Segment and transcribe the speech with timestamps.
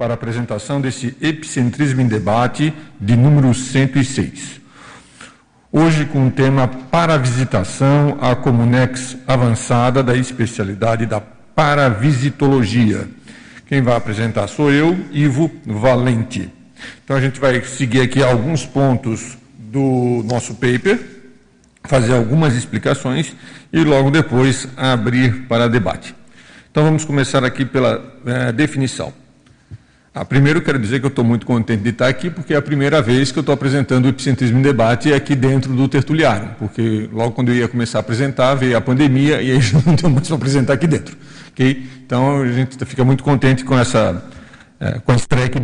[0.00, 4.58] para a apresentação desse Epicentrismo em Debate de número 106.
[5.70, 13.06] Hoje com o tema Paravisitação à Comunex Avançada da especialidade da Paravisitologia.
[13.66, 16.50] Quem vai apresentar sou eu, Ivo Valente.
[17.04, 20.98] Então a gente vai seguir aqui alguns pontos do nosso paper,
[21.84, 23.36] fazer algumas explicações
[23.70, 26.14] e logo depois abrir para debate.
[26.70, 29.19] Então vamos começar aqui pela é, definição.
[30.12, 32.62] Ah, primeiro quero dizer que eu estou muito contente de estar aqui, porque é a
[32.62, 37.08] primeira vez que eu estou apresentando o Epicentrismo em Debate aqui dentro do Tertuliário, porque
[37.12, 40.26] logo quando eu ia começar a apresentar, veio a pandemia e aí não deu mais
[40.26, 41.16] para apresentar aqui dentro.
[41.52, 41.86] Okay?
[42.04, 44.20] Então a gente fica muito contente com essa,
[44.80, 45.60] é, com a estreia aqui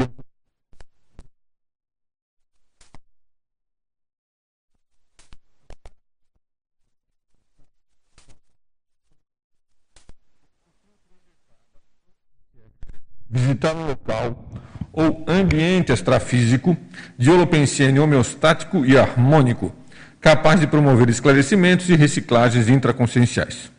[13.31, 14.51] visitar um local
[14.93, 16.77] ou ambiente extrafísico
[17.19, 19.75] de holopensene homeostático e harmônico,
[20.21, 23.71] capaz de promover esclarecimentos e reciclagens intraconscienciais.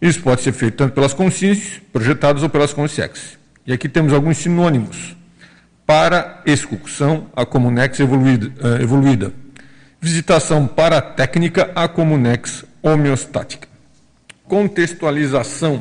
[0.00, 3.38] Isso pode ser feito tanto pelas consciências projetadas ou pelas consciências.
[3.66, 5.16] E aqui temos alguns sinônimos
[5.86, 9.32] para excursão a comunex evoluída, uh, evoluída.
[10.00, 13.68] Visitação para técnica a comunex homeostática.
[14.44, 15.80] Contextualização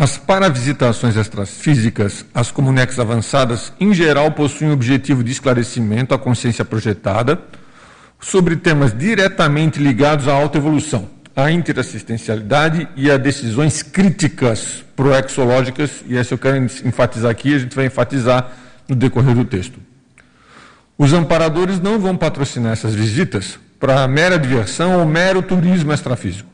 [0.00, 6.64] as paravisitações extrafísicas, as comunex avançadas, em geral possuem o objetivo de esclarecimento à consciência
[6.64, 7.38] projetada
[8.18, 11.06] sobre temas diretamente ligados à autoevolução,
[11.36, 17.76] à interassistencialidade e a decisões críticas proexológicas, e essa eu quero enfatizar aqui, a gente
[17.76, 18.52] vai enfatizar
[18.88, 19.78] no decorrer do texto.
[20.96, 26.49] Os amparadores não vão patrocinar essas visitas para mera diversão ou mero turismo extrafísico.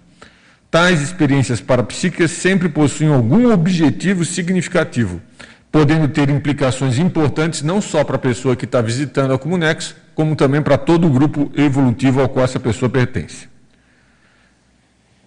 [0.76, 5.22] Tais experiências parapsíquicas sempre possuem algum objetivo significativo,
[5.72, 10.36] podendo ter implicações importantes não só para a pessoa que está visitando a Comunex, como
[10.36, 13.48] também para todo o grupo evolutivo ao qual essa pessoa pertence.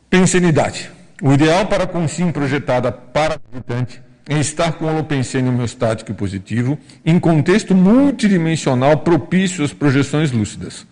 [0.08, 0.92] Pensenidade.
[1.20, 6.12] O ideal para a consciência projetada para o visitante é estar com o holopensene homeostático
[6.12, 10.86] e positivo em contexto multidimensional propício às projeções lúcidas.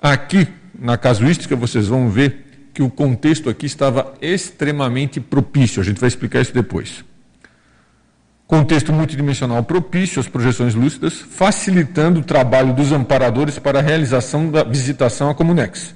[0.00, 0.48] Aqui,
[0.78, 2.45] na casuística, vocês vão ver
[2.76, 5.80] que o contexto aqui estava extremamente propício.
[5.80, 7.02] A gente vai explicar isso depois.
[8.46, 14.62] Contexto multidimensional propício às projeções lúcidas, facilitando o trabalho dos amparadores para a realização da
[14.62, 15.94] visitação à Comunex,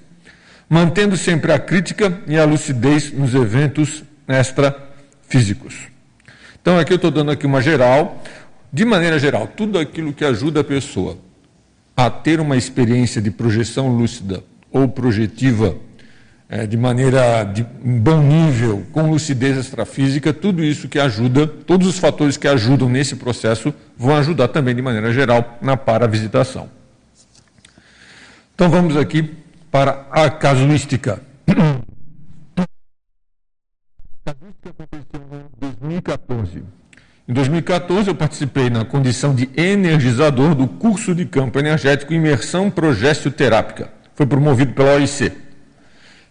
[0.71, 5.75] mantendo sempre a crítica e a lucidez nos eventos extrafísicos.
[6.63, 8.25] Então, aqui eu estou dando aqui uma geral,
[8.73, 11.19] de maneira geral, tudo aquilo que ajuda a pessoa
[11.95, 14.43] a ter uma experiência de projeção lúcida
[14.73, 15.77] ou projetiva
[16.51, 21.97] é, de maneira de bom nível, com lucidez extrafísica, tudo isso que ajuda, todos os
[21.97, 26.69] fatores que ajudam nesse processo vão ajudar também de maneira geral na paravisitação.
[28.53, 29.33] Então vamos aqui
[29.71, 31.23] para a casuística.
[31.47, 31.55] A
[34.35, 35.45] casuística aconteceu em
[35.79, 36.65] 2014.
[37.29, 43.93] Em 2014 eu participei na condição de energizador do curso de campo energético Imersão Progestioterápica.
[44.17, 45.50] Foi promovido pela OIC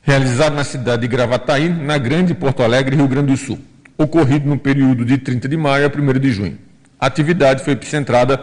[0.10, 3.60] realizado na cidade de Gravataí, na Grande Porto Alegre, Rio Grande do Sul,
[3.96, 6.58] ocorrido no período de 30 de maio a 1 de junho.
[7.00, 8.36] A atividade foi epicentrada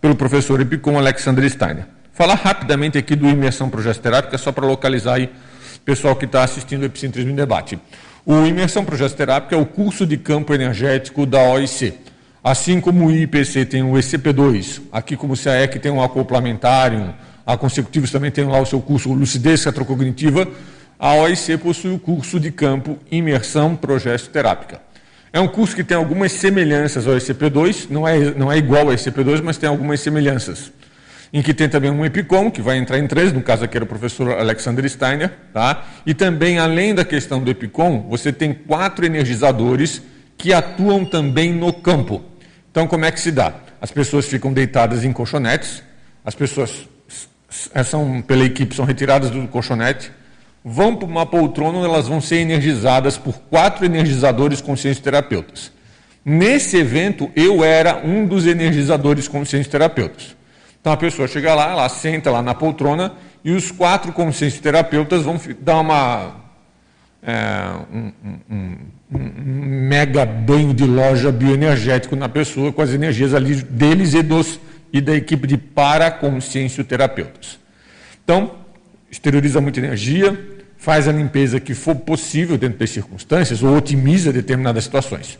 [0.00, 1.84] pelo professor Epicom Alexander Steiner.
[2.14, 6.84] Falar rapidamente aqui do Imersão Progesterápica, só para localizar aí o pessoal que está assistindo
[6.84, 7.78] o Epicentrismo em Debate.
[8.24, 11.92] O Imersão Progesterápica é o curso de campo energético da OIC.
[12.42, 17.12] Assim como o IPC tem o ECP2, aqui como o CAEC tem um acoplamentário,
[17.46, 20.48] a Consecutivos também tem lá o seu curso Lucidez Retrocognitiva,
[21.00, 23.74] a OIC possui o curso de campo Imersão
[24.30, 24.82] Terápica.
[25.32, 28.94] É um curso que tem algumas semelhanças ao ECP2, não é, não é igual ao
[28.94, 30.70] ECP2, mas tem algumas semelhanças.
[31.32, 33.84] Em que tem também um EPICOM, que vai entrar em três, no caso aqui era
[33.84, 35.86] o professor Alexander Steiner, tá?
[36.04, 40.02] e também, além da questão do EPICOM, você tem quatro energizadores
[40.36, 42.22] que atuam também no campo.
[42.70, 43.54] Então, como é que se dá?
[43.80, 45.82] As pessoas ficam deitadas em colchonetes,
[46.22, 46.86] as pessoas
[47.86, 50.10] são, pela equipe, são retiradas do colchonete,
[50.64, 55.72] vão para uma poltrona onde elas vão ser energizadas por quatro energizadores conscientes terapeutas.
[56.24, 60.36] Nesse evento, eu era um dos energizadores conscientes terapeutas.
[60.80, 63.12] Então a pessoa chega lá, ela senta lá na poltrona
[63.44, 66.36] e os quatro conscientes terapeutas vão dar uma,
[67.22, 67.34] é,
[67.92, 68.12] um,
[68.50, 68.76] um,
[69.12, 69.18] um,
[69.88, 74.60] mega banho de loja bioenergético na pessoa com as energias ali deles e, dos,
[74.92, 77.58] e da equipe de paraconsciência terapeutas.
[78.24, 78.59] Então,
[79.10, 80.38] exterioriza muita energia,
[80.78, 85.38] faz a limpeza que for possível dentro das circunstâncias ou otimiza determinadas situações.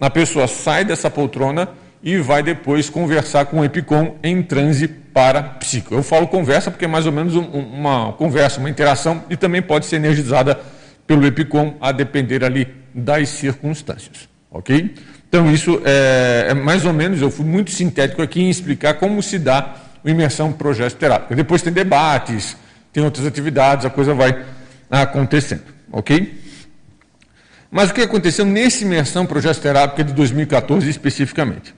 [0.00, 1.68] A pessoa sai dessa poltrona
[2.02, 5.94] e vai depois conversar com o EPICOM em transe para psico.
[5.94, 9.60] Eu falo conversa porque é mais ou menos um, uma conversa, uma interação e também
[9.60, 10.60] pode ser energizada
[11.06, 14.94] pelo EPICOM a depender ali das circunstâncias, ok?
[15.28, 19.22] Então isso é, é, mais ou menos, eu fui muito sintético aqui em explicar como
[19.22, 21.34] se dá o imersão projeto terápico.
[21.34, 22.56] Depois tem debates,
[22.98, 24.44] tem outras atividades, a coisa vai
[24.90, 25.62] acontecendo,
[25.92, 26.36] ok?
[27.70, 31.74] Mas o que aconteceu nesse imersão projeto terápico de 2014 especificamente?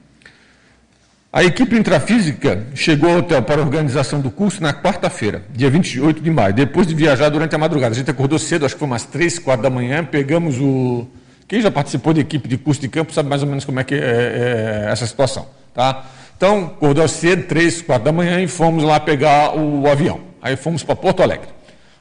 [1.32, 6.22] A equipe intrafísica chegou ao hotel para a organização do curso na quarta-feira, dia 28
[6.22, 7.94] de maio, depois de viajar durante a madrugada.
[7.94, 11.06] A gente acordou cedo, acho que foi umas 3, 4 da manhã, pegamos o.
[11.46, 13.84] Quem já participou de equipe de curso de campo sabe mais ou menos como é
[13.84, 15.46] que é, é, é essa situação.
[15.74, 16.04] Tá?
[16.40, 20.22] Então, acordou cedo, 3, 4 da manhã, e fomos lá pegar o avião.
[20.40, 21.48] Aí fomos para Porto Alegre.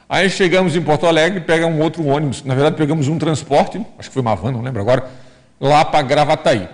[0.08, 2.42] Aí chegamos em Porto Alegre, pegamos um outro ônibus.
[2.42, 5.10] Na verdade, pegamos um transporte, acho que foi uma van, não lembro agora,
[5.60, 6.66] lá para Gravataí.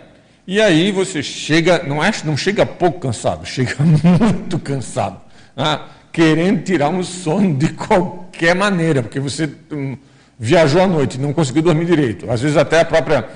[0.46, 5.20] E aí você chega, não, não chega pouco cansado, chega muito cansado,
[5.56, 5.80] né?
[6.12, 9.96] querendo tirar um sono de qualquer maneira, porque você hum,
[10.38, 12.30] viajou à noite, não conseguiu dormir direito.
[12.30, 13.28] Às vezes até a própria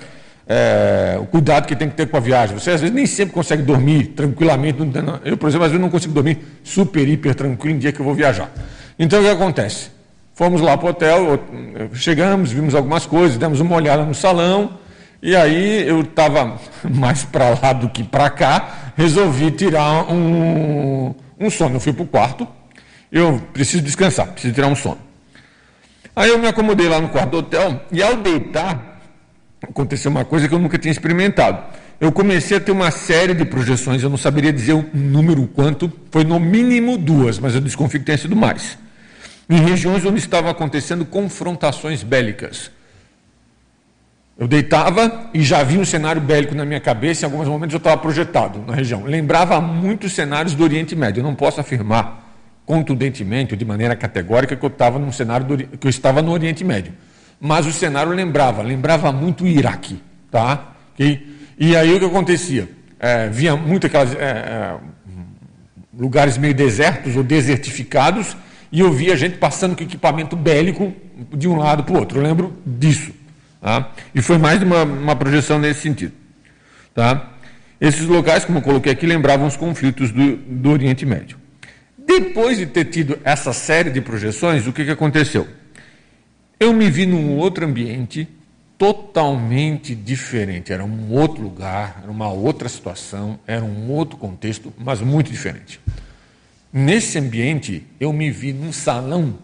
[0.46, 2.58] é, o cuidado que tem que ter com a viagem.
[2.58, 4.78] Você às vezes nem sempre consegue dormir tranquilamente.
[5.24, 8.04] Eu, por exemplo, às vezes não consigo dormir super, hiper tranquilo no dia que eu
[8.04, 8.50] vou viajar.
[8.98, 9.90] Então o que acontece?
[10.34, 11.44] Fomos lá para o hotel,
[11.92, 14.78] chegamos, vimos algumas coisas, demos uma olhada no salão.
[15.22, 21.50] E aí eu estava mais para lá do que para cá, resolvi tirar um, um
[21.50, 21.76] sono.
[21.76, 22.48] Eu fui para o quarto,
[23.12, 24.98] eu preciso descansar, preciso tirar um sono.
[26.14, 28.89] Aí eu me acomodei lá no quarto do hotel e ao deitar,
[29.62, 31.62] aconteceu uma coisa que eu nunca tinha experimentado.
[32.00, 35.92] Eu comecei a ter uma série de projeções, eu não saberia dizer o número quanto,
[36.10, 38.78] foi no mínimo duas, mas eu desconfio que tenha sido mais.
[39.48, 42.70] Em regiões onde estavam acontecendo confrontações bélicas.
[44.38, 47.78] Eu deitava e já vi um cenário bélico na minha cabeça, em alguns momentos eu
[47.78, 49.04] estava projetado na região.
[49.04, 51.20] Lembrava muitos cenários do Oriente Médio.
[51.20, 52.30] Eu não posso afirmar
[52.64, 56.64] contundentemente, de maneira categórica, que eu estava num cenário do, que eu estava no Oriente
[56.64, 56.92] Médio.
[57.40, 60.00] Mas o cenário lembrava, lembrava muito o Iraque.
[60.30, 60.74] Tá?
[60.98, 61.18] E,
[61.58, 62.68] e aí o que acontecia?
[62.98, 64.14] É, via muito aquelas.
[64.14, 64.76] É, é,
[65.98, 68.36] lugares meio desertos ou desertificados,
[68.72, 70.94] e eu via gente passando com equipamento bélico
[71.34, 72.18] de um lado para o outro.
[72.18, 73.12] Eu lembro disso.
[73.60, 73.90] Tá?
[74.14, 76.12] E foi mais de uma, uma projeção nesse sentido.
[76.94, 77.30] Tá?
[77.80, 81.36] Esses locais, como eu coloquei aqui, lembravam os conflitos do, do Oriente Médio.
[81.98, 85.46] Depois de ter tido essa série de projeções, o que, que aconteceu?
[86.60, 88.28] Eu me vi num outro ambiente
[88.76, 90.74] totalmente diferente.
[90.74, 95.80] Era um outro lugar, era uma outra situação, era um outro contexto, mas muito diferente.
[96.70, 99.38] Nesse ambiente, eu me vi num salão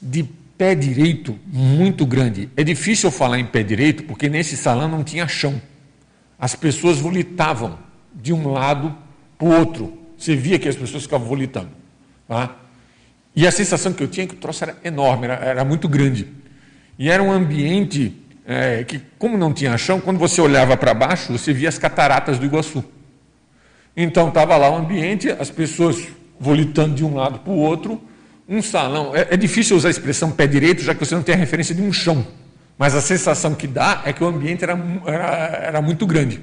[0.00, 0.24] de
[0.56, 2.48] pé direito muito grande.
[2.56, 5.60] É difícil falar em pé direito porque nesse salão não tinha chão.
[6.38, 7.78] As pessoas volitavam
[8.14, 8.96] de um lado
[9.36, 9.98] para o outro.
[10.16, 11.68] Você via que as pessoas ficavam volitando.
[12.26, 12.56] Tá?
[13.36, 15.86] E a sensação que eu tinha é que o troço era enorme, era, era muito
[15.86, 16.26] grande.
[16.98, 18.16] E era um ambiente
[18.46, 22.38] é, que, como não tinha chão, quando você olhava para baixo, você via as cataratas
[22.38, 22.82] do Iguaçu.
[23.94, 26.08] Então estava lá o ambiente, as pessoas
[26.40, 28.00] volitando de um lado para o outro,
[28.48, 29.14] um salão.
[29.14, 31.74] É, é, difícil usar a expressão pé direito, já que você não tem a referência
[31.74, 32.26] de um chão.
[32.78, 35.26] Mas a sensação que dá é que o ambiente era, era,
[35.62, 36.40] era muito grande.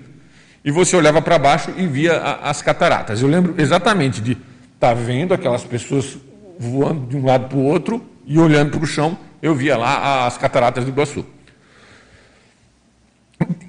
[0.63, 3.21] E você olhava para baixo e via a, as cataratas.
[3.21, 4.43] Eu lembro exatamente de estar
[4.79, 6.17] tá vendo aquelas pessoas
[6.59, 10.25] voando de um lado para o outro e olhando para o chão, eu via lá
[10.25, 11.25] as cataratas do Iguaçu.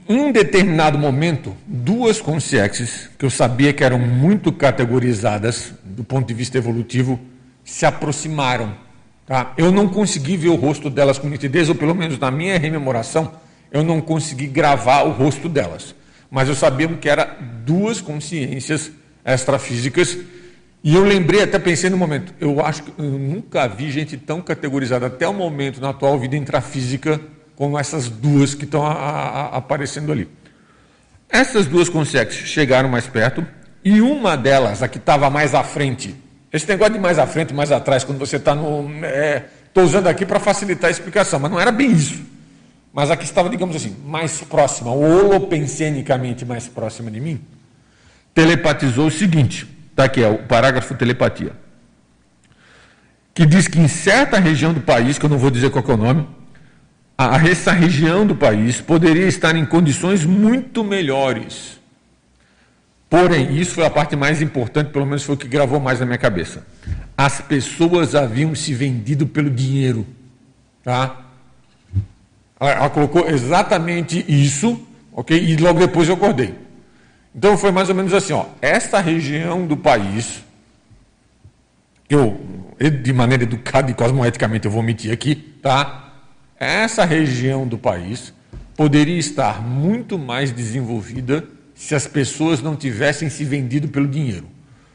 [0.09, 6.35] Em determinado momento, duas consciências, que eu sabia que eram muito categorizadas do ponto de
[6.35, 7.19] vista evolutivo,
[7.65, 8.75] se aproximaram.
[9.27, 9.55] Tá?
[9.57, 13.33] Eu não consegui ver o rosto delas com nitidez, ou pelo menos na minha rememoração,
[13.73, 15.95] eu não consegui gravar o rosto delas.
[16.31, 17.27] Mas eu sabia que eram
[17.65, 18.91] duas consciências
[19.25, 20.19] extrafísicas.
[20.85, 24.43] E eu lembrei, até pensei no momento, eu acho que eu nunca vi gente tão
[24.43, 27.19] categorizada até o momento na atual vida intrafísica
[27.57, 30.29] como essas duas que estão aparecendo ali.
[31.27, 33.47] Essas duas consciências chegaram mais perto
[33.83, 36.15] e uma delas, a que estava mais à frente,
[36.53, 38.89] esse negócio de mais à frente, mais atrás, quando você está no.
[39.67, 42.23] Estou é, usando aqui para facilitar a explicação, mas não era bem isso.
[42.93, 47.41] Mas a que estava, digamos assim, mais próxima, holopensenicamente mais próxima de mim,
[48.33, 51.53] telepatizou o seguinte: está aqui, é o parágrafo telepatia.
[53.33, 55.93] Que diz que em certa região do país, que eu não vou dizer qual é
[55.93, 56.29] o nome,
[57.17, 61.75] a, essa região do país poderia estar em condições muito melhores
[63.15, 66.07] Porém, isso foi a parte mais importante, pelo menos foi o que gravou mais na
[66.07, 66.67] minha cabeça.
[67.17, 70.05] As pessoas haviam se vendido pelo dinheiro.
[70.83, 71.21] Tá?
[72.59, 75.39] Ela, colocou exatamente isso ok?
[75.39, 76.57] E logo depois eu acordei.
[77.35, 80.45] Então foi mais ou menos assim, ó, esta região do país,
[82.09, 82.41] eu,
[83.03, 86.13] de maneira educada e cosmoeticamente eu vou omitir aqui, tá?
[86.59, 88.33] Essa região do país
[88.77, 94.47] poderia estar muito mais desenvolvida se as pessoas não tivessem se vendido pelo dinheiro.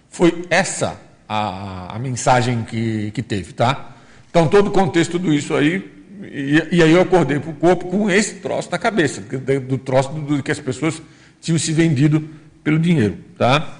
[0.09, 3.95] Foi essa a, a mensagem que, que teve, tá?
[4.29, 5.91] Então, todo o contexto tudo isso aí,
[6.23, 10.09] e, e aí eu acordei para o corpo com esse troço na cabeça, do, troço
[10.11, 11.01] do, do, que as pessoas
[11.41, 12.29] tinham se vendido
[12.63, 13.77] pelo dinheiro, tá?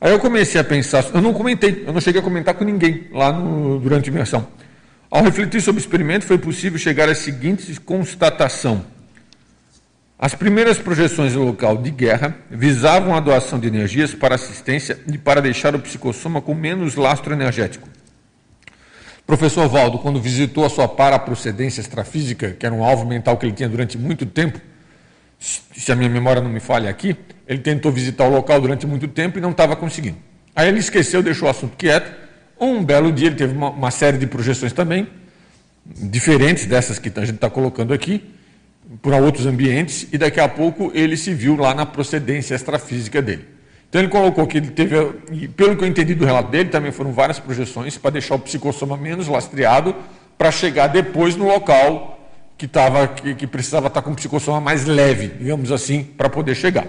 [0.00, 3.08] Aí eu comecei a pensar, eu não comentei, eu não cheguei a comentar com ninguém
[3.12, 4.46] lá no, durante a imersão.
[5.10, 8.84] Ao refletir sobre o experimento, foi possível chegar à seguinte constatação.
[10.18, 15.18] As primeiras projeções do local de guerra visavam a doação de energias para assistência e
[15.18, 17.88] para deixar o psicossoma com menos lastro energético.
[19.26, 23.52] Professor Valdo, quando visitou a sua paraprocedência extrafísica, que era um alvo mental que ele
[23.52, 24.60] tinha durante muito tempo,
[25.38, 27.16] se a minha memória não me falha aqui,
[27.46, 30.16] ele tentou visitar o local durante muito tempo e não estava conseguindo.
[30.54, 32.10] Aí ele esqueceu, deixou o assunto quieto.
[32.58, 35.06] Um belo dia ele teve uma, uma série de projeções também,
[35.84, 38.24] diferentes dessas que a gente está colocando aqui,
[39.02, 43.44] para outros ambientes, e daqui a pouco ele se viu lá na procedência extrafísica dele.
[43.88, 44.96] Então ele colocou que ele teve,
[45.30, 48.38] e pelo que eu entendi do relato dele, também foram várias projeções para deixar o
[48.38, 49.94] psicossoma menos lastreado,
[50.38, 52.15] para chegar depois no local
[52.56, 56.86] que, tava, que, que precisava estar com psicossoma mais leve, digamos assim, para poder chegar.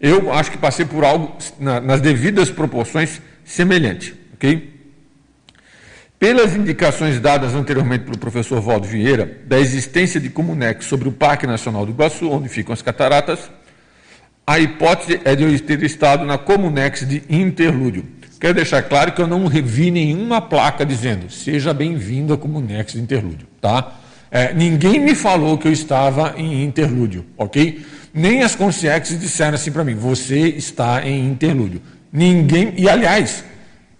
[0.00, 4.78] Eu acho que passei por algo na, nas devidas proporções semelhante, ok?
[6.18, 11.46] Pelas indicações dadas anteriormente pelo professor Valdo Vieira, da existência de Comunex sobre o Parque
[11.46, 13.50] Nacional do Iguaçu, onde ficam as cataratas,
[14.46, 18.04] a hipótese é de eu ter estado na Comunex de Interlúdio.
[18.40, 23.00] Quero deixar claro que eu não revi nenhuma placa dizendo seja bem-vindo à Comunex de
[23.00, 23.98] Interlúdio, tá?
[24.30, 27.84] É, ninguém me falou que eu estava em interlúdio, ok?
[28.12, 31.80] Nem as consciências disseram assim para mim, você está em interlúdio.
[32.12, 33.44] Ninguém, e aliás,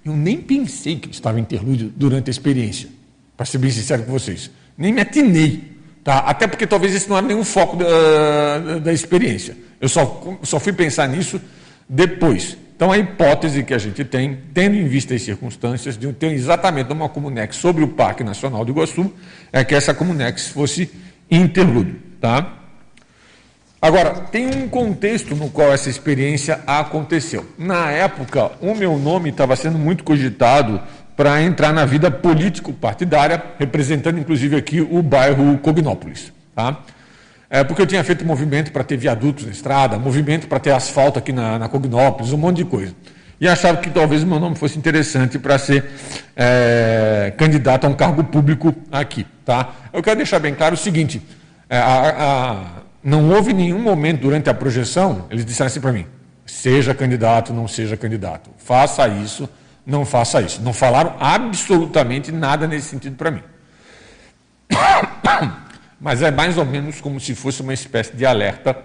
[0.05, 2.89] eu nem pensei que estava em interlúdio durante a experiência,
[3.37, 4.51] para ser bem sincero com vocês.
[4.77, 5.63] Nem me atinei,
[6.05, 6.19] tá?
[6.21, 9.57] Até porque talvez esse não era nenhum foco da, da experiência.
[9.81, 11.41] Eu só, só fui pensar nisso
[11.89, 12.57] depois.
[12.79, 16.93] Então, a hipótese que a gente tem, tendo em vista as circunstâncias, de ter exatamente
[16.93, 19.13] uma Comunex sobre o Parque Nacional do Iguaçu,
[19.53, 20.89] é que essa Comunex fosse
[21.29, 21.97] interlúdio.
[22.21, 22.53] Tá?
[23.83, 27.45] Agora, tem um contexto no qual essa experiência aconteceu.
[27.59, 30.81] Na época, o meu nome estava sendo muito cogitado
[31.17, 36.33] para entrar na vida político-partidária, representando inclusive aqui o bairro Cognópolis.
[36.55, 36.81] Tá?
[37.51, 41.19] É, porque eu tinha feito movimento para ter viadutos na estrada, movimento para ter asfalto
[41.19, 42.95] aqui na, na Cognópolis, um monte de coisa.
[43.41, 45.85] E achava que talvez o meu nome fosse interessante para ser
[46.37, 49.27] é, candidato a um cargo público aqui.
[49.45, 49.73] Tá?
[49.93, 51.23] Eu quero deixar bem claro o seguinte:
[51.71, 52.65] é, a, a,
[53.03, 56.05] não houve nenhum momento durante a projeção, eles disseram assim para mim:
[56.45, 59.49] seja candidato, não seja candidato, faça isso,
[59.87, 60.61] não faça isso.
[60.61, 63.43] Não falaram absolutamente nada nesse sentido para mim.
[66.01, 68.77] mas é mais ou menos como se fosse uma espécie de alerta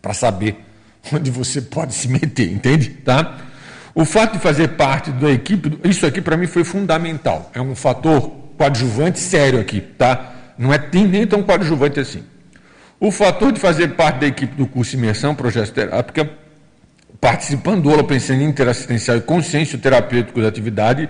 [0.00, 0.64] para saber
[1.12, 2.90] onde você pode se meter, entende?
[2.90, 3.38] Tá?
[3.94, 7.50] O fato de fazer parte da equipe, isso aqui para mim foi fundamental.
[7.54, 10.32] É um fator coadjuvante sério aqui, tá?
[10.58, 12.22] Não é nem tão coadjuvante assim.
[12.98, 16.30] O fator de fazer parte da equipe do curso Imersão Projeto Terápica,
[17.20, 21.08] participando do pensando em interassistencial e consciência terapêutico da atividade,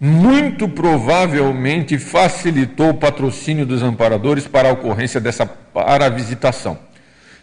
[0.00, 6.78] muito provavelmente facilitou o patrocínio dos amparadores para a ocorrência dessa paravisitação.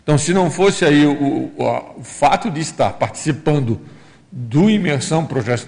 [0.02, 3.82] Então, se não fosse aí o, o, o fato de estar participando
[4.32, 5.68] do Imersão Projeto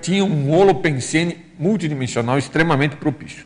[0.00, 3.44] tinha um holopensene multidimensional extremamente propício.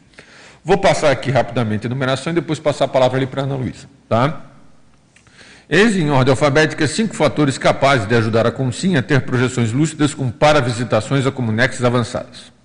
[0.65, 3.57] Vou passar aqui rapidamente a enumeração e depois passar a palavra ali para a Ana
[3.57, 3.89] Luísa.
[4.09, 4.43] Tá?
[5.71, 10.13] Eis em ordem alfabética cinco fatores capazes de ajudar a consciência a ter projeções lúcidas
[10.13, 12.58] com paravisitações a comunexes avançadas.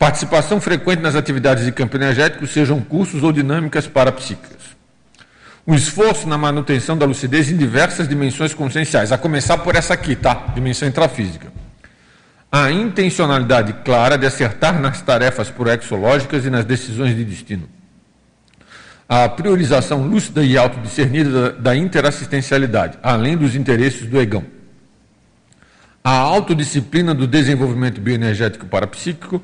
[0.00, 4.56] Participação frequente nas atividades de campo energético, sejam cursos ou dinâmicas parapsíquicas.
[5.66, 10.16] O esforço na manutenção da lucidez em diversas dimensões conscienciais, a começar por essa aqui,
[10.16, 10.52] tá?
[10.54, 11.52] Dimensão intrafísica.
[12.50, 17.68] A intencionalidade clara de acertar nas tarefas proexológicas e nas decisões de destino.
[19.06, 24.46] A priorização lúcida e autodiscernida da interassistencialidade, além dos interesses do egão.
[26.02, 29.42] A autodisciplina do desenvolvimento bioenergético parapsíquico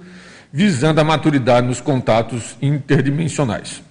[0.57, 3.83] visando a maturidade nos contatos interdimensionais.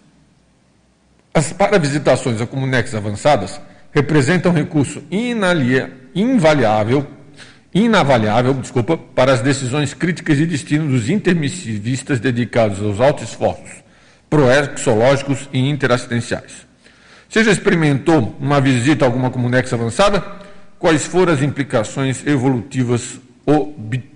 [1.31, 7.05] As paravisitações a comunex avançadas representam recurso invaliável,
[7.72, 13.84] inavaliável desculpa, para as decisões críticas de destino dos intermissivistas dedicados aos altos esforços
[14.27, 16.65] proexológicos e interassistenciais.
[17.29, 20.25] Você já experimentou uma visita a alguma Comunex avançada?
[20.79, 24.14] Quais foram as implicações evolutivas obtidas?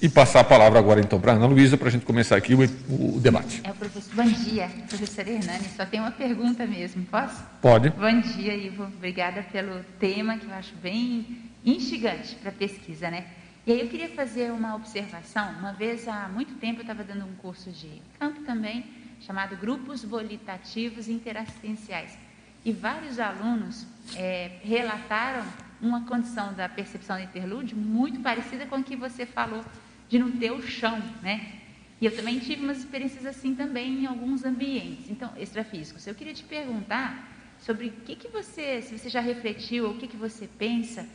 [0.00, 2.54] E passar a palavra agora então para a Ana Luísa para a gente começar aqui
[2.54, 3.60] o, o, debate.
[3.62, 4.14] É o professor.
[4.14, 5.64] Bom dia, professor Hernani.
[5.76, 7.42] Só tem uma pergunta mesmo, posso?
[7.60, 7.90] Pode.
[7.90, 8.84] Bom dia, Ivo.
[8.84, 13.26] Obrigada pelo tema que eu acho bem instigante para pesquisa, né?
[13.66, 15.52] E aí eu queria fazer uma observação.
[15.58, 18.86] Uma vez há muito tempo eu estava dando um curso de campo também,
[19.20, 22.16] chamado Grupos Volitativos Interassistenciais.
[22.64, 23.86] E vários alunos
[24.16, 25.44] é, relataram
[25.84, 29.64] uma condição da percepção do interlúdio muito parecida com a que você falou
[30.08, 31.60] de não ter o chão, né?
[32.00, 36.06] E eu também tive umas experiências assim também em alguns ambientes, então extrafísicos.
[36.06, 40.06] Eu queria te perguntar sobre o que, que você, se você já refletiu, o que,
[40.06, 41.06] que você pensa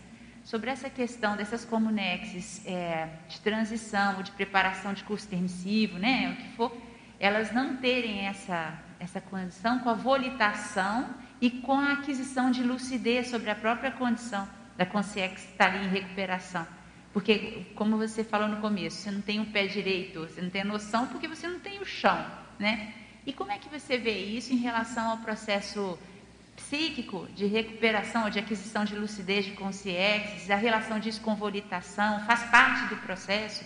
[0.44, 6.32] sobre essa questão dessas comunexes é, de transição ou de preparação de curso permissivo, né,
[6.32, 6.76] o que for,
[7.20, 11.10] elas não terem essa, essa condição com a volitação
[11.42, 14.48] e com a aquisição de lucidez sobre a própria condição
[14.80, 16.66] da consciência que está ali em recuperação.
[17.12, 20.50] Porque, como você falou no começo, você não tem o um pé direito, você não
[20.50, 22.26] tem a noção porque você não tem o chão,
[22.58, 22.94] né?
[23.26, 26.00] E como é que você vê isso em relação ao processo
[26.56, 32.26] psíquico de recuperação ou de aquisição de lucidez de consciência, a relação disso com volitação,
[32.26, 33.66] faz parte do processo,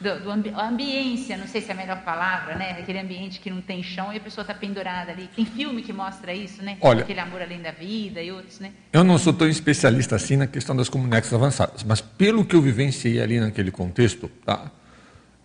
[0.00, 2.76] do, do ambi ambiência, não sei se é a melhor palavra, né?
[2.78, 5.28] Aquele ambiente que não tem chão e a pessoa está pendurada ali.
[5.36, 6.78] Tem filme que mostra isso, né?
[6.80, 8.72] Olha, Aquele amor além da vida e outros, né?
[8.92, 12.62] Eu não sou tão especialista assim na questão das comunidades avançadas, mas pelo que eu
[12.62, 14.70] vivenciei ali naquele contexto, tá?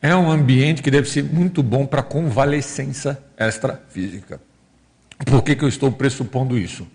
[0.02, 4.40] É um ambiente que deve ser muito bom para convalescença extrafísica.
[5.26, 6.88] Por que, que eu estou pressupondo isso?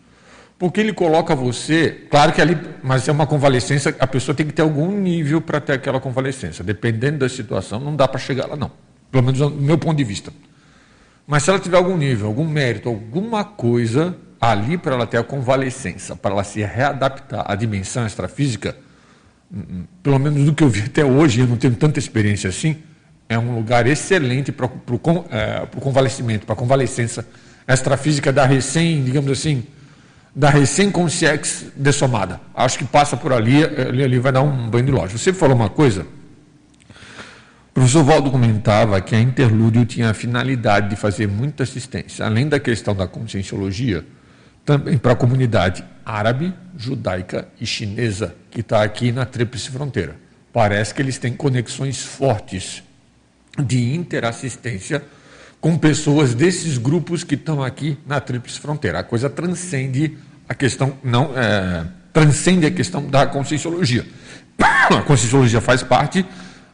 [0.60, 4.52] Porque ele coloca você, claro que ali, mas é uma convalescência, a pessoa tem que
[4.52, 6.62] ter algum nível para ter aquela convalescência.
[6.62, 8.70] Dependendo da situação, não dá para chegar lá, não.
[9.10, 10.30] Pelo menos do meu ponto de vista.
[11.26, 15.24] Mas se ela tiver algum nível, algum mérito, alguma coisa ali para ela ter a
[15.24, 18.76] convalescência, para ela se readaptar à dimensão extrafísica,
[19.50, 22.50] hum, hum, pelo menos do que eu vi até hoje, eu não tenho tanta experiência
[22.50, 22.76] assim,
[23.30, 24.70] é um lugar excelente para o
[25.30, 27.24] é, convalescimento, para a convalescência
[27.66, 29.64] extrafísica da recém, digamos assim,
[30.34, 32.40] da recém-consciex dessomada.
[32.54, 35.18] Acho que passa por ali, ali, ali vai dar um banho de loja.
[35.18, 36.06] Você falou uma coisa,
[37.70, 42.48] o professor Valdo comentava que a interlúdio tinha a finalidade de fazer muita assistência, além
[42.48, 44.04] da questão da conscienciologia,
[44.64, 50.16] também para a comunidade árabe, judaica e chinesa, que está aqui na Tríplice Fronteira.
[50.52, 52.82] Parece que eles têm conexões fortes
[53.58, 55.02] de interassistência
[55.60, 59.00] com pessoas desses grupos que estão aqui na Tríplice Fronteira.
[59.00, 60.16] A coisa transcende
[60.48, 64.06] a questão, não é, transcende a questão da conscienciologia.
[64.90, 66.26] A conscienciologia faz parte,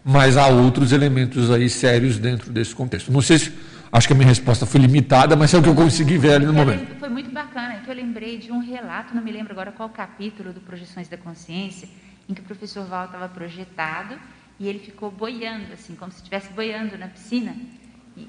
[0.03, 3.13] mas há outros elementos aí sérios dentro desse contexto.
[3.13, 3.53] Não sei se,
[3.93, 6.47] acho que a minha resposta foi limitada, mas é o que eu consegui ver ali
[6.47, 6.99] no momento.
[6.99, 10.53] Foi muito bacana, que eu lembrei de um relato, não me lembro agora qual capítulo
[10.53, 11.89] do Projeções da Consciência,
[12.29, 14.17] em que o professor Val estava projetado
[14.59, 17.55] e ele ficou boiando, assim, como se estivesse boiando na piscina.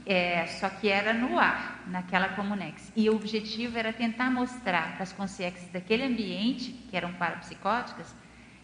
[0.06, 2.92] É, só que era no ar, naquela Comunex.
[2.96, 8.14] E o objetivo era tentar mostrar para as consciências daquele ambiente, que eram parapsicóticas,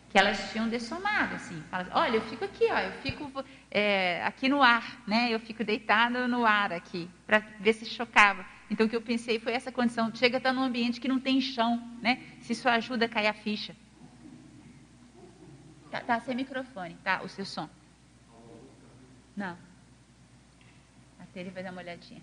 [0.10, 1.62] que elas tinham dessomado, assim.
[1.72, 5.30] Fala, Olha, eu fico aqui, ó, eu fico é, aqui no ar, né?
[5.32, 8.46] Eu fico deitado no ar aqui, para ver se chocava.
[8.70, 10.14] Então, o que eu pensei foi essa condição.
[10.14, 12.22] Chega a estar num ambiente que não tem chão, né?
[12.42, 13.76] Se isso ajuda a cair a ficha.
[15.90, 17.22] Tá, tá sem microfone, tá?
[17.24, 17.70] O seu som.
[19.36, 19.58] Não.
[21.36, 22.22] Ele vai dar uma olhadinha.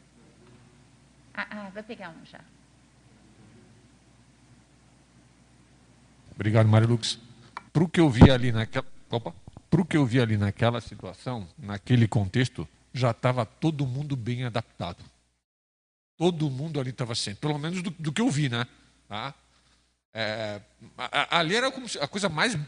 [1.34, 2.40] Ah, ah vai pegar um já.
[6.34, 7.18] Obrigado, Marilux.
[7.72, 8.86] Para o que eu vi ali naquela.
[9.10, 9.34] Opa!
[9.68, 14.44] Para o que eu vi ali naquela situação, naquele contexto, já estava todo mundo bem
[14.44, 15.04] adaptado.
[16.16, 18.66] Todo mundo ali estava sempre, pelo menos do, do, que eu vi, né?
[19.08, 19.34] Tá?
[20.12, 20.60] É,
[21.30, 22.58] ali era como a coisa mais.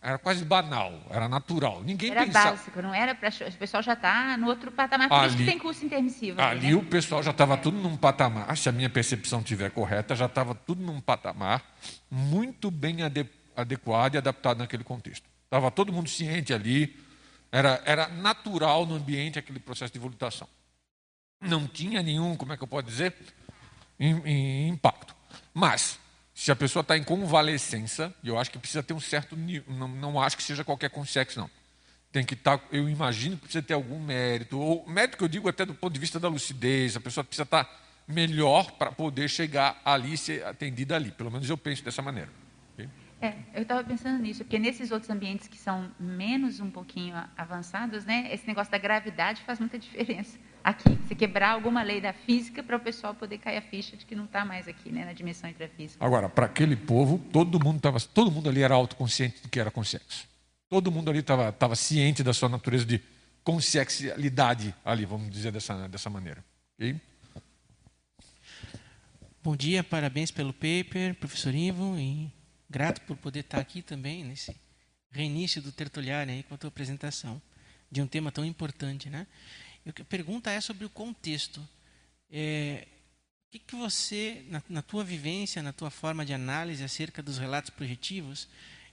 [0.00, 1.82] Era quase banal, era natural.
[1.82, 2.52] Ninguém era pensava.
[2.52, 3.28] básico, não era para.
[3.28, 5.08] O pessoal já está no outro patamar.
[5.08, 6.40] Por ali, isso que tem curso intermissivo.
[6.40, 6.80] Ali, ali né?
[6.80, 7.56] o pessoal já estava é.
[7.58, 8.56] tudo num patamar.
[8.56, 11.62] Se a minha percepção estiver correta, já estava tudo num patamar
[12.10, 12.98] muito bem
[13.54, 15.28] adequado e adaptado naquele contexto.
[15.44, 16.96] Estava todo mundo ciente ali.
[17.52, 20.48] Era, era natural no ambiente aquele processo de volitação.
[21.40, 23.14] Não tinha nenhum, como é que eu posso dizer,
[23.98, 25.14] impacto.
[25.54, 25.98] Mas
[26.38, 29.74] se a pessoa está em convalescença, e eu acho que precisa ter um certo nível,
[29.74, 31.50] não, não acho que seja qualquer consciência, não.
[32.12, 35.28] Tem que estar, tá, eu imagino que precisa ter algum mérito, ou mérito que eu
[35.28, 38.92] digo até do ponto de vista da lucidez, a pessoa precisa estar tá melhor para
[38.92, 41.10] poder chegar ali e ser atendida ali.
[41.10, 42.30] Pelo menos eu penso dessa maneira.
[43.20, 48.04] É, eu estava pensando nisso, porque nesses outros ambientes que são menos um pouquinho avançados,
[48.04, 50.38] né, esse negócio da gravidade faz muita diferença.
[50.68, 50.88] Aqui.
[51.06, 54.14] Você quebrar alguma lei da física para o pessoal poder cair a ficha de que
[54.14, 56.04] não está mais aqui, né, na dimensão intrafísica.
[56.04, 59.70] Agora, para aquele povo, todo mundo tava, todo mundo ali era autoconsciente de que era
[59.70, 60.26] consciência.
[60.68, 63.00] Todo mundo ali estava ciente da sua natureza de
[63.42, 66.44] consciencialidade ali, vamos dizer dessa, dessa maneira.
[66.76, 67.00] Okay?
[69.42, 72.30] Bom dia, parabéns pelo paper, professor Ivo, e
[72.68, 74.54] grato por poder estar aqui também nesse
[75.10, 77.40] reinício do Tertuliário aí com a tua apresentação
[77.90, 79.26] de um tema tão importante, né?
[79.96, 81.66] A pergunta é sobre o contexto.
[82.30, 82.86] É,
[83.48, 87.38] o que, que você, na, na, tua vivência, na tua forma de análise acerca dos
[87.38, 88.48] relatos projetivos,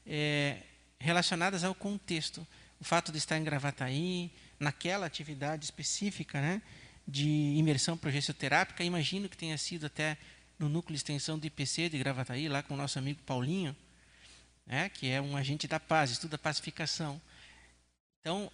[0.06, 0.62] é,
[1.00, 2.46] relacionadas ao contexto,
[2.80, 6.62] o fato de estar em Gravataí, naquela atividade específica, né,
[7.08, 10.18] de imersão progetioterápica, imagino que tenha sido até
[10.58, 13.76] no núcleo de extensão do IPC de Gravataí, lá com o nosso amigo Paulinho,
[14.66, 17.22] né, que é um agente da paz, estuda pacificação.
[18.22, 18.52] Então,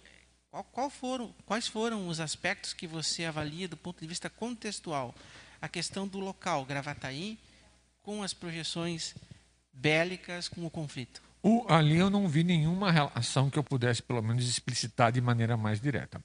[0.52, 5.14] qual, qual foram, quais foram os aspectos que você avalia do ponto de vista contextual?
[5.62, 7.38] A questão do local, Gravataí,
[8.02, 9.14] com as projeções
[9.72, 11.22] bélicas com o conflito.
[11.42, 15.56] O, ali eu não vi nenhuma relação que eu pudesse, pelo menos, explicitar de maneira
[15.56, 16.22] mais direta.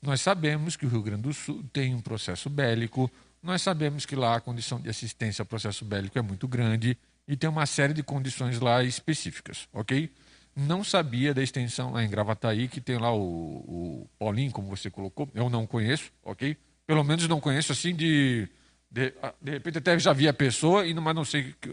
[0.00, 3.10] Nós sabemos que o Rio Grande do Sul tem um processo bélico,
[3.42, 7.36] nós sabemos que lá a condição de assistência ao processo bélico é muito grande e
[7.36, 10.10] tem uma série de condições lá específicas, ok?
[10.56, 14.88] Não sabia da extensão lá em Gravataí, que tem lá o, o Paulinho, como você
[14.88, 15.28] colocou.
[15.34, 16.56] Eu não conheço, ok?
[16.86, 18.48] Pelo menos não conheço assim de.
[18.90, 21.70] De, ah, de repente até já vi a pessoa, e não, mas não sei que,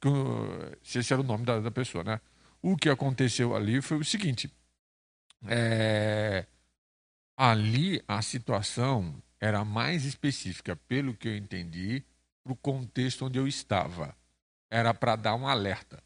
[0.00, 0.08] que,
[0.82, 2.20] se esse era o nome da, da, pessoa, né?
[2.60, 4.50] O que aconteceu ali foi o seguinte.
[5.46, 6.44] É,
[7.36, 12.02] ali a situação era mais específica, pelo que eu entendi,
[12.42, 14.16] para o contexto onde eu estava.
[14.68, 16.02] Era para dar um alerta.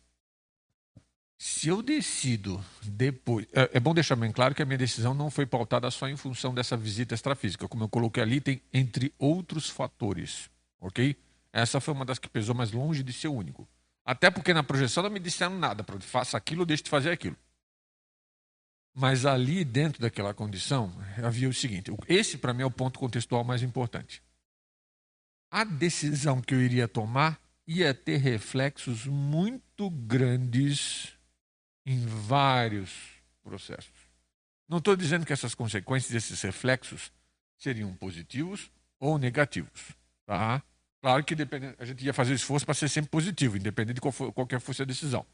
[1.43, 3.47] Se eu decido depois.
[3.55, 6.15] É, é, bom deixar bem claro que a minha decisão não foi pautada só em
[6.15, 7.67] função dessa visita extrafísica.
[7.67, 10.51] Como eu coloquei ali, tem entre outros fatores.
[10.79, 11.17] Ok?
[11.51, 13.67] Essa foi uma das que pesou mais longe de ser único.
[14.05, 15.83] Até porque na projeção não me disseram nada.
[16.01, 17.37] Faça aquilo ou deixe de fazer aquilo.
[18.95, 20.93] Mas ali, dentro daquela condição,
[21.25, 24.23] havia o seguinte: esse para mim é o ponto contextual mais importante.
[25.51, 31.19] A decisão que eu iria tomar ia ter reflexos muito grandes
[31.85, 32.91] em vários
[33.43, 34.11] processos.
[34.69, 37.13] Não estou dizendo que essas consequências, esses reflexos,
[37.59, 39.97] seriam positivos ou negativos.
[40.27, 40.63] Tá?
[41.01, 41.35] Claro que
[41.79, 44.83] a gente ia fazer esforço para ser sempre positivo, independente de qual for, qualquer fosse
[44.83, 45.27] a decisão.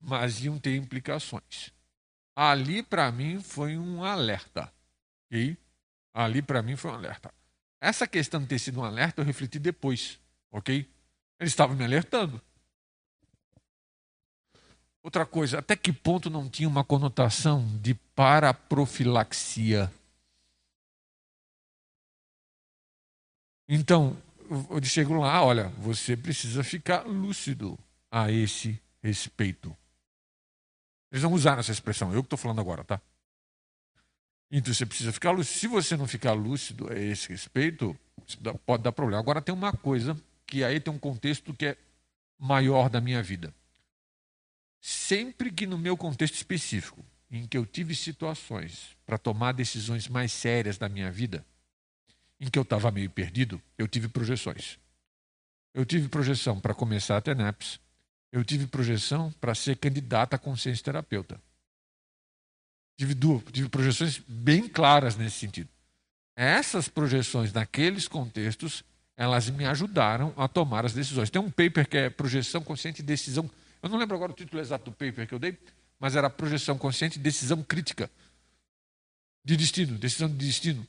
[0.00, 1.72] Mas iam ter implicações.
[2.34, 4.72] Ali, para mim, foi um alerta.
[5.26, 5.58] Okay?
[6.14, 7.32] Ali, para mim, foi um alerta.
[7.80, 10.18] Essa questão de ter sido um alerta, eu refleti depois.
[10.50, 10.88] Ok?
[11.38, 12.40] Eles estavam me alertando.
[15.02, 19.90] Outra coisa, até que ponto não tinha uma conotação de paraprofilaxia?
[23.66, 24.16] Então,
[24.68, 27.78] eu chego lá, olha, você precisa ficar lúcido
[28.10, 29.74] a esse respeito.
[31.10, 33.00] Eles não usaram essa expressão, eu que estou falando agora, tá?
[34.50, 35.58] Então você precisa ficar lúcido.
[35.58, 37.96] Se você não ficar lúcido a esse respeito,
[38.66, 39.20] pode dar problema.
[39.20, 41.76] Agora tem uma coisa que aí tem um contexto que é
[42.36, 43.54] maior da minha vida.
[44.80, 50.32] Sempre que no meu contexto específico, em que eu tive situações para tomar decisões mais
[50.32, 51.44] sérias da minha vida,
[52.40, 54.78] em que eu estava meio perdido, eu tive projeções.
[55.74, 57.78] Eu tive projeção para começar a TENEPS.
[58.32, 61.40] Eu tive projeção para ser candidata a consciência terapeuta.
[62.96, 63.14] Tive,
[63.52, 65.68] tive projeções bem claras nesse sentido.
[66.36, 68.84] Essas projeções naqueles contextos,
[69.16, 71.30] elas me ajudaram a tomar as decisões.
[71.30, 73.50] Tem um paper que é Projeção Consciente e Decisão
[73.82, 75.58] eu não lembro agora o título exato do paper que eu dei,
[75.98, 78.10] mas era projeção consciente e decisão crítica
[79.44, 80.86] de destino, decisão de destino.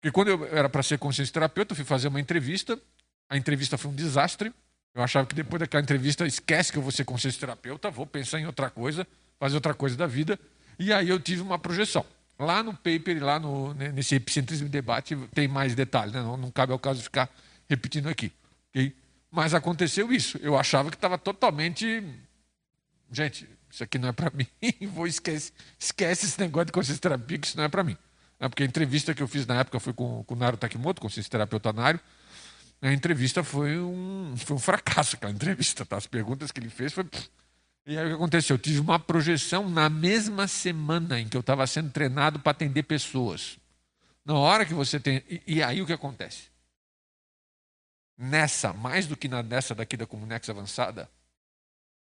[0.00, 2.80] Porque quando eu era para ser consciência terapeuta, eu fui fazer uma entrevista,
[3.28, 4.52] a entrevista foi um desastre.
[4.94, 8.40] Eu achava que depois daquela entrevista, esquece que eu vou ser consciência terapeuta, vou pensar
[8.40, 9.06] em outra coisa,
[9.38, 10.38] fazer outra coisa da vida.
[10.78, 12.04] E aí eu tive uma projeção.
[12.38, 16.22] Lá no paper, lá no, nesse epicentrismo debate, tem mais detalhes, né?
[16.22, 17.28] não, não, cabe ao caso ficar
[17.68, 18.32] repetindo aqui.
[18.70, 18.94] Okay?
[19.30, 20.38] Mas aconteceu isso.
[20.38, 22.02] Eu achava que estava totalmente.
[23.10, 24.46] Gente, isso aqui não é para mim.
[24.88, 27.96] Vou esquece, esquece esse negócio de consciência terapia, que isso não é para mim.
[28.40, 31.00] É porque a entrevista que eu fiz na época foi com, com o Naro Takimoto,
[31.00, 32.00] consciência terapeuta Nário.
[32.80, 35.84] A entrevista foi um, foi um fracasso, aquela entrevista.
[35.84, 35.96] Tá?
[35.96, 37.04] As perguntas que ele fez foi.
[37.86, 38.54] E aí o que aconteceu?
[38.54, 42.84] Eu tive uma projeção na mesma semana em que eu estava sendo treinado para atender
[42.84, 43.58] pessoas.
[44.24, 45.24] Na hora que você tem.
[45.28, 46.44] E, e aí o que acontece?
[48.18, 51.08] Nessa, mais do que na, nessa daqui da Comunex avançada,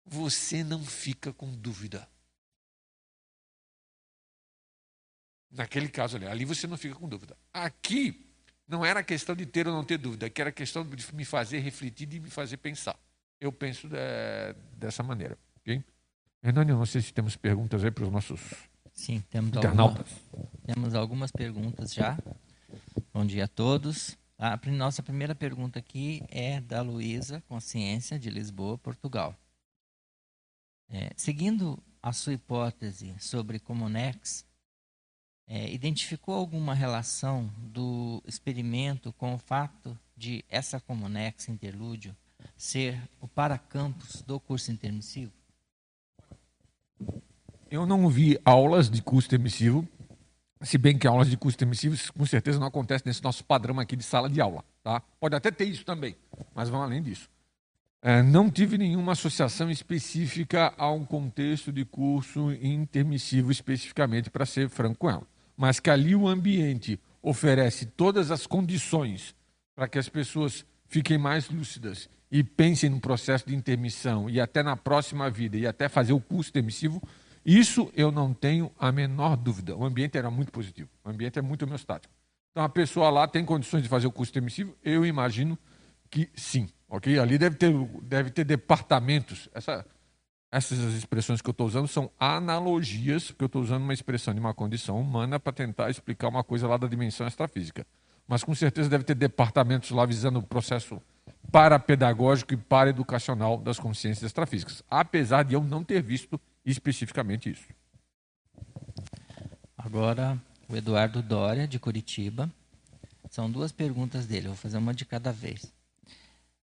[0.07, 2.09] você não fica com dúvida.
[5.51, 7.37] Naquele caso ali, ali você não fica com dúvida.
[7.53, 8.27] Aqui,
[8.67, 11.59] não era questão de ter ou não ter dúvida, que era questão de me fazer
[11.59, 12.99] refletir, de me fazer pensar.
[13.41, 13.97] Eu penso de,
[14.77, 15.37] dessa maneira.
[15.61, 15.83] Okay?
[16.43, 18.41] Hernani, não sei se temos perguntas aí para os nossos
[18.93, 20.13] Sim, temos internautas.
[20.33, 22.19] Alguma, temos algumas perguntas já.
[23.13, 24.19] Bom dia a todos.
[24.41, 29.35] A nossa primeira pergunta aqui é da Luísa Consciência, de Lisboa, Portugal.
[30.89, 34.47] É, seguindo a sua hipótese sobre Comunex,
[35.45, 42.17] é, identificou alguma relação do experimento com o fato de essa Comunex Interlúdio
[42.57, 45.33] ser o paracampus do curso intermissivo?
[47.69, 49.87] Eu não vi aulas de curso intermissivo,
[50.63, 53.97] se bem que aulas de curso intermissivo com certeza não acontecem nesse nosso padrão aqui
[53.97, 54.65] de sala de aula.
[54.83, 55.01] Tá?
[55.21, 56.17] Pode até ter isso também,
[56.55, 57.29] mas vão além disso.
[58.01, 64.69] É, não tive nenhuma associação específica a um contexto de curso intermissivo especificamente, para ser
[64.69, 65.27] franco com ela
[65.59, 69.35] mas que ali o ambiente oferece todas as condições
[69.75, 74.63] para que as pessoas fiquem mais lúcidas e pensem no processo de intermissão e até
[74.63, 77.03] na próxima vida e até fazer o curso intermissivo,
[77.57, 79.75] isso eu não tenho a menor dúvida.
[79.75, 82.13] O ambiente era muito positivo, o ambiente é muito homeostático.
[82.51, 84.77] Então a pessoa lá tem condições de fazer o curso intermissivo?
[84.85, 85.59] Eu imagino
[86.11, 86.69] que sim.
[86.89, 87.19] ok?
[87.19, 89.49] Ali deve ter, deve ter departamentos.
[89.55, 89.87] Essa,
[90.53, 94.41] essas expressões que eu estou usando são analogias, porque eu estou usando uma expressão de
[94.41, 97.87] uma condição humana para tentar explicar uma coisa lá da dimensão extrafísica.
[98.27, 101.01] Mas com certeza deve ter departamentos lá visando o processo
[101.51, 106.39] parapedagógico e paraeducacional das consciências extrafísicas, apesar de eu não ter visto
[106.71, 107.67] especificamente isso.
[109.77, 112.51] Agora, o Eduardo Dória, de Curitiba.
[113.31, 115.73] São duas perguntas dele, vou fazer uma de cada vez.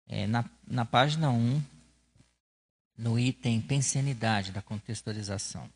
[0.08, 1.62] É, na, na página 1,
[2.96, 5.68] no item pensenidade da contextualização.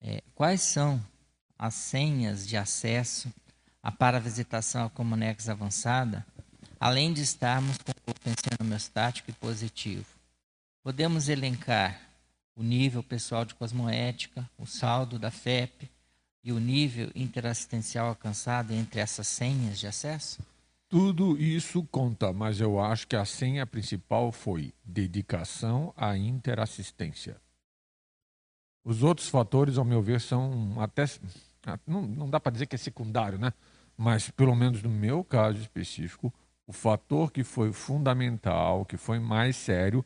[0.00, 1.04] É, quais são
[1.58, 3.32] as senhas de acesso
[3.82, 6.26] à paravisitação à Comunex avançada,
[6.78, 10.06] além de estarmos com o pensando homeostático e positivo?
[10.82, 12.09] Podemos elencar
[12.60, 15.90] o nível pessoal de cosmoética, o saldo da FEP
[16.44, 20.42] e o nível interassistencial alcançado entre essas senhas de acesso?
[20.86, 27.40] Tudo isso conta, mas eu acho que a senha principal foi dedicação à interassistência.
[28.84, 31.06] Os outros fatores, ao meu ver, são até.
[31.86, 33.54] Não, não dá para dizer que é secundário, né?
[33.96, 36.30] Mas, pelo menos no meu caso específico,
[36.66, 40.04] o fator que foi fundamental, que foi mais sério,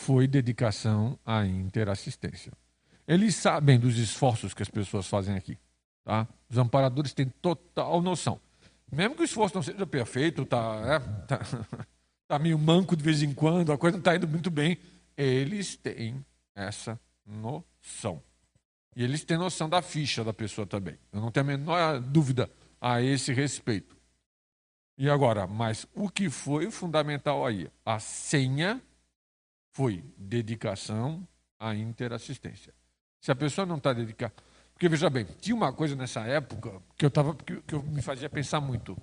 [0.00, 2.52] foi dedicação à interassistência.
[3.06, 5.58] Eles sabem dos esforços que as pessoas fazem aqui.
[6.04, 6.26] Tá?
[6.48, 8.40] Os amparadores têm total noção.
[8.90, 11.40] Mesmo que o esforço não seja perfeito, tá, é, tá,
[12.26, 14.78] tá meio manco de vez em quando, a coisa não está indo muito bem,
[15.16, 18.22] eles têm essa noção.
[18.96, 20.98] E eles têm noção da ficha da pessoa também.
[21.12, 23.96] Eu não tenho a menor dúvida a esse respeito.
[24.96, 27.68] E agora, mas o que foi fundamental aí?
[27.84, 28.80] A senha
[29.72, 31.26] foi dedicação
[31.58, 32.74] à interassistência.
[33.20, 34.34] Se a pessoa não está dedicada.
[34.72, 38.00] Porque, veja bem, tinha uma coisa nessa época que eu, tava, que, que eu me
[38.00, 38.96] fazia pensar muito.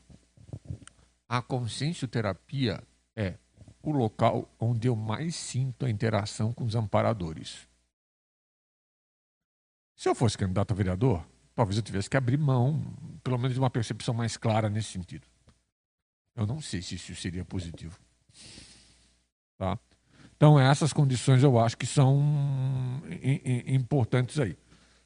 [1.29, 2.81] A consciencioterapia
[3.15, 3.35] é
[3.83, 7.67] o local onde eu mais sinto a interação com os amparadores.
[9.95, 11.25] Se eu fosse candidato a vereador,
[11.55, 12.81] talvez eu tivesse que abrir mão,
[13.23, 15.27] pelo menos de uma percepção mais clara nesse sentido.
[16.35, 17.99] Eu não sei se isso seria positivo.
[19.57, 19.79] Tá?
[20.37, 22.23] Então, essas condições eu acho que são
[23.65, 24.55] importantes aí.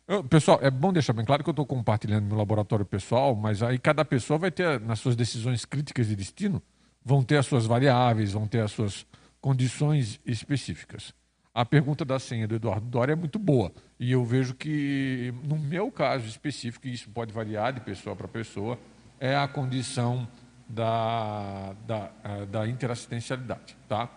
[0.06, 3.64] Eu, pessoal, é bom deixar bem claro que eu estou compartilhando meu laboratório pessoal, mas
[3.64, 6.62] aí cada pessoa vai ter, nas suas decisões críticas de destino,
[7.04, 9.06] vão ter as suas variáveis, vão ter as suas
[9.40, 11.14] condições específicas.
[11.54, 13.72] A pergunta da senha do Eduardo Dória é muito boa.
[13.98, 18.28] E eu vejo que, no meu caso específico, e isso pode variar de pessoa para
[18.28, 18.78] pessoa,
[19.18, 20.28] é a condição
[20.68, 23.78] da, da, eh, da interassistencialidade.
[23.88, 24.10] Tá?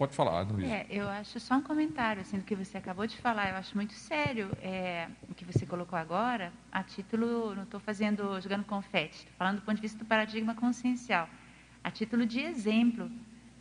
[0.00, 0.66] Pode falar, Luiz.
[0.66, 3.50] É, eu acho só um comentário assim, do que você acabou de falar.
[3.50, 8.40] Eu acho muito sério é, o que você colocou agora, a título, não estou fazendo,
[8.40, 11.28] jogando confete, estou falando do ponto de vista do paradigma consciencial,
[11.84, 13.10] a título de exemplo,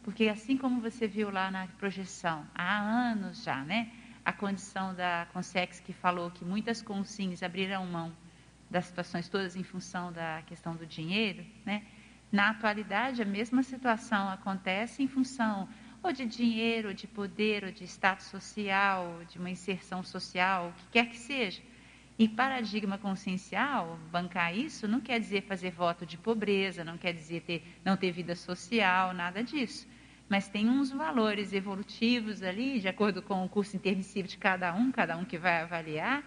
[0.01, 3.91] porque assim como você viu lá na projeção, há anos já, né,
[4.23, 8.13] a condição da Consex que falou que muitas consciências abriram mão
[8.69, 11.83] das situações todas em função da questão do dinheiro, né,
[12.31, 15.67] na atualidade a mesma situação acontece em função
[16.01, 20.73] ou de dinheiro, ou de poder, ou de status social, de uma inserção social, o
[20.73, 21.61] que quer que seja.
[22.17, 27.41] E paradigma consciencial, bancar isso, não quer dizer fazer voto de pobreza, não quer dizer
[27.41, 29.87] ter, não ter vida social, nada disso.
[30.27, 34.91] Mas tem uns valores evolutivos ali, de acordo com o curso intermissivo de cada um,
[34.91, 36.23] cada um que vai avaliar,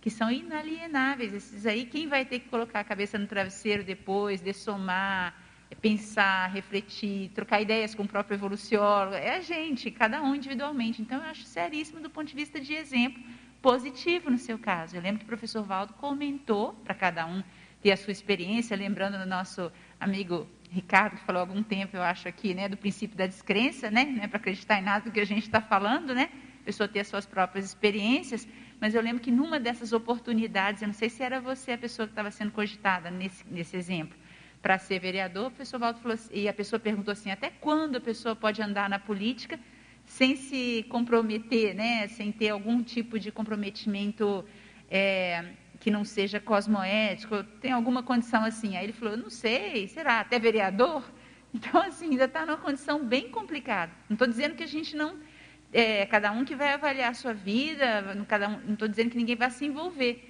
[0.00, 1.32] que são inalienáveis.
[1.32, 5.34] Esses aí, quem vai ter que colocar a cabeça no travesseiro depois, dessomar,
[5.76, 11.00] pensar, refletir, trocar ideias com o próprio evoluciólogo, é a gente, cada um individualmente.
[11.00, 13.22] Então, eu acho seríssimo do ponto de vista de exemplo
[13.62, 14.96] positivo no seu caso.
[14.96, 17.42] Eu lembro que o professor Valdo comentou para cada um
[17.82, 22.02] ter a sua experiência, lembrando do nosso amigo Ricardo, que falou há algum tempo, eu
[22.02, 25.10] acho aqui, né, do princípio da descrença, né, não é para acreditar em nada do
[25.10, 26.30] que a gente está falando, né,
[26.60, 28.46] a pessoa ter as suas próprias experiências,
[28.80, 32.06] mas eu lembro que numa dessas oportunidades, eu não sei se era você a pessoa
[32.06, 34.16] que estava sendo cogitada nesse, nesse exemplo,
[34.62, 37.96] para ser vereador, o professor Valdo falou assim, e a pessoa perguntou assim, até quando
[37.96, 39.58] a pessoa pode andar na política
[40.04, 44.44] sem se comprometer, né, sem ter algum tipo de comprometimento
[44.90, 45.44] é,
[45.78, 48.76] que não seja cosmoético, tem alguma condição assim.
[48.76, 51.02] Aí ele falou, não sei, será, até vereador?
[51.52, 53.90] Então, assim, ainda está numa condição bem complicada.
[54.08, 55.16] Não estou dizendo que a gente não,
[55.72, 59.16] é, cada um que vai avaliar a sua vida, cada um, não estou dizendo que
[59.16, 60.29] ninguém vai se envolver,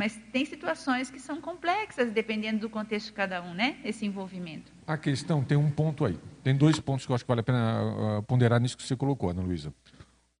[0.00, 3.78] mas tem situações que são complexas, dependendo do contexto de cada um, né?
[3.84, 4.72] Esse envolvimento.
[4.86, 6.18] A questão tem um ponto aí.
[6.42, 8.96] Tem dois pontos que eu acho que vale a pena uh, ponderar nisso que você
[8.96, 9.74] colocou, Ana Luísa.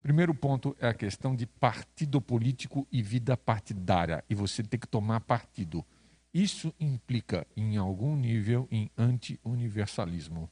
[0.02, 4.88] Primeiro ponto é a questão de partido político e vida partidária, e você tem que
[4.88, 5.84] tomar partido.
[6.32, 10.50] Isso implica, em algum nível, em anti-universalismo.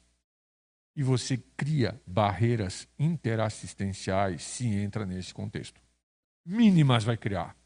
[0.95, 5.81] E você cria barreiras interassistenciais se entra nesse contexto.
[6.45, 7.58] Mínimas vai criar.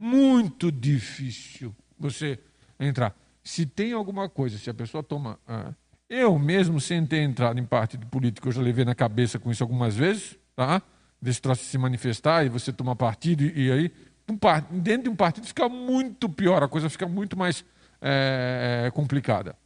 [0.00, 2.38] Muito difícil você
[2.78, 3.14] entrar.
[3.44, 5.38] Se tem alguma coisa, se a pessoa toma.
[5.46, 5.74] Ah,
[6.08, 9.62] eu mesmo, sem ter entrado em partido político, eu já levei na cabeça com isso
[9.62, 10.82] algumas vezes tá?
[11.20, 13.92] desse troço se manifestar e você tomar partido, e, e aí,
[14.28, 17.64] um, dentro de um partido fica muito pior, a coisa fica muito mais
[18.00, 19.56] é, complicada.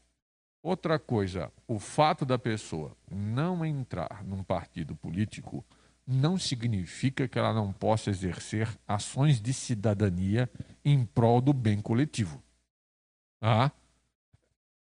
[0.63, 5.65] Outra coisa, o fato da pessoa não entrar num partido político
[6.07, 10.51] não significa que ela não possa exercer ações de cidadania
[10.85, 12.43] em prol do bem coletivo.
[13.41, 13.73] Tá?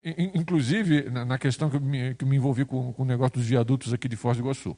[0.04, 4.08] Inclusive, na questão que me, que me envolvi com, com o negócio dos viadutos aqui
[4.08, 4.76] de Foz do Iguaçu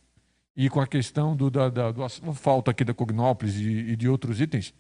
[0.56, 4.08] e com a questão do, da, da, do asfalto aqui da Cognópolis e, e, de
[4.08, 4.74] outros itens,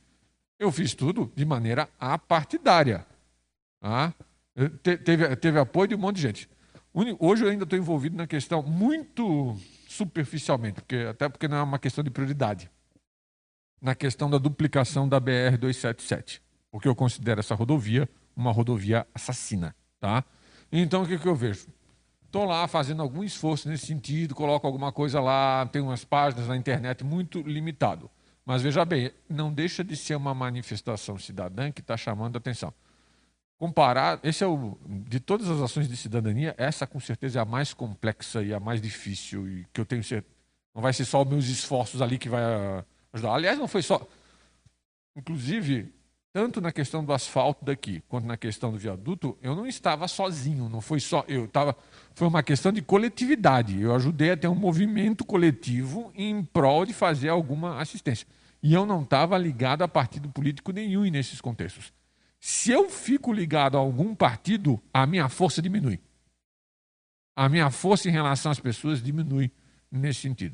[0.59, 3.05] eu fiz tudo de maneira apartidária.
[4.83, 6.49] Te, teve, teve apoio de um monte de gente.
[7.19, 9.57] Hoje eu ainda estou envolvido na questão muito
[9.95, 12.69] superficialmente, porque, até porque não é uma questão de prioridade,
[13.81, 16.39] na questão da duplicação da BR-277,
[16.71, 19.75] porque eu considero essa rodovia uma rodovia assassina.
[19.99, 20.23] Tá?
[20.71, 21.67] Então o que, que eu vejo?
[22.25, 26.57] Estou lá fazendo algum esforço nesse sentido, coloco alguma coisa lá, tem umas páginas na
[26.57, 28.09] internet muito limitado.
[28.45, 32.73] Mas veja bem, não deixa de ser uma manifestação cidadã que está chamando a atenção.
[33.59, 37.45] Comparar, esse é o de todas as ações de cidadania, essa com certeza é a
[37.45, 40.33] mais complexa e a mais difícil e que eu tenho certeza.
[40.75, 42.43] Não vai ser só os meus esforços ali que vai
[43.13, 43.33] ajudar.
[43.33, 44.05] Aliás, não foi só.
[45.15, 45.93] Inclusive,
[46.33, 50.67] tanto na questão do asfalto daqui quanto na questão do viaduto, eu não estava sozinho,
[50.67, 51.77] não foi só eu, estava
[52.15, 53.79] foi uma questão de coletividade.
[53.79, 58.27] Eu ajudei a ter um movimento coletivo em prol de fazer alguma assistência.
[58.63, 61.93] E eu não estava ligado a partido político nenhum nesses contextos.
[62.45, 65.97] Se eu fico ligado a algum partido, a minha força diminui.
[67.33, 69.49] A minha força em relação às pessoas diminui
[69.89, 70.53] nesse sentido.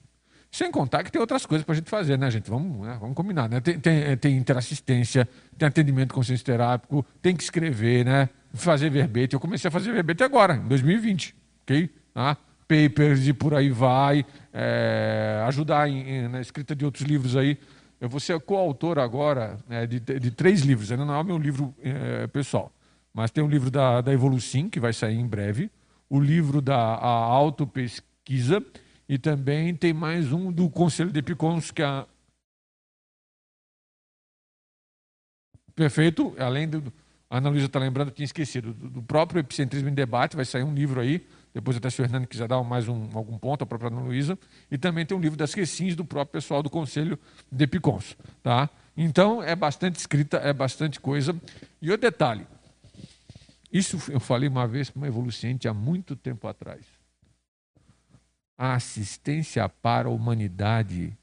[0.52, 2.48] Sem contar que tem outras coisas para a gente fazer, né, gente?
[2.48, 2.96] Vamos, né?
[3.02, 3.60] Vamos combinar, né?
[3.60, 8.30] Tem, tem, tem interassistência, tem atendimento consciência terápico, tem que escrever, né?
[8.54, 9.34] Fazer verbete.
[9.34, 11.90] Eu comecei a fazer verbete agora, em 2020, ok?
[12.14, 14.24] Ah, papers e por aí vai.
[14.54, 15.90] É, ajudar
[16.30, 17.58] na escrita de outros livros aí.
[18.00, 20.92] Eu vou ser coautor agora né, de, de, três livros.
[20.92, 22.72] Ainda não é o meu livro é, pessoal.
[23.14, 25.70] Mas tem o livro da, da Evolucim, que vai sair em breve.
[26.10, 28.66] O livro da Autopesquisa
[29.08, 32.08] e também tem mais um do Conselho de Epicons, que é a...
[35.76, 36.94] Perfeito, além do.
[37.30, 38.74] A Ana Luísa está lembrando, tinha esquecido.
[38.74, 41.26] Do, próprio Epicentrismo em Debate, vai sair um livro aí.
[41.54, 44.38] Depois, até se o Hernando quiser dar mais um, algum ponto, a própria Ana Luísa.
[44.70, 47.18] E também tem um livro das Recins do próprio pessoal do Conselho
[47.52, 48.16] de Epicons.
[48.44, 48.70] Tá?
[48.96, 51.36] Então, é bastante escrita, é bastante coisa.
[51.82, 52.46] E o detalhe:
[53.72, 57.00] isso eu falei uma vez para uma evoluciente há muito tempo atrás
[58.60, 61.18] a assistência para a humanidade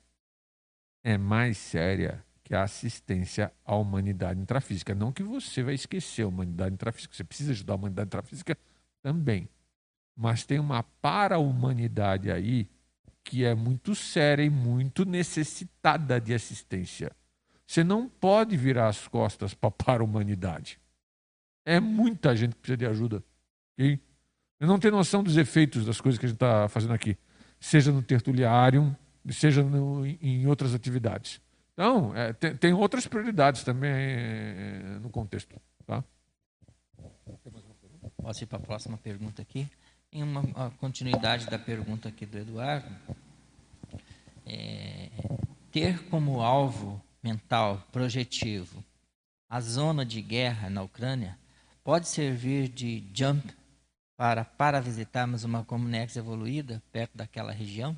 [1.04, 4.94] é mais séria que a assistência à humanidade intrafísica.
[4.94, 8.56] Não que você vai esquecer a humanidade intrafísica, você precisa ajudar a humanidade intrafísica
[9.02, 9.46] também.
[10.16, 12.68] Mas tem uma para-humanidade aí
[13.22, 17.10] que é muito séria e muito necessitada de assistência.
[17.66, 20.80] Você não pode virar as costas para a para-humanidade.
[21.64, 23.24] É muita gente que precisa de ajuda.
[23.74, 24.00] Okay?
[24.60, 27.18] Eu não tenho noção dos efeitos das coisas que a gente está fazendo aqui
[27.60, 28.96] seja no tertuliário,
[29.30, 31.40] seja no, em outras atividades.
[31.72, 35.60] Então, é, tem, tem, outras prioridades também é, no contexto.
[35.86, 36.02] Tá?
[38.16, 39.68] Posso ir para a próxima pergunta aqui?
[40.12, 42.88] Em uma, continuidade da pergunta aqui do Eduardo,
[44.46, 45.10] é,
[45.70, 48.82] ter como alvo mental, projetivo,
[49.48, 51.38] a zona de guerra na Ucrânia
[51.84, 53.54] pode servir de jump
[54.16, 57.96] para, para visitarmos uma Comunex evoluída perto daquela região?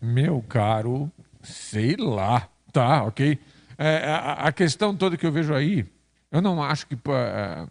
[0.00, 1.10] Meu caro,
[1.42, 2.48] sei lá.
[2.72, 3.38] Tá, ok.
[3.76, 5.86] É, a, a, questão toda que eu vejo aí,
[6.30, 7.66] eu não acho que é,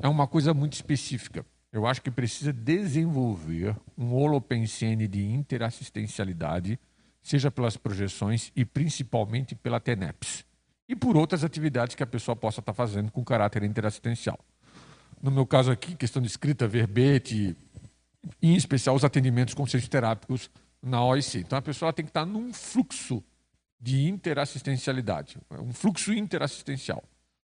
[0.00, 1.44] é uma coisa muito específica.
[1.74, 6.78] Eu acho que precisa desenvolver um holopensene de interassistencialidade,
[7.20, 10.44] seja pelas projeções e principalmente pela TENEPS.
[10.88, 14.38] E por outras atividades que a pessoa possa estar fazendo com caráter interassistencial.
[15.20, 17.56] No meu caso aqui, questão de escrita, verbete,
[18.40, 20.48] em especial os atendimentos consciencioterápicos
[20.80, 21.38] na OIC.
[21.38, 23.20] Então a pessoa tem que estar num fluxo
[23.80, 27.02] de interassistencialidade, um fluxo interassistencial.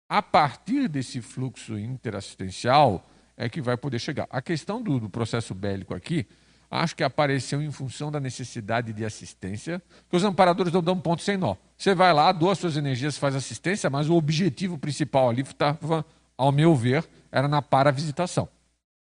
[0.08, 3.08] A partir desse fluxo interassistencial
[3.38, 4.26] é que vai poder chegar.
[4.28, 6.26] A questão do, do processo bélico aqui,
[6.68, 9.80] acho que apareceu em função da necessidade de assistência,
[10.10, 11.54] que os amparadores não dão ponto sem nó.
[11.76, 16.04] Você vai lá, doa suas energias, faz assistência, mas o objetivo principal ali estava,
[16.36, 18.48] ao meu ver, era na paravisitação.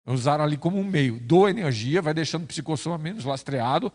[0.05, 1.21] Usaram ali como um meio.
[1.21, 3.93] Doa energia, vai deixando o psicossoma menos lastreado,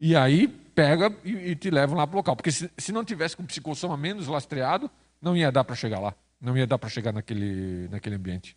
[0.00, 2.34] e aí pega e, e te levam lá para o local.
[2.34, 4.90] Porque se, se não tivesse com o psicossoma menos lastreado,
[5.22, 6.14] não ia dar para chegar lá.
[6.40, 8.56] Não ia dar para chegar naquele, naquele ambiente.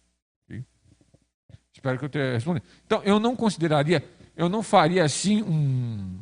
[1.82, 2.64] Espero que eu tenha respondido.
[2.86, 4.08] Então, eu não consideraria,
[4.38, 6.20] eu não faria assim um.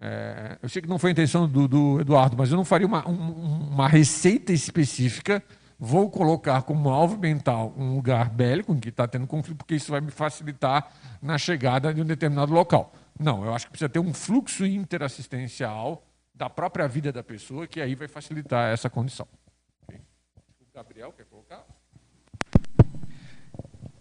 [0.00, 2.84] É, eu sei que não foi a intenção do, do Eduardo, mas eu não faria
[2.84, 5.40] uma, um, uma receita específica.
[5.78, 9.92] Vou colocar como alvo mental um lugar bélico em que está tendo conflito, porque isso
[9.92, 10.90] vai me facilitar
[11.22, 12.92] na chegada de um determinado local.
[13.20, 16.02] Não, eu acho que precisa ter um fluxo interassistencial
[16.34, 19.28] da própria vida da pessoa, que aí vai facilitar essa condição.
[19.88, 21.24] O Gabriel quer?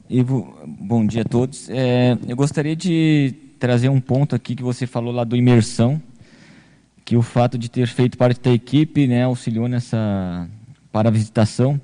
[0.09, 1.67] Ivo, bom dia a todos.
[1.67, 5.99] É, eu gostaria de trazer um ponto aqui que você falou lá do imersão,
[7.03, 10.47] que o fato de ter feito parte da equipe né, auxiliou nessa
[10.91, 11.81] para a visitação.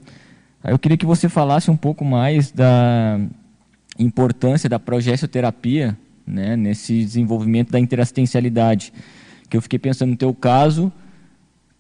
[0.64, 3.20] Eu queria que você falasse um pouco mais da
[3.98, 8.94] importância da progessoterapia né, nesse desenvolvimento da interassistencialidade.
[9.50, 10.92] Que eu fiquei pensando no teu caso,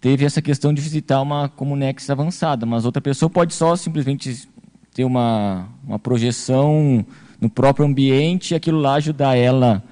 [0.01, 4.49] teve essa questão de visitar uma Comunex avançada, mas outra pessoa pode só simplesmente
[4.91, 7.05] ter uma, uma projeção
[7.39, 9.83] no próprio ambiente e aquilo lá ajudar ela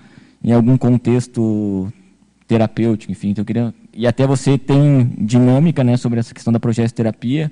[0.44, 1.92] em algum contexto
[2.48, 3.30] terapêutico, enfim.
[3.30, 6.60] Então queria e até você tem dinâmica, né, sobre essa questão da
[6.96, 7.52] terapia,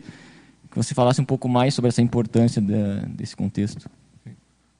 [0.71, 3.89] que você falasse um pouco mais sobre essa importância da, desse contexto.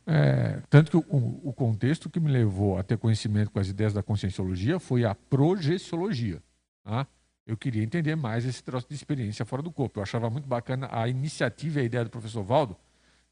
[0.05, 3.91] É, tanto que o, o, contexto que me levou a ter conhecimento com as ideias
[3.91, 6.41] da conscienciologia foi a projeciologia.
[6.85, 7.05] Tá?
[7.45, 9.99] Eu queria entender mais esse troço de experiência fora do corpo.
[9.99, 12.77] Eu achava muito bacana a iniciativa e a ideia do professor Valdo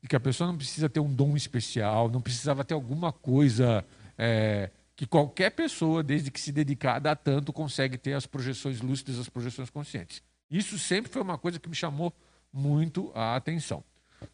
[0.05, 3.83] de que a pessoa não precisa ter um dom especial, não precisava ter alguma coisa
[4.15, 9.17] é, que qualquer pessoa, desde que se dedicada a tanto, consegue ter as projeções lúcidas,
[9.17, 10.21] as projeções conscientes.
[10.47, 12.13] Isso sempre foi uma coisa que me chamou
[12.53, 13.83] muito a atenção.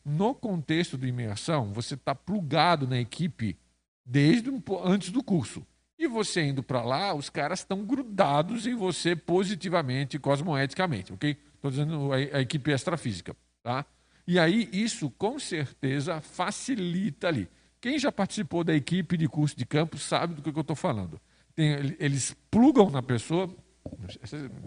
[0.03, 3.57] No contexto de imersão, você está plugado na equipe
[4.05, 4.51] desde
[4.83, 5.65] antes do curso.
[5.97, 11.37] E você indo para lá, os caras estão grudados em você positivamente, cosmoeticamente, ok?
[11.55, 13.85] Estou dizendo a, a, equipe extrafísica, tá?
[14.27, 17.47] E aí isso com certeza facilita ali.
[17.79, 21.19] Quem já participou da equipe de curso de campo sabe do que eu estou falando.
[21.55, 23.49] Tem, eles plugam na pessoa,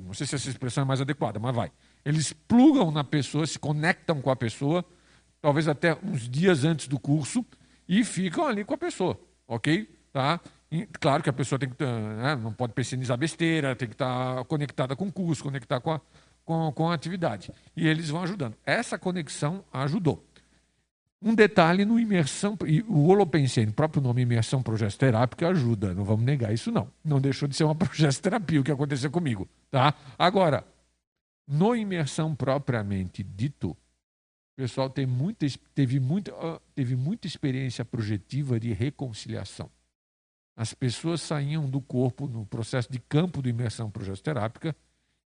[0.03, 1.73] não sei se essa expressão é mais adequada, mas vai.
[2.05, 4.85] Eles plugam na pessoa, se conectam com a pessoa
[5.45, 7.45] talvez até uns dias antes do curso,
[7.87, 9.87] e ficam ali com a pessoa, ok?
[10.11, 10.41] Tá?
[10.73, 14.43] E, claro que a pessoa tem que né, não pode pesquisar besteira, tem que estar
[14.47, 16.01] conectada com o curso, conectar com a,
[16.45, 17.53] com, com a atividade.
[17.77, 18.57] E eles vão ajudando.
[18.65, 20.25] Essa conexão ajudou.
[21.21, 26.53] Um detalhe no imersão, o Holopensene, o próprio nome imersão progesterápica ajuda, não vamos negar
[26.53, 26.91] isso não.
[27.03, 29.95] Não deixou de ser uma progesterapia o que aconteceu comigo, tá?
[30.19, 30.67] Agora,
[31.49, 33.77] no imersão propriamente dito, o
[34.57, 36.33] pessoal tem muita, teve, muita,
[36.75, 39.71] teve muita experiência projetiva de reconciliação.
[40.55, 44.77] As pessoas saíam do corpo no processo de campo de imersão progesterápica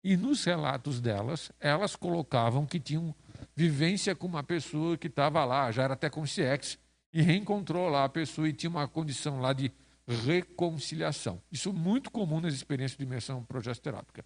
[0.08, 3.14] e nos relatos delas, elas colocavam que tinham
[3.54, 6.80] vivência com uma pessoa que estava lá, já era até consciex,
[7.12, 9.70] e reencontrou lá a pessoa e tinha uma condição lá de
[10.08, 11.42] reconciliação.
[11.52, 14.24] Isso é muito comum nas experiências de imersão progesterápica.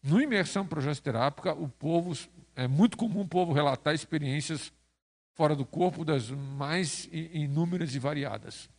[0.00, 2.16] No imersão progesterápica, o povo
[2.54, 4.72] é muito comum o povo relatar experiências
[5.32, 8.70] fora do corpo das mais inúmeras e variadas.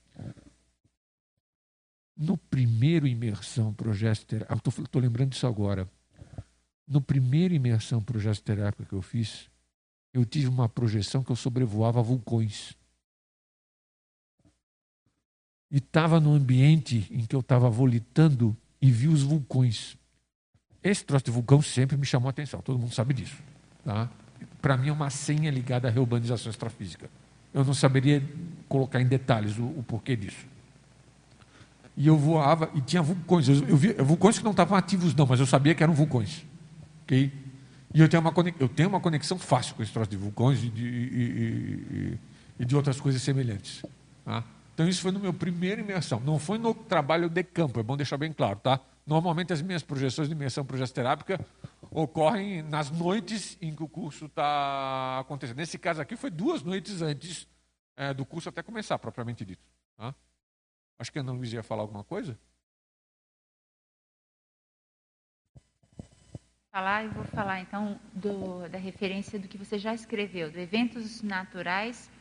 [2.16, 5.86] No primeiro imersão projeto terápico, estou lembrando disso agora.
[6.88, 9.50] No primeiro imersão projeto terápico que eu fiz,
[10.14, 12.74] eu tive uma projeção que eu sobrevoava vulcões.
[15.72, 19.98] E estava no ambiente em que eu estava volitando e vi os vulcões.
[20.84, 23.36] Esse troço de vulcão sempre me chamou a atenção, todo mundo sabe disso.
[23.84, 24.10] Tá?
[24.62, 27.10] Para mim é uma senha ligada à reurbanização extrafísica.
[27.54, 28.24] Eu não saberia
[28.70, 30.46] colocar em detalhes o, o porquê disso.
[31.98, 33.48] E eu voava e tinha vulcões.
[33.48, 36.46] Eu, eu via vulcões que não estavam ativos, não, mas eu sabia que eram vulcões.
[37.94, 40.70] E eu tenho, uma, eu tenho uma conexão fácil com esse troço de vulcões e
[40.70, 42.20] de, e, e,
[42.60, 43.84] e de outras coisas semelhantes.
[44.24, 44.44] Tá?
[44.74, 46.20] Então, isso foi no meu primeiro imersão.
[46.20, 48.60] Não foi no trabalho de campo, é bom deixar bem claro.
[48.60, 48.82] Tá?
[49.06, 51.40] Normalmente, as minhas projeções de imersão progesterápica
[51.90, 55.56] ocorrem nas noites em que o curso está acontecendo.
[55.56, 57.48] Nesse caso aqui, foi duas noites antes
[57.96, 59.64] é, do curso até começar, propriamente dito.
[59.96, 60.14] Tá?
[61.00, 62.38] Acho que a Ana Luiz ia falar alguma coisa.
[66.76, 71.22] Falar, eu vou falar então do, da referência do que você já escreveu, do eventos
[71.22, 72.12] naturais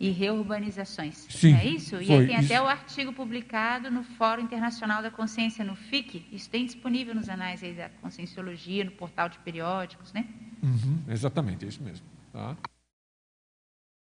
[0.00, 1.28] e reurbanizações.
[1.30, 1.94] Sim, é isso?
[2.02, 2.52] E aí tem isso.
[2.52, 6.26] até o artigo publicado no Fórum Internacional da Consciência, no FIC.
[6.32, 10.26] Isso tem disponível nos anais da Conscienciologia, no portal de periódicos, né?
[10.60, 12.04] Uhum, exatamente, é isso mesmo.
[12.32, 12.56] Tá?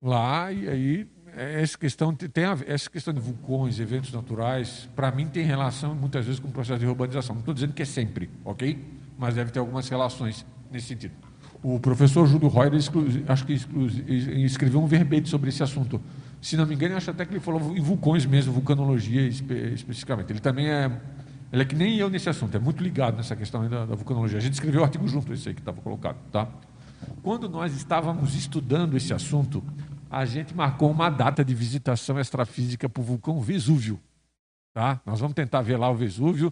[0.03, 5.27] Lá, e aí essa questão tem a, essa questão de vulcões, eventos naturais, para mim
[5.27, 7.33] tem relação muitas vezes com o processo de urbanização.
[7.33, 9.01] Não estou dizendo que é sempre, ok?
[9.17, 11.13] Mas deve ter algumas relações nesse sentido.
[11.61, 12.79] O professor Júlio Reuter,
[13.27, 13.53] acho que
[14.43, 16.01] escreveu um verbete sobre esse assunto.
[16.41, 20.31] Se não me engano, acho até que ele falou em vulcões mesmo, vulcanologia espe especificamente.
[20.31, 20.91] Ele também é,
[21.53, 24.39] ele é que nem eu nesse assunto, é muito ligado nessa questão da, da vulcanologia.
[24.39, 26.49] A gente escreveu um artigo junto, esse aí que estava colocado, tá?
[27.21, 29.63] Quando nós estávamos estudando esse assunto,
[30.09, 33.99] a gente marcou uma data de visitação extrafísica para o vulcão Vesúvio.
[34.73, 34.99] Tá?
[35.05, 36.51] Nós vamos tentar ver lá o Vesúvio,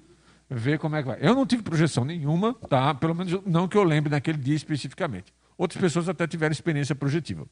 [0.54, 1.18] ver como é que vai.
[1.22, 2.94] Eu não tive projeção nenhuma, tá?
[2.94, 5.34] pelo menos não que eu lembre naquele dia especificamente.
[5.58, 7.48] Outras pessoas até tiveram experiência projetiva.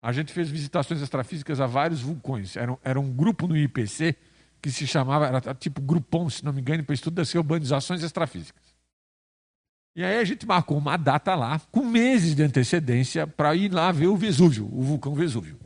[0.00, 2.56] A gente fez visitações extrafísicas a vários vulcões.
[2.56, 4.14] Era, era um grupo no IPC
[4.62, 8.62] que se chamava, era tipo Grupom, se não me engano, para estudo das urbanizações extrafísicas.
[9.96, 13.90] E aí a gente marcou uma data lá, com meses de antecedência, para ir lá
[13.90, 15.58] ver o Vesúvio, o vulcão Vesúvio.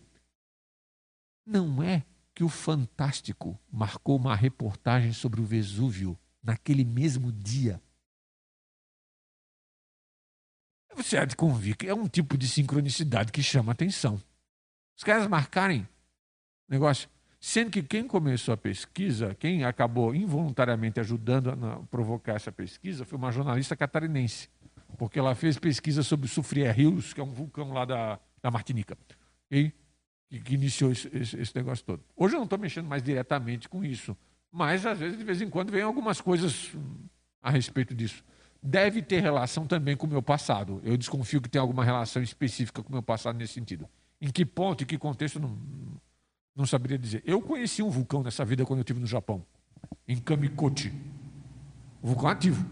[1.45, 2.05] Não é
[2.35, 7.81] que o Fantástico marcou uma reportagem sobre o Vesúvio naquele mesmo dia.
[10.97, 14.21] Você há de convir que é um tipo de sincronicidade que chama atenção.
[14.97, 15.89] Os caras marcarem
[16.69, 17.09] negócio.
[17.41, 23.17] Sendo que quem começou a pesquisa, quem acabou involuntariamente ajudando a provocar essa pesquisa, foi
[23.19, 24.49] uma jornalista catarinense,
[24.99, 28.51] porque ela fez pesquisa sobre o Soufrier Hills, que é um vulcão lá da, da
[28.51, 28.97] Martinica,
[29.51, 29.73] e,
[30.45, 32.05] que iniciou esse, esse, esse negócio todo.
[32.15, 34.15] Hoje eu não estou mexendo mais diretamente com isso,
[34.53, 36.73] mas às vezes, de vez em quando, vem algumas coisas
[37.43, 38.25] a respeito disso.
[38.63, 40.81] Deve ter relação também com o meu passado.
[40.85, 43.89] Eu desconfio que tem alguma relação específica com o meu passado nesse sentido.
[44.21, 45.57] Em que ponto, em que contexto, não,
[46.55, 47.23] não saberia dizer.
[47.25, 49.45] Eu conheci um vulcão nessa vida quando eu estive no Japão,
[50.07, 50.93] em Kamikochi.
[52.03, 52.69] Um vulcão ativo.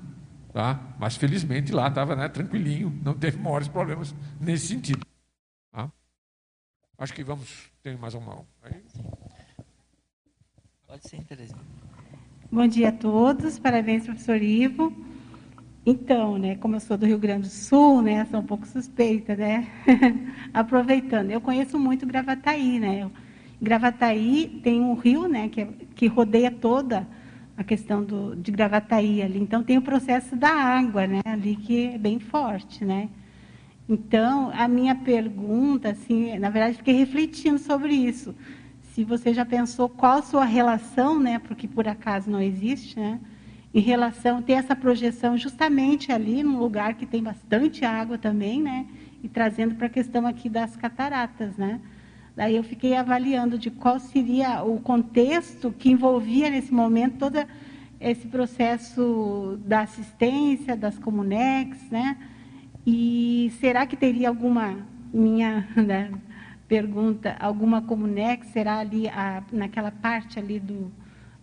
[0.52, 0.94] Tá?
[0.98, 5.06] Mas felizmente lá estava né, tranquilinho, não teve maiores problemas nesse sentido.
[5.70, 5.90] Tá?
[6.98, 7.70] Acho que vamos.
[7.82, 8.44] Tem mais uma.
[8.62, 8.82] Aí.
[10.98, 11.48] Pode ser.
[12.50, 14.92] Bom dia a todos, parabéns, professor Ivo.
[15.86, 19.36] Então, né, como eu sou do Rio Grande do Sul, né, sou um pouco suspeita,
[19.36, 19.68] né?
[20.52, 23.08] Aproveitando, eu conheço muito Gravataí, né?
[23.62, 27.06] Gravataí tem um rio, né, que, é, que rodeia toda
[27.56, 29.38] a questão do, de Gravataí ali.
[29.38, 33.08] Então tem o processo da água, né, ali que é bem forte, né.
[33.88, 38.34] Então a minha pergunta, assim, na verdade fiquei refletindo sobre isso.
[38.98, 43.20] Se você já pensou qual a sua relação, né, porque por acaso não existe, né,
[43.72, 48.88] em relação ter essa projeção justamente ali num lugar que tem bastante água também, né,
[49.22, 51.80] e trazendo para a questão aqui das cataratas, né.
[52.34, 57.38] Daí eu fiquei avaliando de qual seria o contexto que envolvia nesse momento todo
[58.00, 62.16] esse processo da assistência, das comunex, né?
[62.84, 64.76] E será que teria alguma,
[65.14, 66.10] minha né,
[66.68, 70.92] pergunta, alguma comunex, será ali a, naquela parte ali do,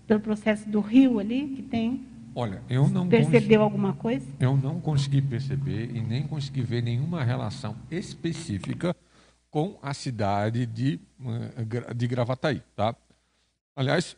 [0.08, 2.06] do processo do rio ali que tem?
[2.36, 4.28] Olha, eu não percebeu alguma coisa?
[4.40, 8.96] Eu não consegui perceber e nem consegui ver nenhuma relação específica
[9.50, 12.62] com a cidade de, eh, de Gravataí.
[12.76, 12.94] Tá?
[13.74, 14.18] Aliás,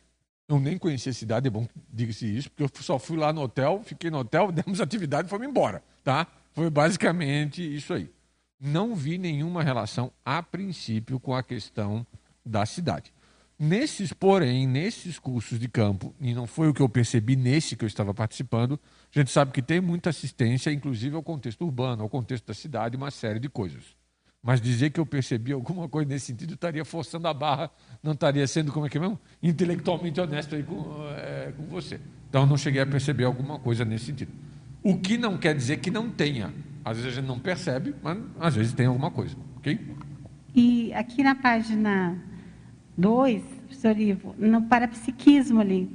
[0.50, 3.42] eu nem conhecia a cidade, é bom diga-se isso, porque eu só fui lá no
[3.42, 5.84] hotel, fiquei no hotel, demos atividade e fomos embora.
[6.04, 6.26] Tá?
[6.54, 8.10] Foi basicamente isso aí.
[8.60, 12.06] Não vi nenhuma relação, a princípio, com a questão
[12.46, 13.14] da cidade.
[13.60, 17.84] Nesses, porém, nesses cursos de campo, e não foi o que eu percebi nesse que
[17.84, 18.80] eu estava participando,
[19.16, 22.96] a gente sabe que tem muita assistência, inclusive ao contexto urbano, ao contexto da cidade,
[22.96, 23.84] uma série de coisas.
[24.44, 28.46] Mas dizer que eu percebi alguma coisa nesse sentido estaria forçando a barra, não estaria
[28.48, 29.20] sendo, como é que é mesmo?
[29.42, 30.86] Intelectualmente honesto aí com,
[31.18, 32.00] é, com você.
[32.30, 34.32] Então não cheguei a perceber alguma coisa nesse sentido.
[34.84, 36.54] O que não quer dizer que não tenha.
[36.88, 39.36] Às vezes a gente não percebe, mas às vezes tem alguma coisa.
[39.58, 39.78] Ok?
[40.56, 42.18] E aqui na página
[42.98, 45.92] 2, professor Ivo, no parapsiquismo ali,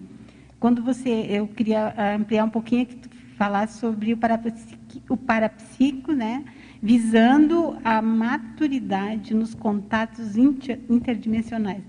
[0.60, 6.12] quando você, eu queria ampliar um pouquinho que tu falasse sobre o parapsico, o parapsico,
[6.12, 6.44] né?
[6.82, 11.82] Visando a maturidade nos contatos inter, interdimensionais.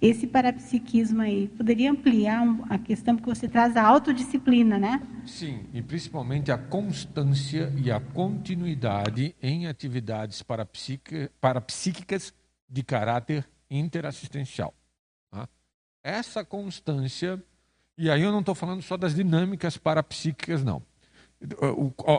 [0.00, 5.02] Esse parapsiquismo aí, poderia ampliar a questão, porque você traz a autodisciplina, né?
[5.26, 12.32] Sim, e principalmente a constância e a continuidade em atividades parapsíquicas
[12.66, 14.72] de caráter interassistencial.
[15.30, 15.46] Tá?
[16.02, 17.42] Essa constância,
[17.98, 20.82] e aí eu não estou falando só das dinâmicas parapsíquicas, não.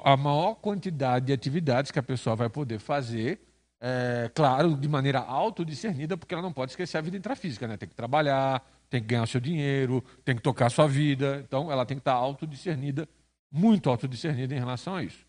[0.05, 3.41] a maior quantidade de atividades que a pessoa vai poder fazer,
[3.81, 7.77] é, claro, de maneira autodiscernida, porque ela não pode esquecer a vida intrafísica, né?
[7.77, 11.41] Tem que trabalhar, tem que ganhar seu dinheiro, tem que tocar sua vida.
[11.43, 13.09] Então, ela tem que estar autodiscernida,
[13.51, 15.25] muito autodiscernida em relação a isso.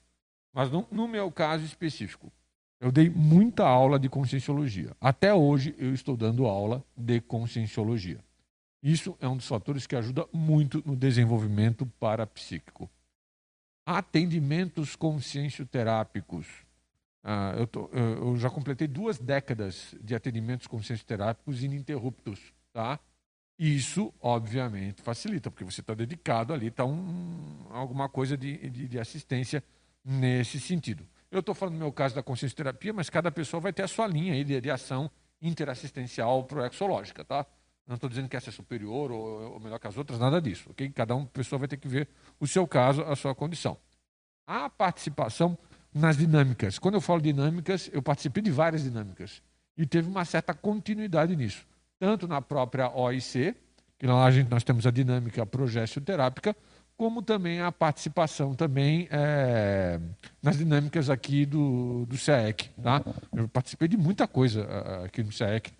[0.53, 2.31] Mas no, no meu caso específico,
[2.79, 4.95] eu dei muita aula de conscienciologia.
[5.01, 8.19] Até hoje eu estou dando aula de conscienciologia.
[8.83, 12.91] Isso é um dos fatores que ajuda muito no desenvolvimento parapsíquico.
[13.87, 16.47] Atendimentos consciencioterápicos.
[17.23, 22.53] Ah, eu, tô, eu, já completei duas décadas de atendimentos consciencioterápicos ininterruptos.
[22.73, 22.99] Tá?
[23.59, 28.99] Isso, obviamente, facilita, porque você está dedicado ali, está um, alguma coisa de, de, de
[28.99, 29.63] assistência
[30.05, 31.07] nesse sentido.
[31.31, 33.89] Eu estou falando no meu caso da consciência terapia, mas cada pessoa vai ter a
[33.89, 35.11] sua linha aí de, de ação
[35.41, 37.47] interassistencial proexológica, tá?
[37.87, 40.71] Não estou dizendo que essa é superior ou, ou, melhor que as outras, nada disso,
[40.71, 40.91] ok?
[40.91, 42.09] Cada uma pessoa vai ter que ver
[42.39, 43.77] o seu caso, a sua condição.
[44.47, 45.59] A participação
[45.95, 46.79] nas dinâmicas.
[46.79, 49.43] Quando eu falo dinâmicas, eu participei de várias dinâmicas
[49.77, 51.67] e teve uma certa continuidade nisso,
[51.99, 53.55] tanto na própria OIC,
[53.99, 55.47] que lá a gente, nós temos a dinâmica
[56.05, 56.57] terápica
[56.97, 59.99] como também a participação também é,
[60.43, 62.71] nas dinâmicas aqui do, do CEEC.
[62.81, 63.03] Tá?
[63.35, 64.67] Eu participei de muita coisa
[65.05, 65.73] aqui no CEEC.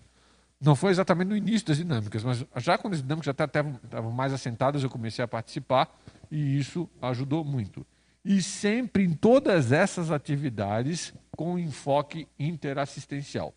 [0.59, 4.33] Não foi exatamente no início das dinâmicas, mas já quando as dinâmicas já estavam mais
[4.33, 5.93] assentadas, eu comecei a participar
[6.31, 7.85] e isso ajudou muito.
[8.23, 13.53] E sempre em todas essas atividades com enfoque interassistencial.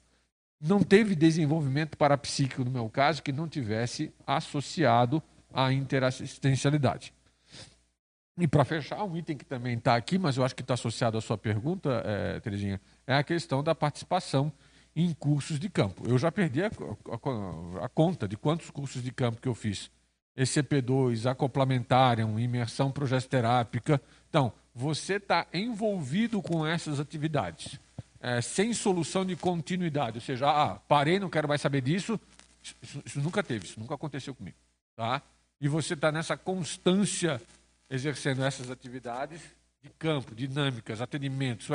[0.60, 7.12] Não teve desenvolvimento parapsíquico, no meu caso, que não tivesse associado à interassistencialidade.
[8.38, 11.16] E para fechar, um item que também está aqui, mas eu acho que está associado
[11.16, 14.52] à sua pergunta, é, Terezinha, é a questão da participação
[14.94, 16.02] em cursos de campo.
[16.06, 19.90] Eu já perdi a, a, a conta de quantos cursos de campo que eu fiz.
[20.36, 24.00] ECP2, acoplamentário, imersão progesterápica.
[24.28, 27.80] Então, você está envolvido com essas atividades,
[28.20, 30.18] é, sem solução de continuidade.
[30.18, 32.20] Ou seja, ah, parei, não quero mais saber disso.
[32.62, 34.56] Isso, isso nunca teve, isso nunca aconteceu comigo.
[34.94, 35.22] Tá?
[35.60, 37.40] E você está nessa constância
[37.88, 39.40] exercendo essas atividades
[39.82, 41.68] de campo, dinâmicas, atendimentos,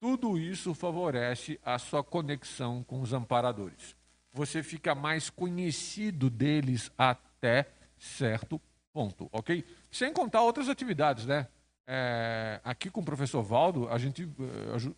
[0.00, 3.94] tudo isso favorece a sua conexão com os amparadores.
[4.32, 7.68] Você fica mais conhecido deles até
[8.02, 8.60] certo
[8.92, 9.64] ponto, ok?
[9.90, 11.46] Sem contar outras atividades, né?
[11.86, 14.94] É, aqui com o professor Valdo, a gente eh,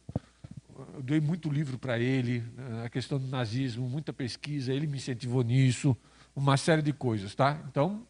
[0.94, 2.42] eu dei muito livro para ele,
[2.84, 5.96] a questão do nazismo, muita pesquisa, ele me incentivou nisso,
[6.34, 7.62] uma série de coisas, tá?
[7.68, 8.06] Então,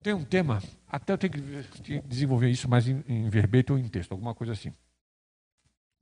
[0.00, 3.30] tem um tema, até eu tenho que desenvolver isso mais em, em
[3.70, 4.72] ou em texto, alguma coisa assim.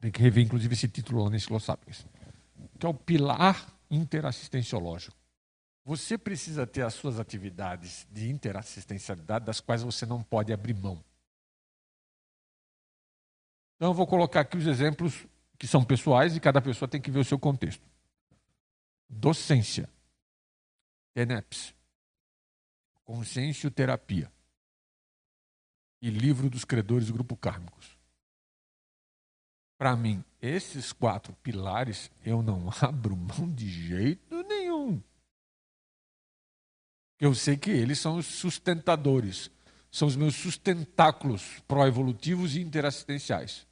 [0.01, 2.07] Tem que rever, inclusive, esse título lá nesse Glossapiens.
[2.78, 5.16] Que é o pilar interassistenciológico.
[5.87, 11.01] Você precisa ter as suas atividades de interassistencialidade, das quais você não pode abrir mão.
[13.76, 17.09] Então, eu vou colocar aqui os exemplos que são pessoais e cada pessoa tem que
[17.09, 17.87] ver o seu contexto.
[19.09, 19.89] Docência.
[21.14, 21.72] TENEPS
[23.05, 24.30] Consciencioterapia
[26.03, 27.97] e Livro dos Credores Grupo Kármicos.
[29.78, 34.36] Para mim, esses quatro pilares eu não abro mão de jeito.
[37.19, 39.51] Eu sei que eles são os sustentadores,
[39.91, 43.67] são os meus sustentáculos pró-evolutivos e interassistenciais.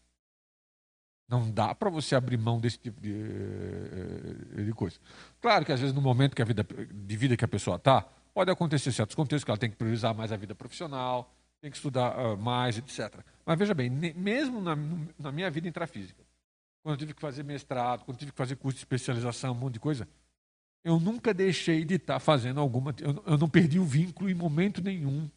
[1.28, 4.96] Não dá para você abrir mão desse tipo de, de, coisa.
[5.40, 8.06] Claro que às vezes no momento que a vida, de vida que a pessoa está,
[8.34, 11.76] Pode acontecer certos contextos que ela tem que priorizar mais a vida profissional, tem que
[11.76, 13.20] estudar uh, mais, etc.
[13.46, 14.76] Mas veja bem, mesmo na,
[15.16, 16.20] na, minha vida intrafísica,
[16.82, 19.54] quando eu tive que fazer mestrado, quando eu tive que fazer curso de especialização, um
[19.54, 20.08] monte de coisa,
[20.84, 22.94] eu nunca deixei de estar fazendo alguma.
[23.00, 25.28] Eu, eu não perdi o vínculo em momento nenhum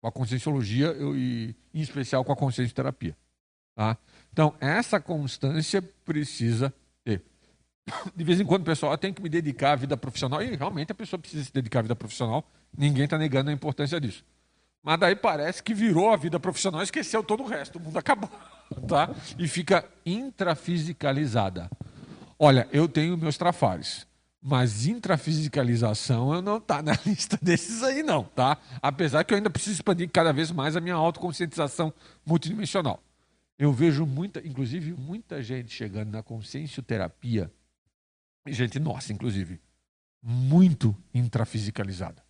[0.00, 3.16] com a conscienciologia eu, e, em especial com a consciência terapia.
[3.76, 3.96] Tá?
[4.32, 6.74] Então, essa constância precisa
[7.04, 7.22] ter.
[8.14, 10.90] De vez em quando, pessoal, eu tenho que me dedicar à vida profissional, e realmente
[10.90, 12.44] a pessoa precisa se dedicar à vida profissional,
[12.76, 14.24] ninguém está negando a importância disso.
[14.82, 17.98] Mas daí parece que virou a vida profissional e esqueceu todo o resto, o mundo
[17.98, 18.30] acabou.
[18.88, 19.14] Tá?
[19.38, 21.70] E fica intrafisicalizada.
[22.38, 24.06] Olha, eu tenho meus trafares.
[24.44, 28.58] Mas intrafisicalização eu não tá na lista desses aí não, tá?
[28.82, 31.94] Apesar que eu ainda preciso expandir cada vez mais a minha autoconscientização
[32.26, 33.00] multidimensional.
[33.56, 37.52] Eu vejo muita, inclusive muita gente chegando na consciencioterapia,
[38.48, 39.60] gente nossa, inclusive,
[40.20, 42.24] muito intrafisicalizada.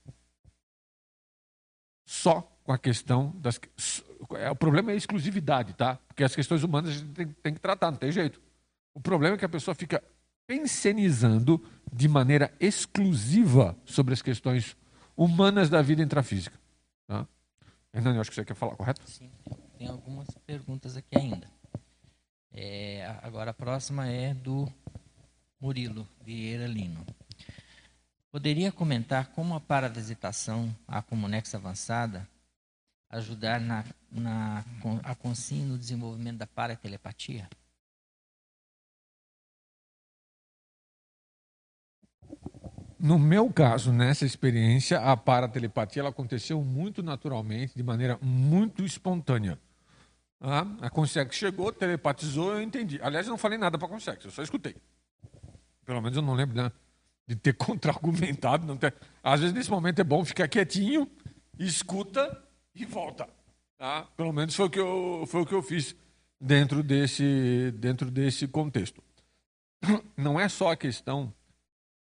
[2.04, 3.58] Só com a questão das
[4.36, 5.96] é, o problema é a exclusividade, tá?
[6.08, 8.40] Porque as questões humanas a gente tem, tem que tratar, não tem jeito.
[8.94, 10.02] O problema é que a pessoa fica
[10.46, 11.62] pensenizando
[11.92, 14.76] de maneira exclusiva sobre as questões
[15.16, 16.58] humanas da vida intrafísica.
[17.06, 17.26] Tá?
[17.92, 19.02] Hernani, acho que você quer falar, correto?
[19.08, 19.30] Sim,
[19.78, 21.46] tem algumas perguntas aqui ainda.
[22.50, 24.70] É, agora a próxima é do
[25.60, 27.04] Murilo Vieira Lino.
[28.30, 32.26] Poderia comentar como a paravisitação, a comunex avançada,
[33.10, 34.64] ajudar na, na
[35.02, 37.48] a consciência no desenvolvimento da paratelepatia?
[43.02, 49.58] No meu caso, nessa experiência, a paratelepatia ela aconteceu muito naturalmente, de maneira muito espontânea.
[50.40, 53.00] Ah, a Consex chegou, telepatizou, eu entendi.
[53.02, 54.76] Aliás, eu não falei nada para a Consex, eu só escutei.
[55.84, 56.70] Pelo menos eu não lembro né,
[57.26, 58.76] de ter contra-argumentado.
[58.76, 58.94] Ter...
[59.20, 61.10] Às vezes, nesse momento, é bom ficar quietinho,
[61.58, 62.40] escuta
[62.72, 63.28] e volta.
[63.78, 64.06] Tá?
[64.16, 65.96] Pelo menos foi o que eu, foi o que eu fiz
[66.40, 69.02] dentro desse, dentro desse contexto.
[70.16, 71.34] Não é só a questão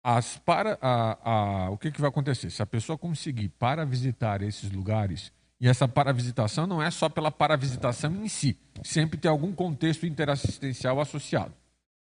[0.02, 2.50] as para, a, a, o que, que vai acontecer?
[2.50, 7.30] Se a pessoa conseguir para visitar esses lugares, e essa paravisitação não é só pela
[7.30, 11.52] paravisitação em si, sempre tem algum contexto interassistencial associado.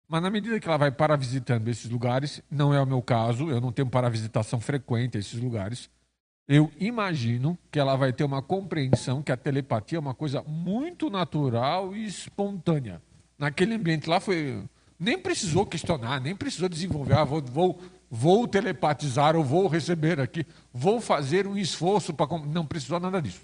[0.08, 3.62] Mas na medida que ela vai paravisitando esses lugares, não é o meu caso, eu
[3.62, 5.90] não tenho paravisitação frequente a esses lugares,
[6.48, 11.10] eu imagino que ela vai ter uma compreensão que a telepatia é uma coisa muito
[11.10, 13.02] natural e espontânea.
[13.40, 14.64] Naquele ambiente lá foi
[15.02, 17.16] nem precisou questionar, nem precisou desenvolver.
[17.16, 22.28] Ah, vou, vou, vou telepatizar ou vou receber aqui, vou fazer um esforço para.
[22.46, 23.42] Não precisou nada disso.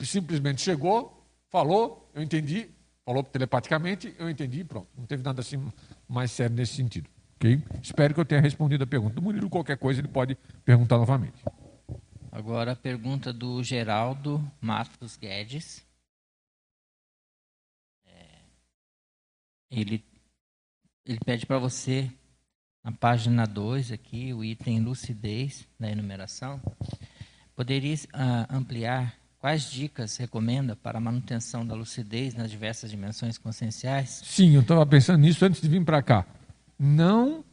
[0.00, 2.70] Simplesmente chegou, falou, eu entendi,
[3.04, 4.86] falou telepaticamente, eu entendi e pronto.
[4.96, 5.60] Não teve nada assim
[6.08, 7.10] mais sério nesse sentido.
[7.36, 7.60] Okay?
[7.82, 9.16] Espero que eu tenha respondido a pergunta.
[9.16, 11.34] Do Murilo, qualquer coisa, ele pode perguntar novamente.
[12.30, 15.84] Agora a pergunta do Geraldo Matos Guedes.
[18.06, 18.42] É,
[19.68, 20.11] ele
[21.04, 22.10] ele pede para você,
[22.82, 26.60] na página 2 aqui, o item lucidez da enumeração,
[27.54, 34.22] poderia uh, ampliar quais dicas recomenda para a manutenção da lucidez nas diversas dimensões conscienciais?
[34.24, 36.26] Sim, eu estava pensando nisso antes de vir para cá.
[36.78, 37.44] Não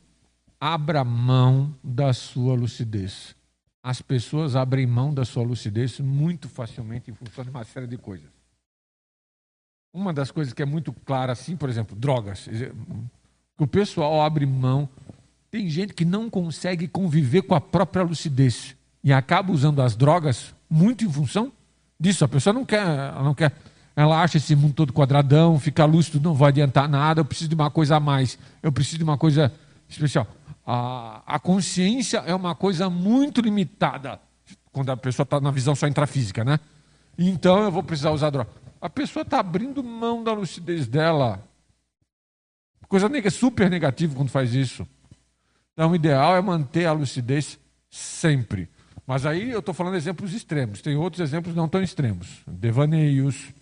[0.60, 3.36] abra mão da sua lucidez.
[3.82, 7.97] As pessoas abrem mão da sua lucidez muito facilmente em função de uma série de
[7.97, 8.30] coisas.
[9.91, 12.47] Uma das coisas que é muito clara, assim, por exemplo, drogas
[13.60, 14.88] que o pessoal abre mão.
[15.51, 20.55] Tem gente que não consegue conviver com a própria lucidez e acaba usando as drogas
[20.70, 21.51] muito em função
[21.99, 22.24] disso.
[22.24, 23.51] A pessoa não quer, ela não quer,
[23.97, 27.20] ela acha esse mundo todo quadradão, fica lúcido, não vai adiantar nada.
[27.20, 28.39] Eu preciso de uma coisa a mais.
[28.64, 29.51] Eu preciso de uma coisa
[29.89, 30.26] especial.
[30.66, 34.22] A, a consciência é uma coisa muito limitada
[34.72, 36.62] quando a pessoa está na visão só intrafísica, né?
[37.18, 38.51] Então eu vou precisar usar droga.
[38.80, 41.43] A pessoa está abrindo mão da lucidez dela
[42.90, 44.86] Coisa super negativa quando faz isso.
[45.74, 47.60] Então, o ideal é manter a lucidez
[47.90, 48.68] sempre.
[49.06, 50.82] Mas aí eu estou falando exemplos extremos.
[50.82, 52.42] Tem outros exemplos não tão extremos.
[52.48, 53.54] Devaneios,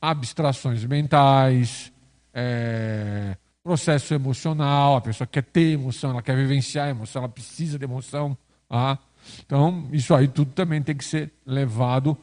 [0.00, 1.90] abstrações mentais,
[2.32, 4.96] é, processo emocional.
[4.96, 8.36] A pessoa quer ter emoção, ela quer vivenciar a emoção, ela precisa de emoção.
[8.68, 8.98] Ah.
[9.46, 12.16] Então, isso aí tudo também tem que ser levado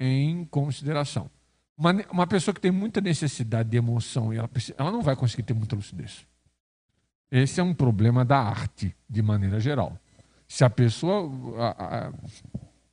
[0.00, 1.30] em consideração.
[1.78, 5.54] Uma, uma pessoa que tem muita necessidade de emoção, ela, ela não vai conseguir ter
[5.54, 6.26] muita lucidez.
[7.30, 9.96] Esse é um problema da arte, de maneira geral.
[10.48, 11.30] Se a pessoa.
[11.56, 12.12] A, a,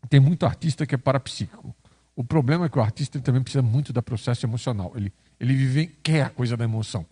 [0.08, 1.76] tem muito artista que é parapsíquico.
[2.16, 4.94] O problema é que o artista também precisa muito da processo emocional.
[4.96, 7.06] Ele, ele vive, quer a coisa da emoção.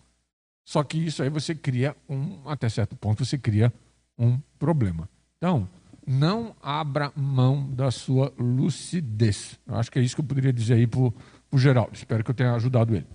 [0.64, 3.72] Só que isso aí você cria um, até certo ponto, você cria
[4.16, 5.08] um problema.
[5.36, 5.68] Então,
[6.06, 9.58] não abra mão da sua lucidez.
[9.66, 11.12] Eu acho que é isso que eu poderia dizer aí para
[11.54, 11.94] o Geraldo.
[11.94, 13.06] Espero que eu tenha ajudado ele.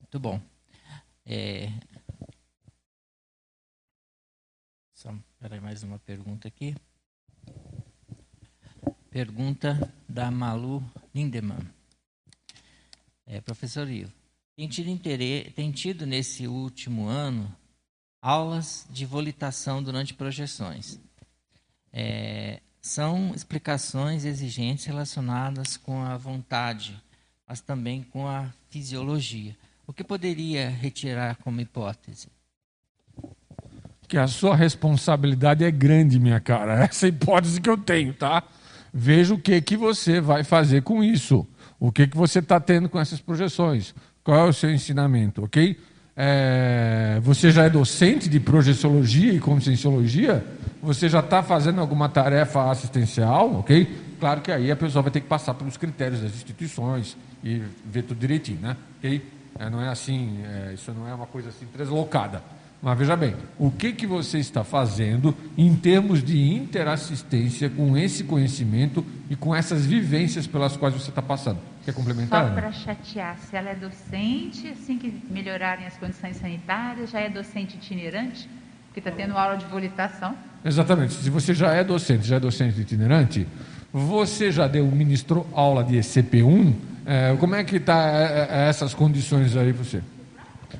[0.00, 0.40] Muito bom.
[1.26, 1.68] É...
[4.94, 6.76] Só, peraí, mais uma pergunta aqui.
[9.10, 10.80] Pergunta da Malu
[11.12, 11.68] Lindemann.
[13.26, 14.12] É, professor Ivo,
[14.54, 17.52] tem tido, interesse, tem tido nesse último ano
[18.20, 21.00] aulas de volitação durante projeções.
[21.92, 27.00] É, são explicações exigentes relacionadas com a vontade,
[27.46, 29.56] mas também com a fisiologia.
[29.86, 32.26] O que poderia retirar como hipótese?
[34.08, 36.82] Que a sua responsabilidade é grande, minha cara.
[36.84, 38.42] Essa é hipótese que eu tenho, tá?
[38.92, 41.46] Veja o que, que você vai fazer com isso.
[41.78, 43.94] O que, que você está tendo com essas projeções.
[44.24, 45.78] Qual é o seu ensinamento, ok?
[46.24, 50.46] É, você já é docente de projeciologia e conscienciologia?
[50.80, 53.88] Você já está fazendo alguma tarefa assistencial, ok?
[54.20, 58.02] Claro que aí a pessoa vai ter que passar pelos critérios das instituições e ver
[58.02, 58.76] tudo direitinho, né?
[58.98, 59.20] Ok?
[59.58, 62.40] É, não é assim, é, isso não é uma coisa assim deslocada.
[62.82, 68.24] Mas veja bem, o que, que você está fazendo em termos de interassistência com esse
[68.24, 71.60] conhecimento e com essas vivências pelas quais você está passando?
[71.84, 72.48] Quer complementar?
[72.48, 77.30] Só para chatear, se ela é docente, assim que melhorarem as condições sanitárias, já é
[77.30, 78.50] docente itinerante?
[78.86, 80.34] Porque está tendo aula de volitação.
[80.64, 81.14] Exatamente.
[81.14, 83.46] Se você já é docente, já é docente itinerante,
[83.92, 86.74] você já deu, ministrou aula de ECP1,
[87.06, 90.02] é, como é que está é, é, essas condições aí você?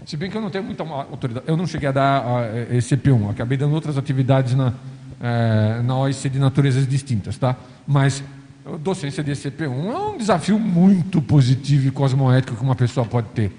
[0.07, 2.97] Se bem que eu não tenho muita autoridade, eu não cheguei a dar uh, esse
[2.97, 7.57] P1, acabei dando outras atividades na, uh, na OIC de naturezas distintas, tá?
[7.87, 8.23] Mas
[8.81, 13.53] docência de ECP1 é um desafio muito positivo e cosmoético que uma pessoa pode ter,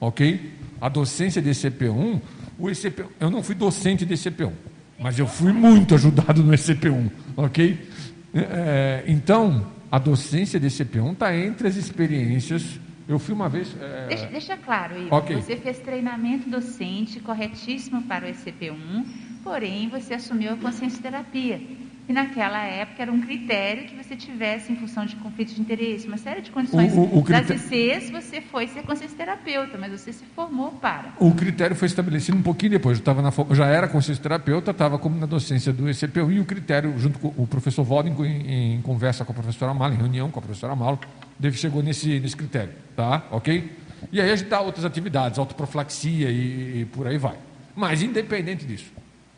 [0.00, 0.52] ok?
[0.80, 2.20] A docência de ECP1,
[2.58, 4.52] o ECP, eu não fui docente de ECP1,
[4.98, 7.88] mas eu fui muito ajudado no ECP1, ok?
[8.34, 12.80] É, então, a docência de ECP1 está entre as experiências
[13.14, 13.76] eu fui uma vez.
[13.80, 14.06] É...
[14.08, 15.14] Deixa, deixa, claro, Ivo.
[15.16, 15.36] Okay.
[15.36, 19.06] Você fez treinamento docente corretíssimo para o ECP1,
[19.42, 21.60] porém você assumiu a consciência terapia.
[22.08, 26.06] E naquela época era um critério que você tivesse em função de conflito de interesse,
[26.06, 26.92] uma série de condições.
[26.92, 27.48] O, o, o critério...
[27.48, 31.12] Das ICs, você foi ser consciência terapeuta, mas você se formou para.
[31.18, 33.00] O critério foi estabelecido um pouquinho depois.
[33.04, 36.92] Eu, na, já era consciência terapeuta, estava como na docência do ECPU e o critério,
[36.98, 40.40] junto com o professor Walden, em, em conversa com a professora Amalo, em reunião com
[40.40, 40.98] a professora Amalo,
[41.38, 43.26] Deve chegou nesse, nesse critério, tá?
[43.30, 43.68] Ok?
[44.12, 47.36] E aí a gente dá outras atividades, autoprofilaxia e, e por aí vai.
[47.74, 48.92] Mas independente disso,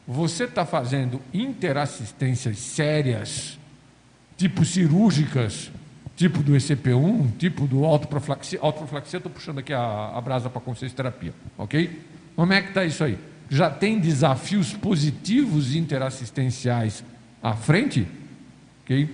[0.07, 3.59] você está fazendo interassistências sérias,
[4.37, 5.71] tipo cirúrgicas,
[6.17, 8.59] tipo do ECP1, tipo do autoprofilaxia.
[8.61, 12.03] Autoprofilaxia, estou puxando aqui a, a brasa para consciência terapia, ok?
[12.37, 13.19] Como é que está isso aí?
[13.49, 17.05] Já tem desafios positivos interassistenciais
[17.43, 18.07] à frente?
[18.83, 19.09] Ok?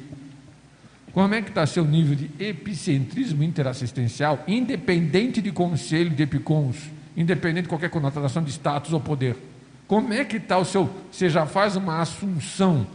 [1.13, 6.77] Como é que está seu nível de epicentrismo interassistencial, independente de conselho de epicons,
[7.17, 9.50] independente de qualquer conotação de status ou poder?
[9.91, 10.89] Como é que está o seu.
[11.11, 12.87] Você já faz uma assunção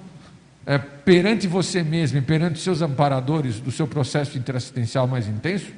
[0.65, 5.73] é, perante você mesmo e perante seus amparadores do seu processo interassistencial mais intenso?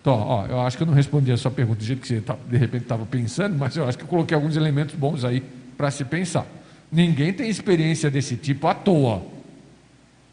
[0.00, 2.22] Então, ó, eu acho que eu não respondi a sua pergunta do jeito que você
[2.22, 5.42] tá, de repente estava pensando, mas eu acho que eu coloquei alguns elementos bons aí
[5.76, 6.46] para se pensar.
[6.90, 9.26] Ninguém tem experiência desse tipo à toa.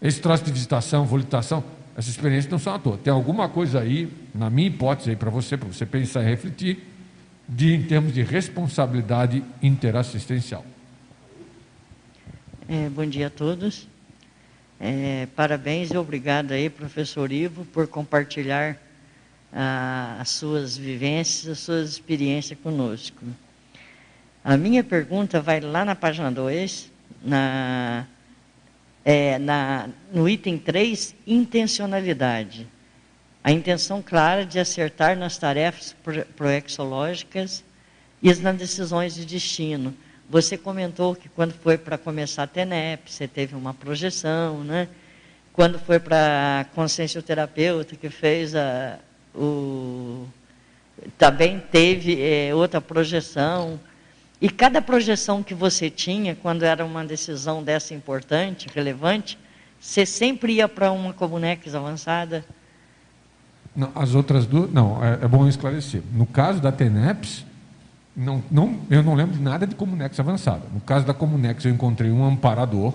[0.02, 1.62] Esse troço de visitação, volitação,
[1.98, 2.98] essas experiências não são à toa.
[2.98, 6.93] Tem alguma coisa aí, na minha hipótese aí para você, para você pensar e refletir,
[7.48, 10.66] de, em termos de responsabilidade interassistencial.
[12.68, 13.88] É, bom dia a todos.
[14.80, 18.78] É, parabéns e obrigado aí, professor Ivo, por compartilhar
[19.52, 23.24] ah, as suas vivências, as suas experiências conosco.
[24.44, 26.92] A minha pergunta vai lá na página 2,
[27.24, 28.06] na
[29.06, 32.68] é, na, no item 3, intencionalidade.
[33.44, 35.94] A intenção clara de acertar nas tarefas
[36.38, 37.64] proexológicas
[38.22, 39.94] e nas decisões de destino.
[40.30, 44.88] Você comentou que quando foi para começar a TENEP, você teve uma projeção, né?
[45.52, 48.98] Quando foi para consciencioterapeuta que fez a,
[49.36, 50.26] o...
[51.18, 53.78] Também teve é, outra projeção.
[54.40, 59.38] E cada projeção que você tinha, quando era uma decisão dessa importante, relevante,
[59.80, 62.46] você sempre ia para uma Comunex avançada?
[63.76, 66.02] Não, as outras duas, não, é, é, bom esclarecer.
[66.14, 67.46] No caso da TENEPS,
[68.16, 70.62] não, não, eu não lembro de nada de Comunex avançada.
[70.72, 72.94] No caso da Comunex, eu encontrei um amparador.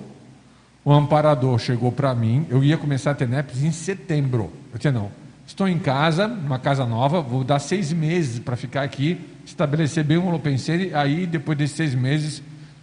[0.84, 4.52] O amparador chegou para mim, eu ia começar a TENEPS em setembro.
[4.72, 5.10] Eu disse, não,
[5.46, 10.16] estou em casa, uma casa nova, vou dar seis meses para ficar aqui, estabelecer bem
[10.16, 12.42] um Holopensene, aí depois desses seis meses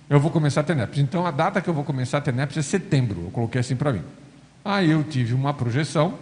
[0.09, 0.99] eu vou começar a ter NEPS.
[0.99, 3.75] Então a data que eu vou começar a ter NEPS é setembro, eu coloquei assim
[3.75, 4.01] para mim.
[4.63, 6.15] Aí eu tive uma projeção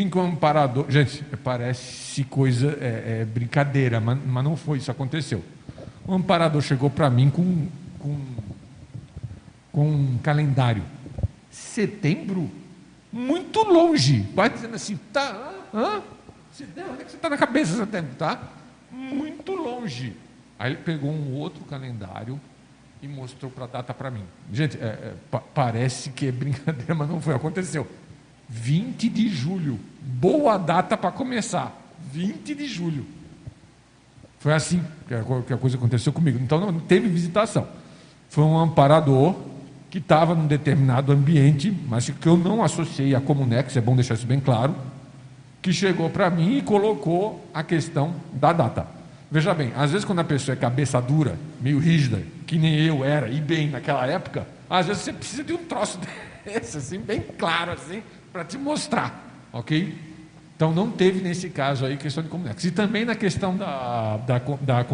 [0.00, 0.90] em comparador.
[0.90, 5.42] Gente, parece coisa, é, é brincadeira, mas, mas, não foi, isso aconteceu.
[6.06, 7.66] O amparador chegou para mim com,
[7.98, 8.16] com
[9.76, 10.82] com um calendário.
[11.50, 12.50] Setembro?
[13.12, 14.22] Muito longe.
[14.34, 16.02] Vai dizendo assim, tá, hã?
[16.90, 18.52] Onde é que você está na cabeça setembro, tá?
[18.90, 20.16] Muito longe.
[20.58, 22.40] Aí ele pegou um outro calendário
[23.02, 24.24] e mostrou para a data para mim.
[24.50, 27.34] Gente, é, é, pa parece que é brincadeira, mas não foi.
[27.34, 27.86] Aconteceu.
[28.48, 29.78] 20 de julho.
[30.00, 31.76] Boa data para começar.
[32.12, 33.06] 20 de julho.
[34.38, 36.38] Foi assim que a coisa aconteceu comigo.
[36.40, 37.66] Então não teve visitação.
[38.28, 39.34] Foi um amparador
[39.90, 44.14] que estava num determinado ambiente, mas que eu não associei a Comunex, é bom deixar
[44.14, 44.74] isso bem claro,
[45.62, 48.86] que chegou para mim e colocou a questão da data.
[49.30, 53.04] Veja bem, às vezes quando a pessoa é cabeça dura, meio rígida, que nem eu
[53.04, 55.98] era, e bem naquela época, às vezes você precisa de um troço
[56.44, 58.02] desse, assim, bem claro, assim,
[58.36, 59.98] para te mostrar, ok?
[60.54, 62.64] Então não teve nesse caso aí questão de Comunex.
[62.64, 64.84] E também na questão da, da, da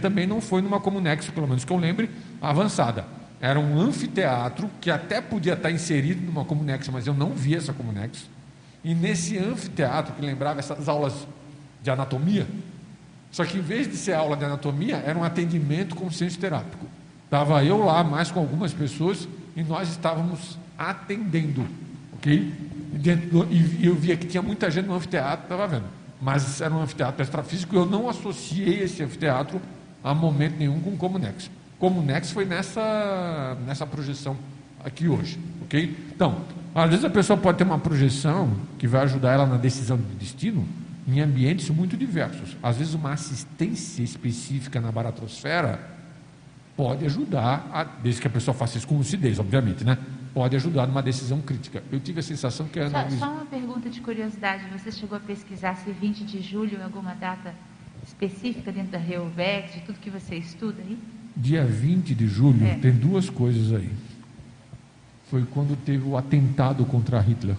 [0.00, 2.08] também não foi numa Comunex, pelo menos que eu lembre,
[2.40, 3.04] avançada.
[3.40, 7.72] Era um anfiteatro que até podia estar inserido numa Comunex, mas eu não vi essa
[7.72, 8.30] Comunex.
[8.84, 11.26] E nesse anfiteatro que lembrava essas aulas
[11.82, 12.46] de anatomia,
[13.32, 16.86] só que em vez de ser aula de anatomia, era um atendimento consciência terápico.
[17.24, 21.66] Estava eu lá, mais com algumas pessoas, e nós estávamos atendendo,
[22.26, 22.52] ok?
[22.92, 25.84] E, do, e eu via que tinha muita gente no anfiteatro, estava vendo.
[26.20, 29.60] Mas era um anfiteatro extrafísico, e eu não associei esse anfiteatro
[30.02, 31.50] a momento nenhum com o Comunex.
[31.78, 34.36] Comunex foi nessa, nessa projeção
[34.82, 35.96] aqui hoje, ok?
[36.14, 36.40] Então,
[36.74, 40.14] às vezes a pessoa pode ter uma projeção que vai ajudar ela na decisão de
[40.14, 40.66] destino,
[41.06, 42.56] em ambientes muito diversos.
[42.62, 45.78] Às vezes, uma assistência específica na baratrosfera
[46.76, 49.98] pode ajudar, a, desde que a pessoa faça isso com lucidez, obviamente, né?
[50.36, 51.82] Pode ajudar numa decisão crítica.
[51.90, 55.76] Eu tive a sensação que só, só uma pergunta de curiosidade: você chegou a pesquisar
[55.76, 57.54] se 20 de julho é alguma data
[58.06, 60.98] específica dentro da Reovex, de tudo que você estuda aí?
[61.34, 62.74] Dia 20 de julho, é.
[62.74, 63.90] tem duas coisas aí.
[65.30, 67.56] Foi quando teve o atentado contra Hitler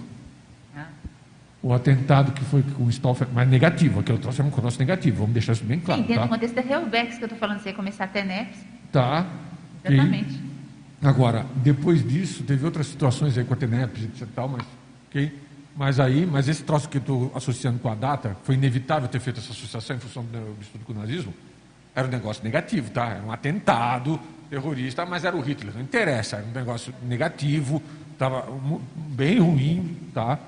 [1.61, 5.17] o atentado que foi com o Stoffer, mas negativo, aquele troço é um troço negativo,
[5.17, 6.01] vamos deixar isso bem claro.
[6.01, 6.27] Sim, dentro tá?
[6.27, 8.59] do contexto da Reovex que eu estou falando, você ia começar a ter NEPs.
[8.91, 9.25] Tá.
[9.83, 10.33] Exatamente.
[10.33, 10.46] E,
[11.01, 14.65] agora, depois disso, teve outras situações aí com a TENEPS e tal, mas,
[15.09, 15.47] ok?
[15.75, 19.19] Mas aí, mas esse troço que eu estou associando com a data, foi inevitável ter
[19.19, 21.33] feito essa associação em função do estudo com o nazismo,
[21.93, 23.07] era um negócio negativo, tá?
[23.07, 24.19] Era um atentado
[24.49, 27.81] terrorista, mas era o Hitler, não interessa, era um negócio negativo,
[28.13, 28.45] estava
[28.95, 30.39] bem ruim, tá?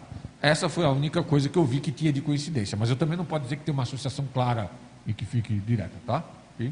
[0.41, 2.77] Essa foi a única coisa que eu vi que tinha de coincidência.
[2.77, 4.71] Mas eu também não posso dizer que tem uma associação clara
[5.05, 6.23] e que fique direta, tá?
[6.55, 6.71] Okay?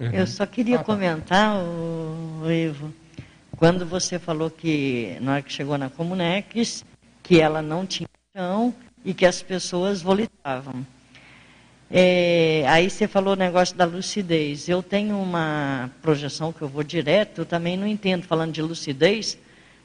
[0.00, 0.84] É, eu só queria ah, tá.
[0.84, 2.92] comentar, o, Ivo,
[3.56, 6.84] quando você falou que na hora que chegou na Comunex,
[7.22, 8.72] que ela não tinha chão
[9.04, 10.86] e que as pessoas volitavam.
[11.90, 14.68] É, aí você falou o negócio da lucidez.
[14.68, 19.36] Eu tenho uma projeção que eu vou direto, eu também não entendo falando de lucidez,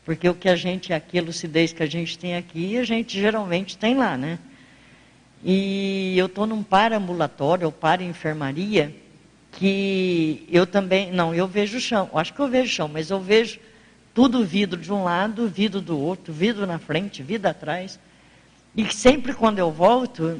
[0.05, 3.19] porque o que a gente aqui, a lucidez que a gente tem aqui, a gente
[3.19, 4.39] geralmente tem lá, né?
[5.43, 8.95] E eu estou num paraambulatório, ou para-enfermaria,
[9.57, 13.09] que eu também, não, eu vejo o chão, acho que eu vejo o chão, mas
[13.09, 13.59] eu vejo
[14.13, 17.99] tudo vidro de um lado, vidro do outro, vidro na frente, vidro atrás.
[18.75, 20.39] E sempre quando eu volto,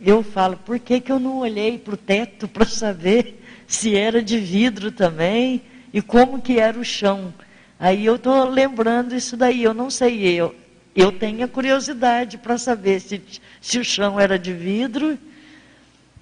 [0.00, 4.20] eu falo, por que, que eu não olhei para o teto para saber se era
[4.20, 5.62] de vidro também
[5.92, 7.32] e como que era o chão?
[7.78, 10.52] Aí eu estou lembrando isso daí, eu não sei, eu,
[10.94, 13.22] eu tenho a curiosidade para saber se,
[13.60, 15.16] se o chão era de vidro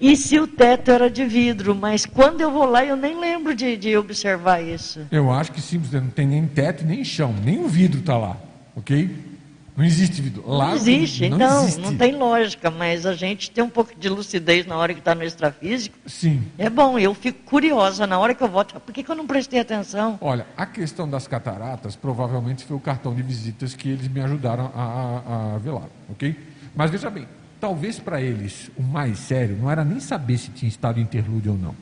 [0.04, 3.54] e se o teto era de vidro, mas quando eu vou lá eu nem lembro
[3.54, 5.00] de, de observar isso.
[5.10, 8.36] Eu acho que simplesmente não tem nem teto nem chão, nem o vidro está lá,
[8.76, 9.34] ok?
[9.74, 10.44] Não existe vidro.
[10.46, 11.80] Lá não existe, não, então, existe.
[11.80, 15.14] não tem lógica, mas a gente tem um pouco de lucidez na hora que está
[15.14, 15.96] no extrafísico.
[16.06, 16.44] Sim.
[16.58, 18.78] É bom, eu fico curiosa na hora que eu volto.
[18.78, 20.18] Por que, que eu não prestei atenção?
[20.20, 24.70] Olha, a questão das cataratas provavelmente foi o cartão de visitas que eles me ajudaram
[24.74, 26.36] a, a, a velar, ok?
[26.76, 27.26] Mas veja bem,
[27.64, 31.58] talvez para eles o mais sério não era nem saber se tinha estado interlúdio ou
[31.58, 31.74] não.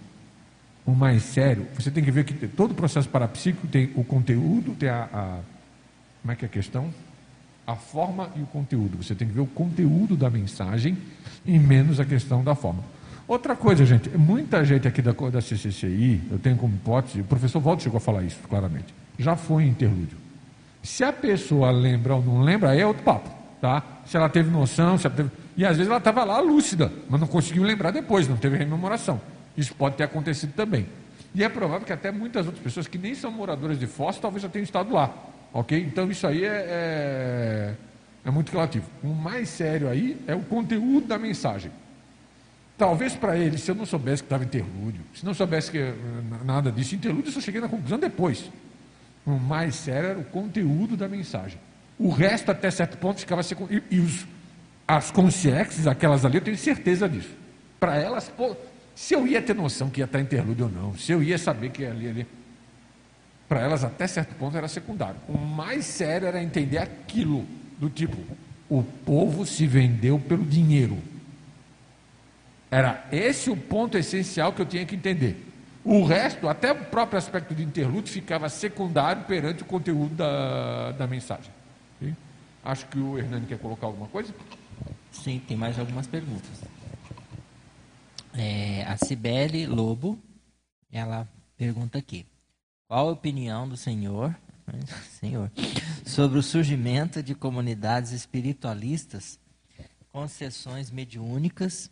[0.86, 4.76] O mais sério, você tem que ver que todo o processo parapsíquico tem o conteúdo,
[4.76, 5.38] tem a, a
[6.20, 6.88] como é que é a questão?
[7.66, 9.02] a forma e o conteúdo.
[9.02, 10.96] Você tem que ver o conteúdo da mensagem
[11.44, 12.84] e menos a questão da forma.
[13.26, 17.60] Outra coisa, gente, muita gente aqui da, da CCCI, eu tenho como hipótese, o professor
[17.60, 20.16] Walter chegou a falar isso claramente, já foi interlúdio.
[20.80, 23.30] Se a pessoa lembra ou não lembra, aí é outro papo,
[23.60, 23.82] tá?
[24.06, 25.41] Se ela teve noção, se ela teve...
[25.56, 29.20] E às vezes ela estava lá lúcida, mas não conseguiu lembrar depois, não teve rememoração.
[29.56, 30.86] Isso pode ter acontecido também.
[31.34, 34.42] E é provável que até muitas outras pessoas que nem são moradoras de Foz talvez
[34.42, 35.12] já tenham estado lá.
[35.52, 35.78] Ok?
[35.78, 37.74] Então isso aí é, é,
[38.24, 38.86] é muito relativo.
[39.02, 41.70] O mais sério aí é o conteúdo da mensagem.
[42.76, 45.94] Talvez para ele, se eu não soubesse que estava interlúdio, se não soubesse que eh,
[46.44, 48.50] nada disso, interlúdio eu só cheguei na conclusão depois.
[49.24, 51.58] O mais sério era o conteúdo da mensagem.
[51.98, 53.82] O resto, até certo ponto, ficava secundário.
[53.90, 54.26] E, e os,
[54.86, 57.30] as consciências, aquelas ali, eu tenho certeza disso.
[57.78, 58.56] Para elas, pô,
[58.94, 61.70] se eu ia ter noção que ia estar interlúdio ou não, se eu ia saber
[61.70, 62.26] que ia ali, ali.
[63.48, 65.16] Para elas, até certo ponto, era secundário.
[65.28, 67.46] O mais sério era entender aquilo,
[67.78, 68.16] do tipo,
[68.68, 70.98] o povo se vendeu pelo dinheiro.
[72.70, 75.36] Era esse o ponto essencial que eu tinha que entender.
[75.84, 81.06] O resto, até o próprio aspecto de interlúdio, ficava secundário perante o conteúdo da, da
[81.06, 81.50] mensagem.
[82.64, 84.32] Acho que o Hernani quer colocar alguma coisa.
[85.12, 86.62] Sim, tem mais algumas perguntas.
[88.34, 90.18] É, a Cibele Lobo,
[90.90, 92.26] ela pergunta aqui.
[92.88, 94.34] Qual a opinião do senhor,
[95.20, 95.50] senhor
[96.04, 99.38] sobre o surgimento de comunidades espiritualistas
[100.10, 101.90] com sessões mediúnicas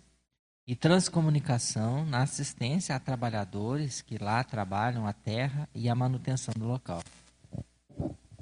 [0.66, 6.66] e transcomunicação na assistência a trabalhadores que lá trabalham a terra e a manutenção do
[6.66, 7.02] local.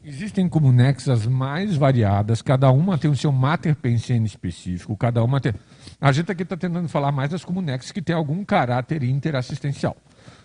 [0.09, 5.53] Existem comunexas mais variadas, cada uma tem o seu mater pensene específico, cada uma tem...
[6.01, 9.95] A gente aqui está tentando falar mais das comunexas que têm algum caráter interassistencial.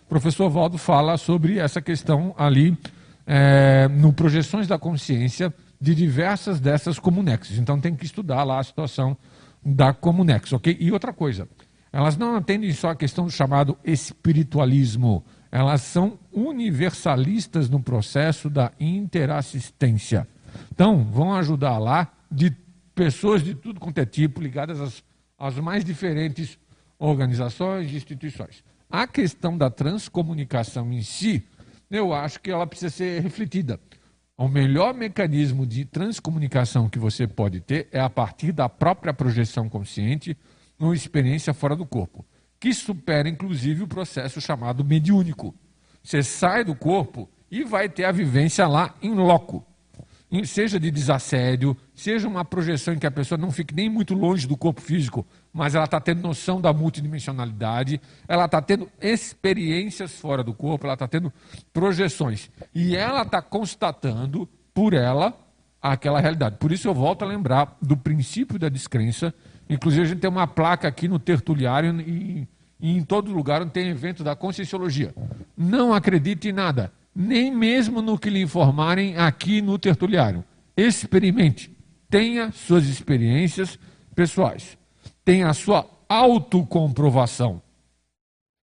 [0.06, 2.78] O professor Valdo fala sobre essa questão ali
[3.26, 7.58] é, no Projeções da Consciência de diversas dessas comunexas.
[7.58, 9.16] Então tem que estudar lá a situação
[9.66, 10.76] da comunex, ok?
[10.78, 11.48] E outra coisa,
[11.90, 18.72] elas não atendem só a questão do chamado espiritualismo, elas são universalistas no processo da
[18.80, 20.28] interassistência.
[20.72, 22.52] Então, vão ajudar lá de
[22.96, 25.04] pessoas de tudo quanto é tipo, ligadas às,
[25.38, 26.58] às mais diferentes
[26.98, 28.64] organizações e instituições.
[28.90, 31.44] A questão da transcomunicação em si,
[31.92, 33.80] eu acho que ela precisa ser refletida.
[34.36, 39.70] O melhor mecanismo de transcomunicação que você pode ter é a partir da própria projeção
[39.70, 40.36] consciente,
[40.80, 42.26] uma experiência fora do corpo,
[42.64, 45.54] que supera inclusive o processo chamado mediúnico.
[46.02, 49.66] Você sai do corpo e vai ter a vivência lá em loco.
[50.46, 54.48] Seja de desassédio, seja uma projeção em que a pessoa não fique nem muito longe
[54.48, 58.00] do corpo físico, mas ela está tendo noção da multidimensionalidade,
[58.30, 61.34] ela está tendo experiências fora do corpo, ela está tendo
[61.74, 62.50] projeções.
[62.74, 65.38] E ela está constatando, por ela,
[65.82, 66.56] aquela realidade.
[66.56, 69.34] Por isso eu volto a lembrar do princípio da descrença
[69.74, 72.48] Inclusive, a gente tem uma placa aqui no Tertuliário e,
[72.80, 75.14] e em todo lugar onde tem evento da Conscienciologia.
[75.58, 80.44] Não acredite em nada, nem mesmo no que lhe informarem aqui no Tertuliário.
[80.78, 81.72] Experimente,
[82.10, 83.80] tenha suas experiências
[84.16, 84.78] pessoais,
[85.26, 87.62] tenha a sua autocomprovação.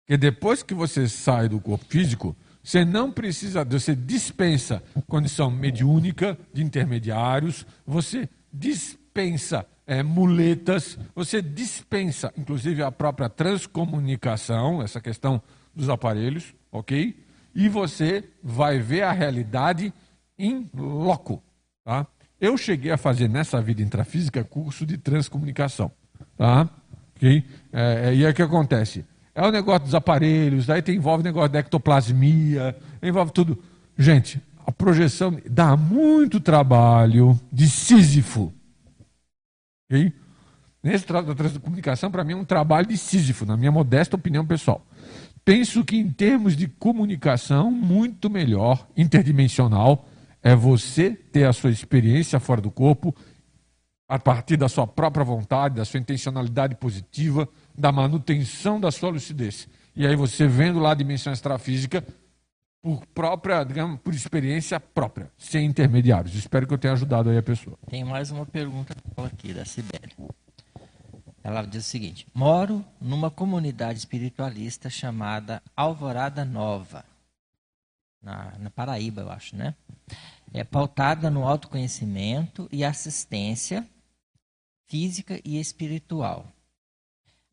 [0.07, 6.39] Que depois que você sai do corpo físico, você não precisa, você dispensa condição mediúnica
[6.53, 15.43] de intermediários, você dispensa é, muletas, você dispensa, inclusive, a própria transcomunicação, essa questão
[15.75, 17.17] dos aparelhos, ok?
[17.55, 19.93] E você vai ver a realidade
[20.39, 21.43] em loco,
[21.85, 22.07] tá?
[22.41, 25.91] Eu cheguei a fazer nessa vida intrafísica curso de transcomunicação,
[26.37, 26.69] tá?
[27.15, 27.45] Ok?
[27.73, 29.05] É, é, e aí o que acontece?
[29.35, 33.63] É o negócio dos aparelhos, daí tem, envolve o negócio da ectoplasmia, envolve tudo.
[33.97, 38.53] Gente, a projeção dá muito trabalho de Sísifo,
[39.93, 40.11] Okay?
[40.83, 44.45] Nesse trabalho da comunicação, para mim, é um trabalho de Sísifo, na minha modesta opinião
[44.45, 44.85] pessoal.
[45.45, 50.09] Penso que, em termos de comunicação, muito melhor, interdimensional,
[50.43, 53.15] é você ter a sua experiência fora do corpo,
[54.09, 59.69] a partir da sua própria vontade, da sua intencionalidade positiva, da manutenção da sua lucidez.
[59.95, 62.05] E aí você vendo lá a dimensão extrafísica,
[62.83, 66.35] por própria, digamos, por experiência própria, sem intermediários.
[66.35, 67.79] Espero que eu tenha ajudado aí a pessoa.
[67.89, 70.13] Tem mais uma pergunta aqui da Sibeli.
[71.45, 77.05] Ela diz o seguinte: Moro numa comunidade espiritualista chamada Alvorada Nova,
[78.21, 79.75] na, na Paraíba, eu acho, né?
[80.53, 83.87] É pautada no autoconhecimento e assistência
[84.87, 86.52] física e espiritual.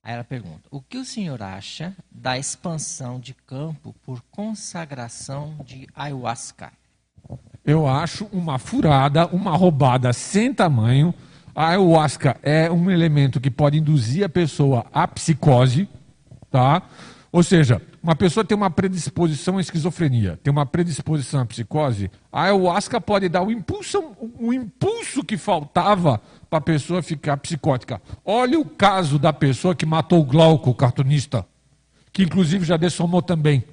[0.03, 5.87] Aí ela pergunta: o que o senhor acha da expansão de campo por consagração de
[5.95, 6.71] ayahuasca?
[7.65, 11.13] Eu acho uma furada, uma roubada sem tamanho.
[11.53, 15.87] A ayahuasca é um elemento que pode induzir a pessoa à psicose,
[16.49, 16.81] tá?
[17.31, 22.43] Ou seja, uma pessoa tem uma predisposição à esquizofrenia, tem uma predisposição à psicose, a
[22.43, 28.01] ayahuasca pode dar o impulso, o impulso que faltava para a pessoa ficar psicótica.
[28.25, 31.45] Olha o caso da pessoa que matou o Glauco, o cartunista,
[32.11, 33.63] que inclusive já dessomou também.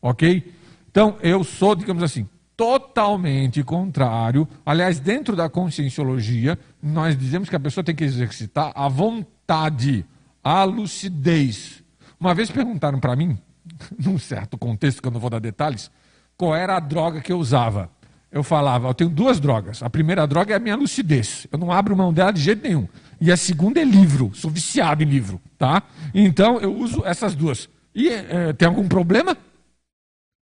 [0.00, 0.54] Ok?
[0.90, 2.26] Então, eu sou, digamos assim,
[2.56, 4.48] totalmente contrário.
[4.64, 10.04] Aliás, dentro da conscienciologia, nós dizemos que a pessoa tem que exercitar a vontade,
[10.42, 11.84] a lucidez.
[12.18, 13.38] Uma vez perguntaram para mim,
[13.96, 15.90] num certo contexto, que eu não vou dar detalhes,
[16.36, 17.90] qual era a droga que eu usava.
[18.30, 19.82] Eu falava, eu tenho duas drogas.
[19.82, 21.46] A primeira droga é a minha lucidez.
[21.50, 22.86] Eu não abro mão dela de jeito nenhum.
[23.20, 24.30] E a segunda é livro.
[24.34, 25.82] Sou viciado em livro, tá?
[26.14, 27.68] Então eu uso essas duas.
[27.94, 29.36] E é, tem algum problema?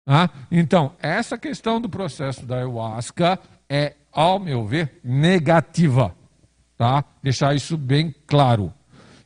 [0.06, 3.38] Ah, então, essa questão do processo da ayahuasca
[3.70, 6.16] é, ao meu ver, negativa.
[6.78, 7.04] Tá?
[7.22, 8.74] Deixar isso bem claro.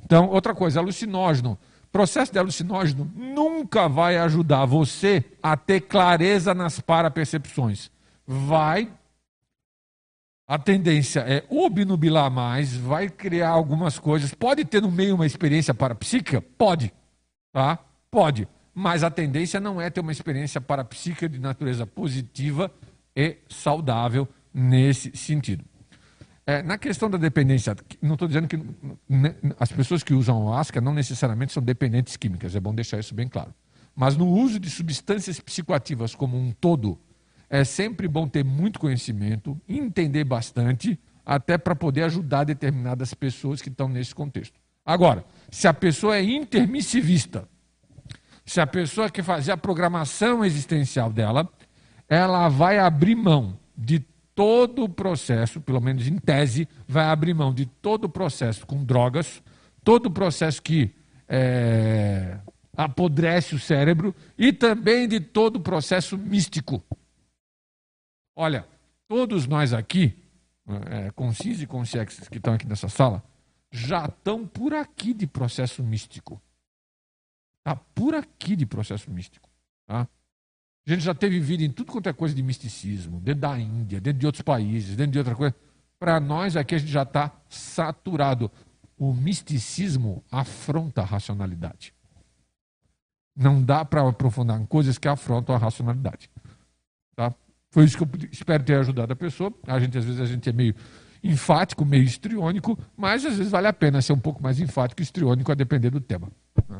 [0.03, 1.57] Então, outra coisa, alucinógeno.
[1.91, 7.91] Processo de alucinógeno nunca vai ajudar você a ter clareza nas parapercepções.
[8.25, 8.91] Vai.
[10.47, 14.33] A tendência é obnubilar mais, vai criar algumas coisas.
[14.33, 16.41] Pode ter no meio uma experiência parapsíquica?
[16.41, 16.93] Pode.
[17.53, 17.79] Tá?
[18.09, 18.47] Pode.
[18.73, 22.71] Mas a tendência não é ter uma experiência parapsíquica de natureza positiva
[23.15, 25.63] e saudável nesse sentido.
[26.45, 28.57] É, na questão da dependência, não estou dizendo que
[29.07, 33.13] né, as pessoas que usam ayahuasca não necessariamente são dependentes químicas, é bom deixar isso
[33.13, 33.53] bem claro.
[33.95, 36.99] Mas no uso de substâncias psicoativas como um todo,
[37.51, 43.67] é sempre bom ter muito conhecimento, entender bastante, até para poder ajudar determinadas pessoas que
[43.67, 44.57] estão nesse contexto.
[44.85, 47.45] Agora, se a pessoa é intermissivista,
[48.45, 51.47] se a pessoa quer fazer a programação existencial dela,
[52.07, 53.99] ela vai abrir mão de
[54.33, 58.81] todo o processo, pelo menos em tese, vai abrir mão de todo o processo com
[58.81, 59.43] drogas,
[59.83, 60.95] todo o processo que
[61.27, 62.37] é,
[62.77, 66.81] apodrece o cérebro e também de todo o processo místico.
[68.35, 68.67] Olha,
[69.07, 70.17] todos nós aqui,
[70.89, 73.23] é, com CIS e CIEX que estão aqui nessa sala,
[73.71, 76.41] já estão por aqui de processo místico.
[77.59, 79.49] Está por aqui de processo místico.
[79.85, 80.07] Tá?
[80.87, 84.01] A gente já teve vida em tudo quanto é coisa de misticismo, dentro da Índia,
[84.01, 85.55] dentro de outros países, dentro de outra coisa.
[85.99, 88.51] Para nós aqui a gente já está saturado.
[88.97, 91.93] O misticismo afronta a racionalidade.
[93.35, 96.29] Não dá para aprofundar em coisas que afrontam a racionalidade.
[97.15, 97.33] Tá?
[97.71, 99.51] Foi isso que eu espero ter ajudado a pessoa.
[99.65, 100.75] A gente, às vezes, a gente é meio
[101.23, 105.03] enfático, meio histriônico, mas às vezes vale a pena ser um pouco mais enfático e
[105.03, 106.27] histriônico a depender do tema.
[106.67, 106.79] Né?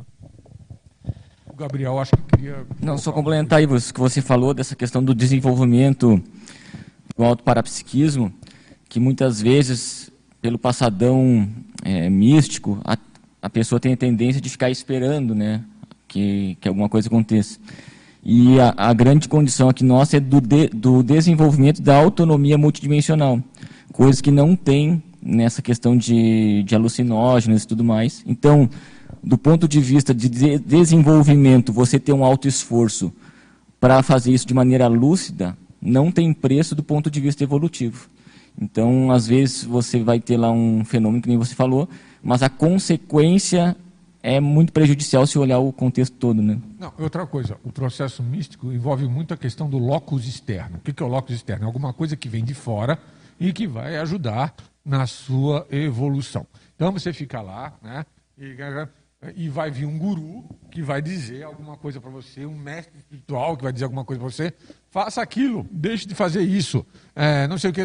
[1.56, 2.66] Gabriel, acho que queria.
[2.82, 6.22] Não, só complementar aí o que você falou dessa questão do desenvolvimento
[7.16, 8.34] do autoparapsiquismo,
[8.90, 10.12] que muitas vezes,
[10.42, 11.48] pelo passadão
[11.84, 12.98] é, místico, a,
[13.42, 15.64] a pessoa tem a tendência de ficar esperando né,
[16.08, 17.60] que, que alguma coisa aconteça.
[18.24, 23.42] E a, a grande condição aqui nossa é do, de, do desenvolvimento da autonomia multidimensional,
[23.92, 28.24] coisas que não tem nessa questão de, de alucinógenos e tudo mais.
[28.26, 28.70] Então,
[29.24, 30.30] do ponto de vista de
[30.60, 33.12] desenvolvimento, você ter um alto esforço
[33.80, 38.08] para fazer isso de maneira lúcida, não tem preço do ponto de vista evolutivo.
[38.60, 41.90] Então, às vezes, você vai ter lá um fenômeno que nem você falou,
[42.22, 43.76] mas a consequência
[44.24, 46.42] é muito prejudicial se olhar o contexto todo.
[46.42, 46.60] Né?
[46.80, 50.78] Não, outra coisa, o processo místico envolve muito a questão do locus externo.
[50.78, 51.64] O que é o locus externo?
[51.64, 52.98] É alguma coisa que vem de fora
[53.40, 54.54] e que vai ajudar
[54.84, 56.46] na sua evolução.
[56.76, 58.06] Então, você fica lá, né?
[58.38, 58.56] E
[59.36, 63.56] e vai vir um guru que vai dizer alguma coisa para você, um mestre espiritual
[63.56, 64.54] que vai dizer alguma coisa para você,
[64.90, 66.86] faça aquilo, deixe de fazer isso,
[67.16, 67.82] é, não sei o que.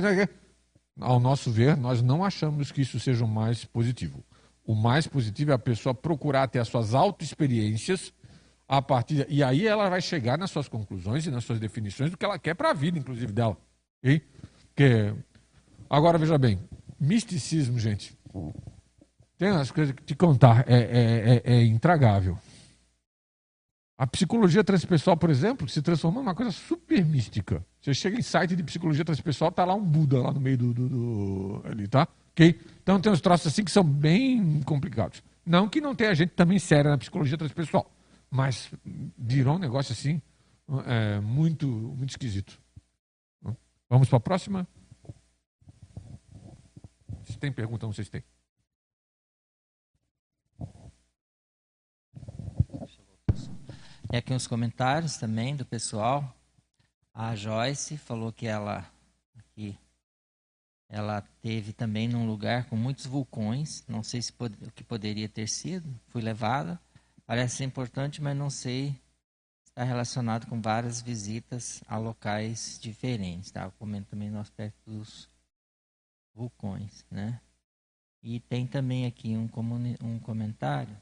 [0.98, 4.24] Ao nosso ver, nós não achamos que isso seja o mais positivo.
[4.66, 8.12] O mais positivo é a pessoa procurar ter as suas autoexperiências
[8.68, 12.16] a partir e aí ela vai chegar nas suas conclusões e nas suas definições do
[12.16, 13.56] que ela quer para a vida, inclusive dela.
[14.02, 14.22] Okay?
[14.74, 15.14] Que
[15.88, 16.58] agora veja bem,
[16.98, 18.18] misticismo, gente.
[19.38, 22.36] Tem umas coisas que te contar, é, é, é, é intragável.
[23.96, 27.64] A psicologia transpessoal, por exemplo, se transformou numa coisa super mística.
[27.80, 30.74] Você chega em site de psicologia transpessoal, tá lá um Buda lá no meio do,
[30.74, 32.08] do, do ali, tá?
[32.36, 32.60] Ok?
[32.82, 35.22] Então tem uns troços assim que são bem complicados.
[35.44, 37.90] Não que não tenha gente também séria na psicologia transpessoal,
[38.30, 38.70] mas
[39.16, 40.20] virou um negócio assim
[40.84, 42.60] é, muito, muito esquisito.
[43.88, 44.68] Vamos para a próxima?
[47.24, 48.24] Se tem pergunta, não sei se tem.
[54.12, 56.36] E aqui uns comentários também do pessoal.
[57.14, 58.84] A Joyce falou que ela
[59.38, 59.78] aqui,
[60.88, 63.84] ela teve também num lugar com muitos vulcões.
[63.88, 65.88] Não sei se pod o que poderia ter sido.
[66.08, 66.80] Fui levada.
[67.26, 68.94] Parece importante, mas não sei.
[69.64, 73.50] Está relacionado com várias visitas a locais diferentes.
[73.50, 73.64] Tá?
[73.64, 75.28] Eu comento também no aspecto dos
[76.34, 77.40] vulcões, né?
[78.22, 79.48] E tem também aqui um,
[80.02, 80.96] um comentário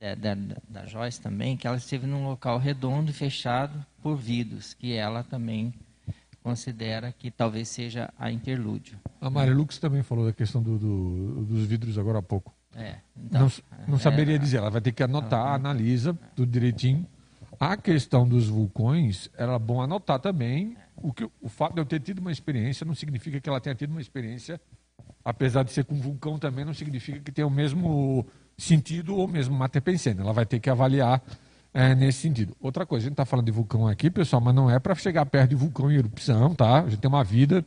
[0.00, 0.34] da, da,
[0.68, 5.22] da Joyce também, que ela esteve num local redondo e fechado por vidros, que ela
[5.22, 5.74] também
[6.42, 8.98] considera que talvez seja a interlúdio.
[9.20, 12.54] A Maria Lux também falou da questão do, do, dos vidros agora há pouco.
[12.74, 17.06] É, então, não, não é, saberia dizer, ela vai ter que anotar, analisa tudo direitinho.
[17.58, 22.00] a questão dos vulcões, era bom anotar também o que o fato de eu ter
[22.00, 24.60] tido uma experiência não significa que ela tenha tido uma experiência,
[25.24, 28.26] apesar de ser com vulcão também, não significa que tenha o mesmo
[28.56, 30.20] sentido ou mesmo mater pensando.
[30.20, 31.22] Ela vai ter que avaliar
[31.72, 32.56] é, nesse sentido.
[32.60, 35.24] Outra coisa, a gente está falando de vulcão aqui, pessoal, mas não é para chegar
[35.26, 36.82] perto de vulcão em erupção, tá?
[36.82, 37.62] A gente tem uma vida,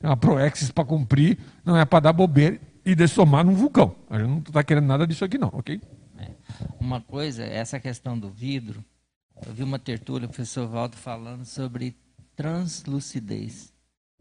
[0.00, 3.94] tem uma proexis para cumprir, não é para dar bobeira e dessomar num vulcão.
[4.10, 5.80] A gente não está querendo nada disso aqui, não, ok?
[6.18, 6.30] É.
[6.80, 8.84] Uma coisa, essa questão do vidro,
[9.46, 11.96] eu vi uma tertúlia, o professor Valdo falando sobre
[12.36, 13.72] translucidez,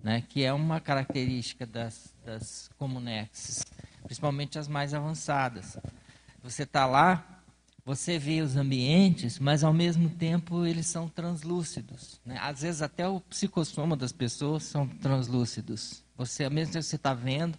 [0.02, 3.66] né, que é uma característica das, das Comunex,
[4.04, 5.78] principalmente as mais avançadas.
[6.44, 7.33] Você está lá,
[7.86, 12.20] você vê os ambientes, mas ao mesmo tempo eles são translúcidos.
[12.26, 12.38] Né?
[12.42, 16.04] Às vezes até o psicossoma das pessoas são translúcidos.
[16.16, 17.58] Você, mesmo que você está vendo,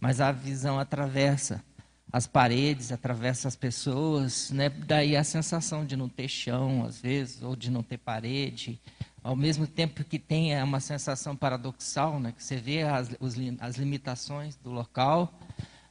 [0.00, 1.64] mas a visão atravessa
[2.12, 4.68] as paredes, atravessa as pessoas, né?
[4.68, 8.80] daí a sensação de não ter chão, às vezes, ou de não ter parede,
[9.22, 12.32] ao mesmo tempo que tem é uma sensação paradoxal, né?
[12.32, 15.34] que você vê as, os, as limitações do local,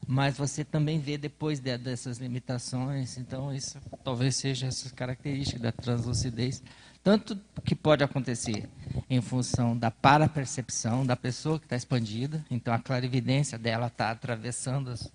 [0.08, 3.18] mas você também vê depois de, dessas limitações.
[3.18, 6.62] Então, isso talvez seja essa característica da translucidez.
[7.04, 8.68] Tanto que pode acontecer
[9.10, 14.90] em função da parapercepção da pessoa que está expandida, então a clarividência dela está atravessando
[14.90, 15.12] as,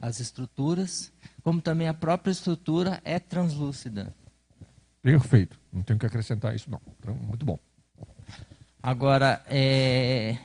[0.00, 4.14] as estruturas, como também a própria estrutura é translúcida.
[5.02, 5.58] Perfeito.
[5.72, 6.80] Não tenho que acrescentar isso, não.
[6.98, 7.58] Então, muito bom.
[8.82, 10.38] Agora, é...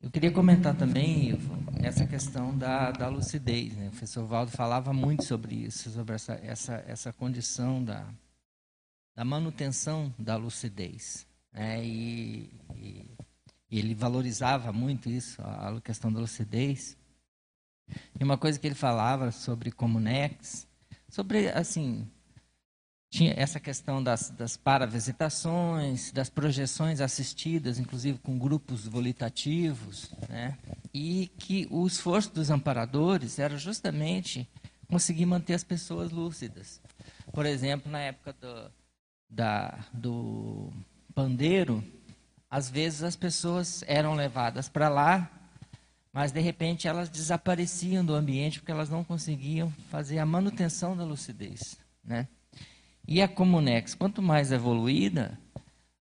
[0.00, 3.74] eu queria comentar também, Ivo, essa questão da, da lucidez.
[3.76, 3.88] Né?
[3.88, 8.06] O professor Valdo falava muito sobre isso, sobre essa, essa, essa condição da,
[9.14, 11.26] da manutenção da lucidez.
[11.52, 11.84] Né?
[11.84, 13.16] E, e,
[13.70, 16.96] ele valorizava muito isso, a questão da lucidez.
[18.18, 20.68] E uma coisa que ele falava sobre Comunex,
[21.08, 22.06] sobre, assim,
[23.16, 30.58] tinha essa questão das, das paravisitações, das projeções assistidas, inclusive com grupos volitativos, né?
[30.92, 34.46] e que o esforço dos amparadores era justamente
[34.86, 36.78] conseguir manter as pessoas lúcidas.
[37.32, 38.70] Por exemplo, na época do,
[39.30, 40.70] da, do
[41.14, 41.82] pandeiro,
[42.50, 45.30] às vezes as pessoas eram levadas para lá,
[46.12, 51.02] mas de repente elas desapareciam do ambiente porque elas não conseguiam fazer a manutenção da
[51.02, 51.78] lucidez.
[52.04, 52.28] Né?
[53.08, 55.38] E a Comunex, quanto mais evoluída,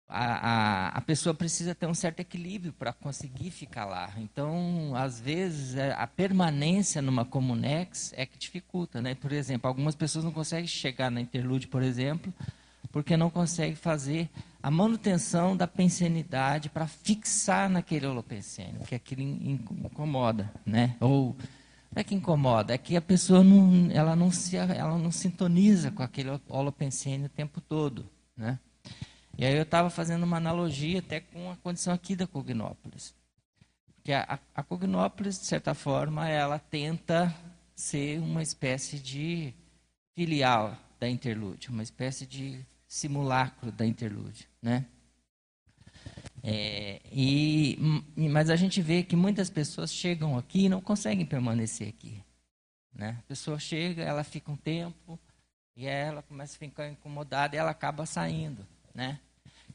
[0.08, 4.12] a, a, a pessoa precisa ter um certo equilíbrio para conseguir ficar lá.
[4.18, 9.02] Então, às vezes, é, a permanência numa Comunex é que dificulta.
[9.02, 9.16] Né?
[9.16, 12.34] Por exemplo, algumas pessoas não conseguem chegar na Interlude, por exemplo,
[12.92, 14.30] porque não conseguem fazer
[14.64, 20.52] a manutenção da pensenidade para fixar naquele holopensênio, que aquilo incomoda.
[20.66, 20.96] Né?
[21.00, 21.36] Ou
[21.96, 25.92] não é que incomoda, é que a pessoa não, ela não, se, ela não sintoniza
[25.92, 28.06] com aquele holopensene o tempo todo.
[28.36, 28.60] Né?
[29.38, 33.16] E aí eu estava fazendo uma analogia até com a condição aqui da Cognópolis.
[33.96, 37.34] Porque a, a Cognópolis, de certa forma, ela tenta
[37.74, 39.54] ser uma espécie de
[40.14, 44.50] filial da Interlude, uma espécie de simulacro da Interlude.
[44.62, 44.86] Né?
[46.48, 47.76] É, e,
[48.16, 52.22] mas a gente vê que muitas pessoas chegam aqui e não conseguem permanecer aqui.
[52.94, 53.18] Né?
[53.20, 55.20] A pessoa chega, ela fica um tempo,
[55.76, 58.64] e ela começa a ficar incomodada e ela acaba saindo.
[58.94, 59.20] Né?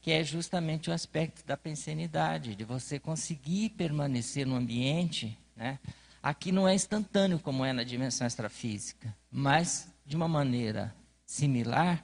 [0.01, 5.37] Que é justamente o aspecto da pensenidade, de você conseguir permanecer no ambiente.
[5.57, 5.77] Né?
[6.23, 10.95] Aqui não é instantâneo como é na dimensão extrafísica, mas de uma maneira
[11.25, 12.01] similar,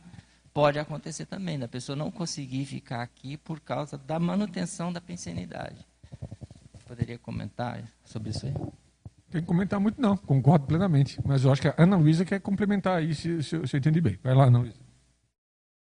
[0.58, 5.86] pode acontecer também, da pessoa não conseguir ficar aqui por causa da manutenção da pensenidade.
[6.88, 8.54] Poderia comentar sobre isso aí?
[9.30, 10.18] Tem que comentar muito, não.
[10.18, 11.22] Concordo plenamente.
[11.24, 14.02] Mas eu acho que a Ana Luísa quer complementar aí, se, se, se eu entendi
[14.02, 14.18] bem.
[14.24, 14.80] Vai lá, Ana Luísa.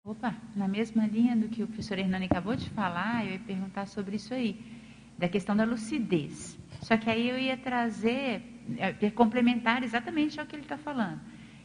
[0.04, 3.86] Opa, na mesma linha do que o professor Hernani acabou de falar, eu ia perguntar
[3.86, 4.60] sobre isso aí,
[5.20, 6.58] da questão da lucidez.
[6.82, 8.42] Só que aí eu ia trazer,
[9.00, 11.22] ia complementar exatamente ao que ele está falando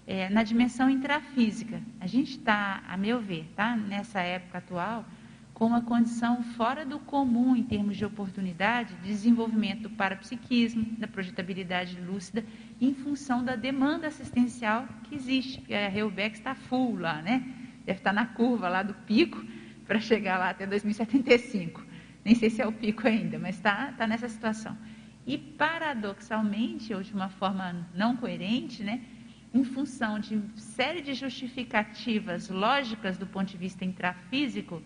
[0.09, 1.83] é, na dimensão intrafísica.
[2.01, 5.05] A gente está, a meu ver, tá, nessa época atual,
[5.53, 11.07] com uma condição fora do comum em termos de oportunidade de desenvolvimento do parapsiquismo, da
[11.07, 12.43] projetabilidade lúcida,
[12.81, 15.63] em função da demanda assistencial que existe.
[15.75, 17.41] A Reubeck está full lá, né?
[17.85, 19.45] Deve estar tá na curva lá do pico
[19.87, 21.85] para chegar lá até 2075.
[22.25, 24.75] Nem sei se é o pico ainda, mas está tá nessa situação.
[25.27, 29.03] E paradoxalmente, ou de uma forma não coerente, né?
[29.53, 34.83] Em função de série de justificativas lógicas do ponto de vista intrafísico,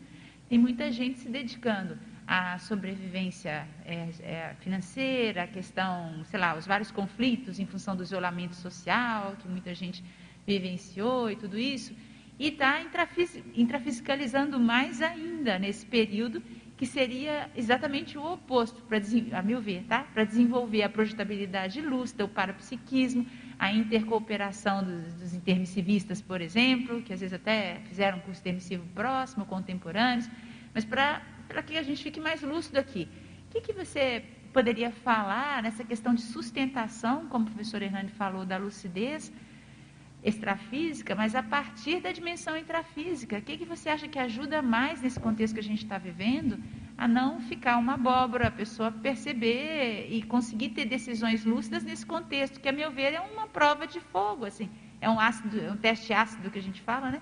[0.48, 6.66] tem muita gente se dedicando à sobrevivência é, é, financeira, a questão, sei lá, os
[6.66, 10.05] vários conflitos em função do isolamento social que muita gente
[10.47, 11.94] vivenciou e tudo isso,
[12.39, 12.80] e está
[13.55, 16.43] intrafiscalizando mais ainda nesse período,
[16.76, 18.98] que seria exatamente o oposto, para,
[19.39, 20.02] a meu ver, tá?
[20.12, 23.26] para desenvolver a projetabilidade lúcida, o parapsiquismo,
[23.62, 29.47] a intercooperação dos, dos intermissivistas, por exemplo, que às vezes até fizeram curso intermissivo próximo,
[29.47, 30.28] contemporâneos,
[30.74, 33.09] mas para que a gente fique mais lúcido aqui.
[33.47, 38.44] O que, que você poderia falar nessa questão de sustentação, como o professor Hernani falou,
[38.44, 39.32] da lucidez,
[40.24, 43.39] extrafísica, mas a partir da dimensão intrafísica.
[43.39, 46.59] O que, que você acha que ajuda mais nesse contexto que a gente está vivendo
[46.97, 52.60] a não ficar uma abóbora, a pessoa perceber e conseguir ter decisões lúcidas nesse contexto,
[52.60, 54.69] que a meu ver é uma prova de fogo, assim,
[55.01, 57.20] é um ácido, é um teste ácido que a gente fala, né?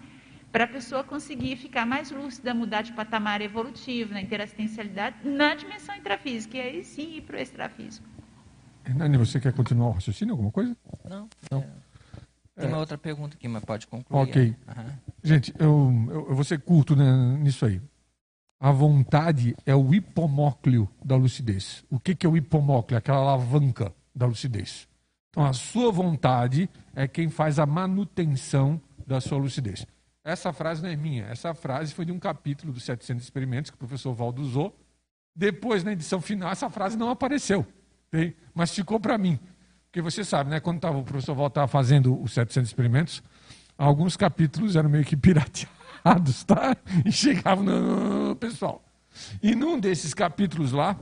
[0.53, 5.95] Para a pessoa conseguir ficar mais lúcida, mudar de patamar evolutivo, na interassistencialidade, na dimensão
[5.95, 8.07] intrafísica, e aí sim ir para o extrafísico.
[8.97, 10.77] Nani, você quer continuar o raciocínio, alguma coisa?
[11.09, 11.29] Não.
[11.51, 11.61] Não.
[11.61, 11.91] É...
[12.61, 12.81] Tem uma é.
[12.81, 14.23] outra pergunta aqui, mas pode concluir.
[14.23, 14.57] Ok.
[14.69, 14.85] Uhum.
[15.23, 17.81] Gente, eu, eu, eu, vou ser curto né, nisso aí.
[18.61, 21.83] A vontade é o hipomócleo da lucidez.
[21.91, 22.99] O que, que é o hipomócleo?
[22.99, 24.87] Aquela alavanca da lucidez.
[25.31, 29.87] Então, a sua vontade é quem faz a manutenção da sua lucidez.
[30.23, 31.25] Essa frase não é minha.
[31.25, 34.79] Essa frase foi de um capítulo dos 700 experimentos que o professor Valdo usou.
[35.35, 37.67] Depois, na edição final, essa frase não apareceu.
[38.55, 39.39] Mas ficou para mim.
[39.87, 43.23] Porque você sabe, né, quando tava, o professor Walter estava fazendo os 700 experimentos,
[43.79, 45.80] alguns capítulos eram meio que pirateados,
[46.47, 46.77] tá?
[47.05, 48.85] E chegavam no pessoal.
[49.43, 50.99] E num desses capítulos lá,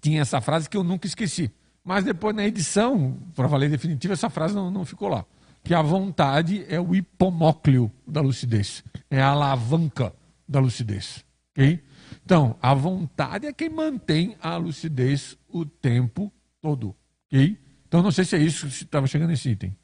[0.00, 1.50] tinha essa frase que eu nunca esqueci.
[1.84, 5.24] Mas depois, na edição, para valer definitiva, essa frase não, não ficou lá.
[5.64, 8.84] Que a vontade é o hipomócleo da lucidez.
[9.10, 10.12] É a alavanca
[10.48, 11.24] da lucidez.
[11.52, 11.82] ok?
[12.24, 16.94] Então, a vontade é quem mantém a lucidez o tempo todo.
[17.26, 17.58] ok?
[17.86, 19.76] Então, não sei se é isso que estava chegando nesse item.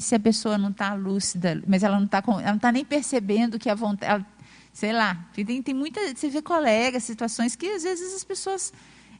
[0.00, 2.86] E se a pessoa não está lúcida, mas ela não está ela não tá nem
[2.86, 4.26] percebendo que a vontade, ela,
[4.72, 8.72] sei lá, tem, tem muita, você vê colegas, situações que às vezes as pessoas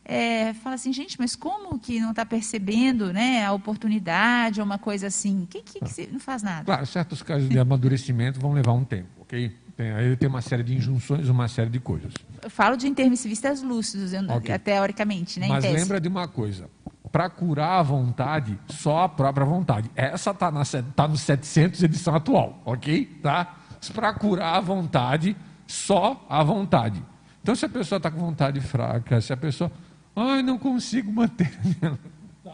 [0.02, 4.78] é, falam assim, gente, mas como que não está percebendo, né, a oportunidade ou uma
[4.78, 5.46] coisa assim?
[5.50, 6.64] Que, que, que não faz nada?
[6.64, 9.54] Claro, certos casos de amadurecimento vão levar um tempo, ok?
[9.76, 12.14] Tem, aí tem uma série de injunções, uma série de coisas.
[12.42, 14.58] Eu falo de intermissivistas lúcidos, okay.
[14.58, 15.46] teoricamente, né?
[15.46, 16.70] Mas lembra de uma coisa.
[17.10, 19.90] Para curar a vontade, só a própria vontade.
[19.96, 20.52] Essa está
[20.94, 23.04] tá no 700 edição atual, ok?
[23.22, 23.56] Tá?
[23.92, 27.02] Para curar a vontade, só a vontade.
[27.42, 29.72] Então, se a pessoa está com vontade fraca, se a pessoa,
[30.14, 31.98] ai, não consigo manter a minha,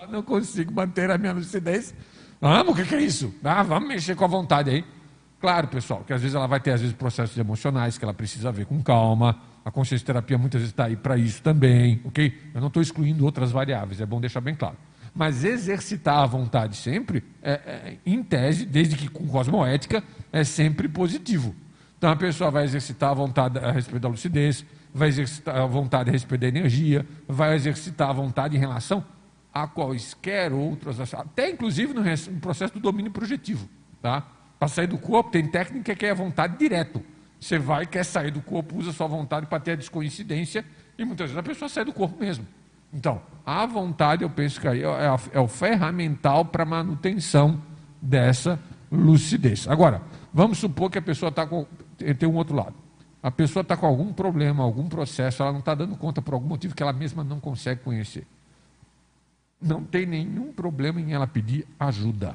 [0.08, 1.94] não consigo manter a minha lucidez,
[2.40, 3.34] vamos, o que, que é isso?
[3.42, 4.84] Ah, vamos mexer com a vontade aí.
[5.40, 8.50] Claro, pessoal, que às vezes ela vai ter às vezes processos emocionais que ela precisa
[8.50, 9.38] ver com calma.
[9.66, 12.32] A consciência terapia muitas vezes está aí para isso também, ok?
[12.54, 14.76] Eu não estou excluindo outras variáveis, é bom deixar bem claro.
[15.12, 20.88] Mas exercitar a vontade sempre, é, é, em tese, desde que com cosmoética, é sempre
[20.88, 21.52] positivo.
[21.98, 24.64] Então a pessoa vai exercitar a vontade a respeito da lucidez,
[24.94, 29.04] vai exercitar a vontade a respeito da energia, vai exercitar a vontade em relação
[29.52, 32.04] a quaisquer outras, até inclusive no
[32.40, 33.68] processo do domínio projetivo,
[34.00, 34.28] tá?
[34.60, 37.02] Para sair do corpo, tem técnica que é a vontade direto.
[37.46, 40.64] Você vai, quer sair do corpo, usa sua vontade para ter a descoincidência,
[40.98, 42.44] e muitas vezes a pessoa sai do corpo mesmo.
[42.92, 47.62] Então, a vontade, eu penso que aí é, a, é o ferramental para manutenção
[48.02, 48.58] dessa
[48.90, 49.68] lucidez.
[49.68, 50.02] Agora,
[50.34, 51.64] vamos supor que a pessoa está com.
[52.18, 52.74] Tem um outro lado.
[53.22, 56.48] A pessoa está com algum problema, algum processo, ela não está dando conta por algum
[56.48, 58.26] motivo que ela mesma não consegue conhecer.
[59.62, 62.34] Não tem nenhum problema em ela pedir ajuda.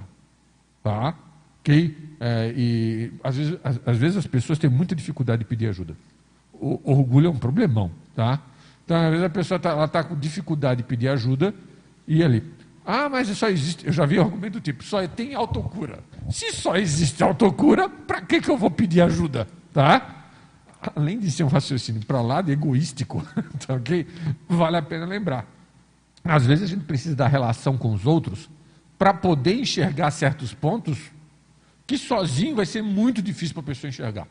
[0.81, 1.15] Tá?
[1.59, 2.10] Ok?
[2.23, 5.95] É, e às vezes, às, vezes as pessoas têm muita dificuldade de pedir ajuda.
[6.53, 8.39] O, o orgulho é um problemão, tá?
[8.85, 11.51] Então, às vezes a pessoa está tá com dificuldade de pedir ajuda
[12.07, 12.43] e ali,
[12.85, 16.03] ah, mas só existe, eu já vi argumento do tipo, só tem autocura.
[16.29, 20.25] Se só existe autocura, para que, que eu vou pedir ajuda, tá?
[20.95, 23.25] Além de ser um raciocínio para lá de egoístico,
[23.65, 24.05] tá ok?
[24.47, 25.47] Vale a pena lembrar.
[26.23, 28.47] Às vezes a gente precisa da relação com os outros
[28.99, 31.09] para poder enxergar certos pontos
[31.91, 34.25] que sozinho vai ser muito difícil para a pessoa enxergar.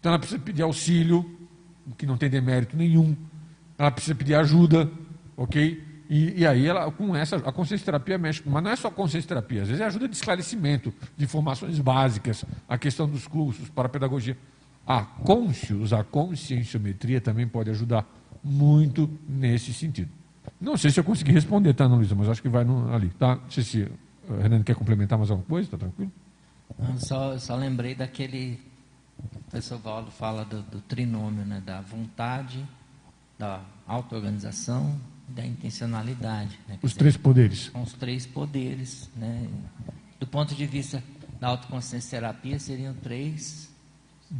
[0.00, 1.24] Então ela precisa pedir auxílio,
[1.96, 3.16] que não tem demérito nenhum.
[3.78, 4.90] Ela precisa pedir ajuda,
[5.36, 5.80] ok?
[6.10, 9.28] E, e, aí ela, com essa, a consciência terapia mexe, mas não é só consciência
[9.28, 13.86] terapia, às vezes é ajuda de esclarecimento, de informações básicas, a questão dos cursos para
[13.86, 14.36] a pedagogia.
[14.84, 18.04] A conscius, a conscienciometria também pode ajudar
[18.42, 20.10] muito nesse sentido.
[20.60, 23.08] Não sei se eu consegui responder, tá, Ana Luísa, mas acho que vai no, ali,
[23.10, 23.36] tá?
[23.36, 23.82] Não sei se
[24.28, 26.10] o eh, Renan quer complementar mais alguma coisa, tá tranquilo?
[26.98, 28.60] Só, só lembrei daquele.
[29.18, 31.62] O professor Valdo fala do, do trinômio, né?
[31.64, 32.64] da vontade,
[33.38, 34.98] da auto-organização
[35.28, 36.58] da intencionalidade.
[36.68, 36.78] Né?
[36.82, 37.70] Os dizer, três poderes.
[37.72, 39.10] São os três poderes.
[39.16, 39.48] Né?
[40.20, 41.02] Do ponto de vista
[41.40, 43.74] da autoconsciência terapia, seriam três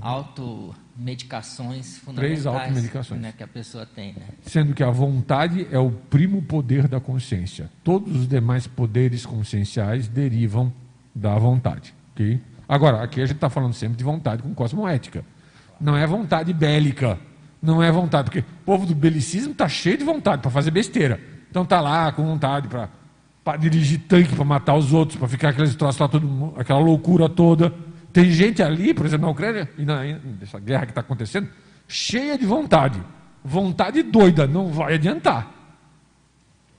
[0.01, 3.21] automedicações fundamentais três automedicações.
[3.21, 4.15] Né, que a pessoa tem.
[4.15, 4.27] Né?
[4.43, 7.71] Sendo que a vontade é o primo poder da consciência.
[7.85, 10.73] Todos os demais poderes conscienciais derivam
[11.15, 11.95] da vontade.
[12.69, 15.25] Agora, aqui a gente está falando sempre de vontade com cosmoética.
[15.81, 17.19] Não é vontade bélica.
[17.63, 21.21] Não é vontade, porque o povo do belicismo está cheio de vontade para fazer besteira.
[21.51, 25.75] Então está lá com vontade para dirigir tanque, para matar os outros, para ficar aqueles
[25.75, 27.73] troços lá, todo, aquela loucura toda.
[28.13, 30.03] Tem gente ali, por exemplo, na Ucrânia, e na,
[30.41, 31.49] nessa guerra que está acontecendo,
[31.89, 33.01] cheia de vontade.
[33.45, 35.53] Vontade doida, não vai adiantar.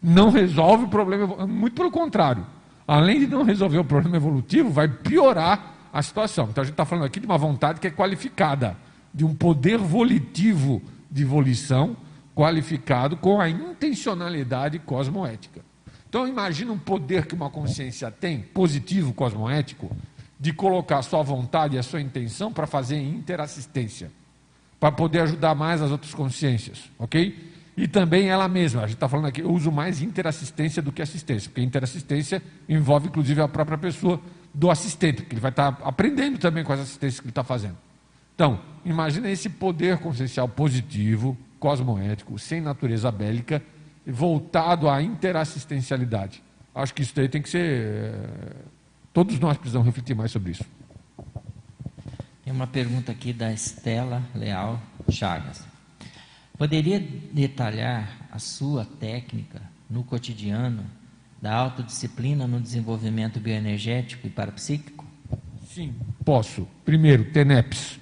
[0.01, 2.45] Não resolve o problema, muito pelo contrário.
[2.87, 6.47] Além de não resolver o problema evolutivo, vai piorar a situação.
[6.49, 8.77] Então a gente está falando aqui de uma vontade que é qualificada
[9.13, 10.81] de um poder volitivo
[11.11, 11.97] de volição
[12.33, 15.61] qualificado com a intencionalidade cosmoética.
[16.07, 19.91] Então imagina um poder que uma consciência tem, positivo cosmoético,
[20.39, 24.11] de colocar a sua vontade e a sua intenção para fazer interassistência,
[24.79, 27.46] para poder ajudar mais as outras consciências, ok?
[27.77, 30.99] E também ela mesma, a gente está falando aqui, eu uso mais interassistência do que
[30.99, 34.19] assistência, porque interassistência envolve inclusive a própria pessoa
[34.51, 37.43] do assistente, porque ele vai estar tá aprendendo também com as assistências que ele está
[37.43, 37.77] fazendo.
[38.33, 43.61] Então, imagina esse poder consciencial positivo, cosmoético, sem natureza bélica,
[44.07, 46.41] voltado à interassistencialidade.
[46.73, 47.59] Acho que isso daí tem que ser.
[47.59, 48.55] Eh,
[49.13, 50.63] todos nós precisamos refletir mais sobre isso.
[52.43, 54.79] Tem uma pergunta aqui da Estela Leal
[55.09, 55.66] Chagas.
[56.57, 56.99] Poderia
[57.31, 60.83] detalhar a sua técnica no cotidiano
[61.41, 65.05] da autodisciplina no desenvolvimento bioenergético e parapsíquico?
[65.67, 65.93] Sim,
[66.25, 66.67] posso.
[66.83, 67.99] Primeiro, TENEPS,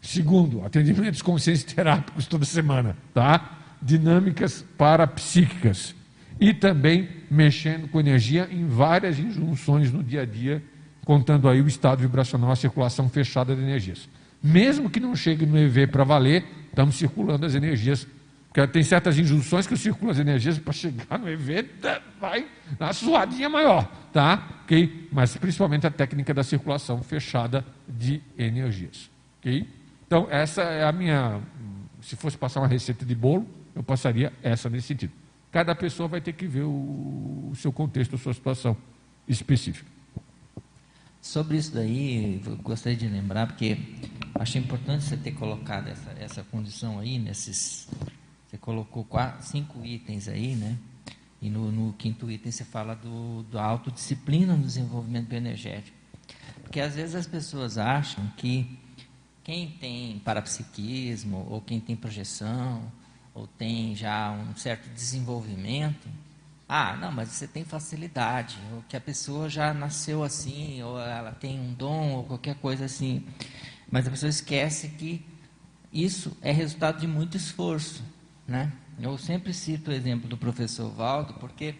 [0.00, 3.58] Segundo, atendimentos consciência terápicos toda semana, tá?
[3.82, 5.94] Dinâmicas parapsíquicas.
[6.40, 10.62] E também mexendo com energia em várias injunções no dia a dia,
[11.04, 14.08] contando aí o estado vibracional, a circulação fechada de energias.
[14.42, 16.44] Mesmo que não chegue no EV para valer,
[16.78, 18.06] estamos circulando as energias.
[18.46, 21.68] Porque tem certas injunções que eu circulo as energias para chegar no EV,
[22.20, 22.46] vai
[22.78, 24.60] na suadinha maior, tá?
[24.62, 25.08] Ok?
[25.12, 29.10] Mas principalmente a técnica da circulação fechada de energias.
[29.38, 29.68] Ok?
[30.06, 31.40] Então, essa é a minha.
[32.00, 35.12] Se fosse passar uma receita de bolo, eu passaria essa nesse sentido.
[35.52, 38.76] Cada pessoa vai ter que ver o, o seu contexto, a sua situação
[39.26, 39.90] específica.
[41.20, 43.76] Sobre isso daí, gostaria de lembrar, porque
[44.38, 47.88] acho importante você ter colocado essa, essa condição aí, nesses.
[48.46, 50.76] Você colocou quatro, cinco itens aí, né?
[51.40, 55.96] E no, no quinto item você fala do, da autodisciplina no desenvolvimento energético.
[56.62, 58.78] Porque às vezes as pessoas acham que
[59.44, 62.82] quem tem parapsiquismo, ou quem tem projeção,
[63.34, 66.08] ou tem já um certo desenvolvimento,
[66.68, 71.32] ah, não, mas você tem facilidade, ou que a pessoa já nasceu assim, ou ela
[71.32, 73.24] tem um dom, ou qualquer coisa assim.
[73.90, 75.24] Mas a pessoa esquece que
[75.92, 78.02] isso é resultado de muito esforço,
[78.46, 78.72] né?
[79.00, 81.74] Eu sempre cito o exemplo do professor Valdo, porque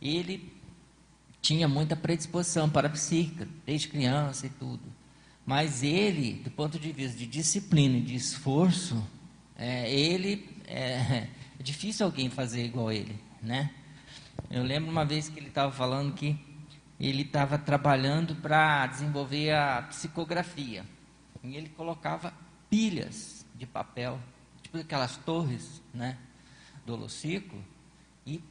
[0.00, 0.52] ele
[1.40, 4.82] tinha muita predisposição para a psíquica, desde criança e tudo.
[5.46, 9.06] Mas ele, do ponto de vista de disciplina e de esforço,
[9.56, 11.26] é, ele é,
[11.58, 13.70] é difícil alguém fazer igual ele, né?
[14.50, 16.38] Eu lembro uma vez que ele estava falando que
[16.98, 20.84] ele estava trabalhando para desenvolver a psicografia.
[21.42, 22.32] E ele colocava
[22.68, 24.18] pilhas de papel,
[24.62, 26.18] tipo aquelas torres, né,
[26.84, 27.62] do holociclo,
[28.26, 28.42] e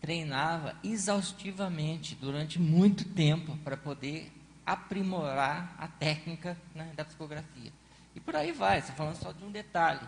[0.00, 4.30] treinava exaustivamente durante muito tempo para poder
[4.66, 7.72] aprimorar a técnica né, da psicografia.
[8.14, 10.06] E por aí vai, você falando só de um detalhe.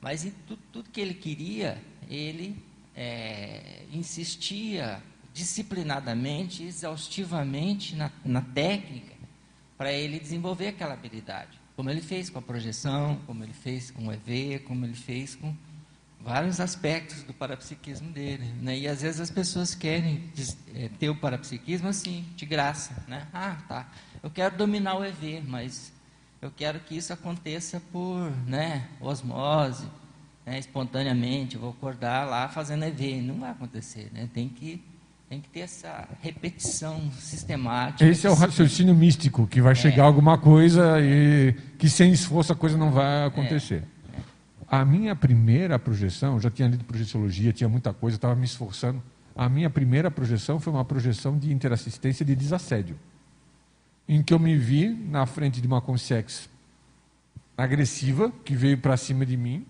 [0.00, 2.62] Mas em tudo, tudo que ele queria, ele
[2.94, 5.02] é, insistia
[5.32, 9.15] disciplinadamente, exaustivamente na, na técnica
[9.76, 11.58] para ele desenvolver aquela habilidade.
[11.74, 15.34] Como ele fez com a projeção, como ele fez com o EV, como ele fez
[15.34, 15.54] com
[16.20, 18.44] vários aspectos do parapsiquismo dele.
[18.60, 18.78] Né?
[18.78, 20.24] E às vezes as pessoas querem
[20.74, 23.04] é, ter o parapsiquismo assim, de graça.
[23.06, 23.26] Né?
[23.32, 23.88] Ah, tá.
[24.22, 25.92] Eu quero dominar o EV, mas
[26.40, 29.86] eu quero que isso aconteça por né, osmose,
[30.44, 31.54] né, espontaneamente.
[31.54, 33.20] Eu vou acordar lá fazendo EV.
[33.20, 34.10] Não vai acontecer.
[34.12, 34.28] Né?
[34.32, 34.82] Tem que
[35.28, 38.04] tem que ter essa repetição sistemática.
[38.08, 39.74] Esse é o raciocínio místico, que vai é.
[39.74, 43.82] chegar alguma coisa e que sem esforço a coisa não vai acontecer.
[44.14, 44.20] É.
[44.68, 49.02] A minha primeira projeção, eu já tinha lido projeciologia, tinha muita coisa, estava me esforçando.
[49.34, 52.96] A minha primeira projeção foi uma projeção de interassistência de desassédio,
[54.08, 56.48] em que eu me vi na frente de uma consciex
[57.56, 59.66] agressiva que veio para cima de mim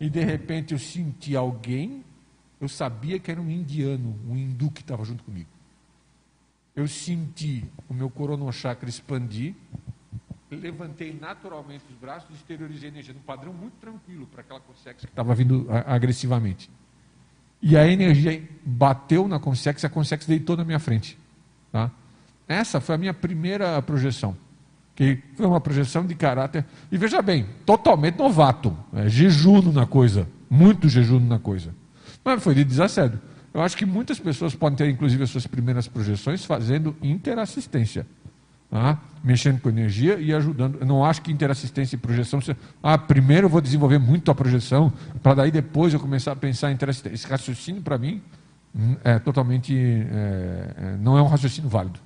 [0.00, 2.02] e de repente eu senti alguém
[2.60, 5.48] Eu sabia que era um indiano, um hindu que estava junto comigo.
[6.74, 9.54] Eu senti o meu coronochakra expandir,
[10.50, 15.34] levantei naturalmente os braços exteriorizei energia num padrão muito tranquilo para aquela consex que estava
[15.34, 16.70] vindo agressivamente.
[17.60, 21.18] E a energia bateu na consex a consex deitou na minha frente.
[21.72, 21.90] Tá?
[22.46, 24.36] Essa foi a minha primeira projeção,
[24.94, 26.64] que foi uma projeção de caráter.
[26.92, 31.74] E veja bem, totalmente novato, é, jejuno na coisa, muito jejuno na coisa.
[32.26, 33.20] Mas foi de desassédio.
[33.54, 38.04] Eu acho que muitas pessoas podem ter, inclusive, as suas primeiras projeções fazendo interassistência.
[38.68, 39.00] Tá?
[39.22, 40.78] Mexendo com energia e ajudando.
[40.80, 42.40] Eu não acho que interassistência e projeção.
[42.82, 44.92] Ah, primeiro eu vou desenvolver muito a projeção,
[45.22, 47.14] para daí depois eu começar a pensar em interassistência.
[47.14, 48.20] Esse raciocínio, para mim,
[48.74, 49.72] hum, é totalmente.
[49.72, 52.00] É, é, não é um raciocínio válido.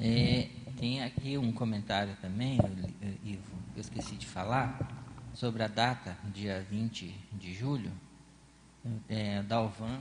[0.00, 2.58] É, tem aqui um comentário também,
[3.24, 3.40] Ivo,
[3.76, 4.76] eu esqueci de falar,
[5.32, 7.90] sobre a data, dia 20 de julho.
[9.08, 9.98] É, Dalvan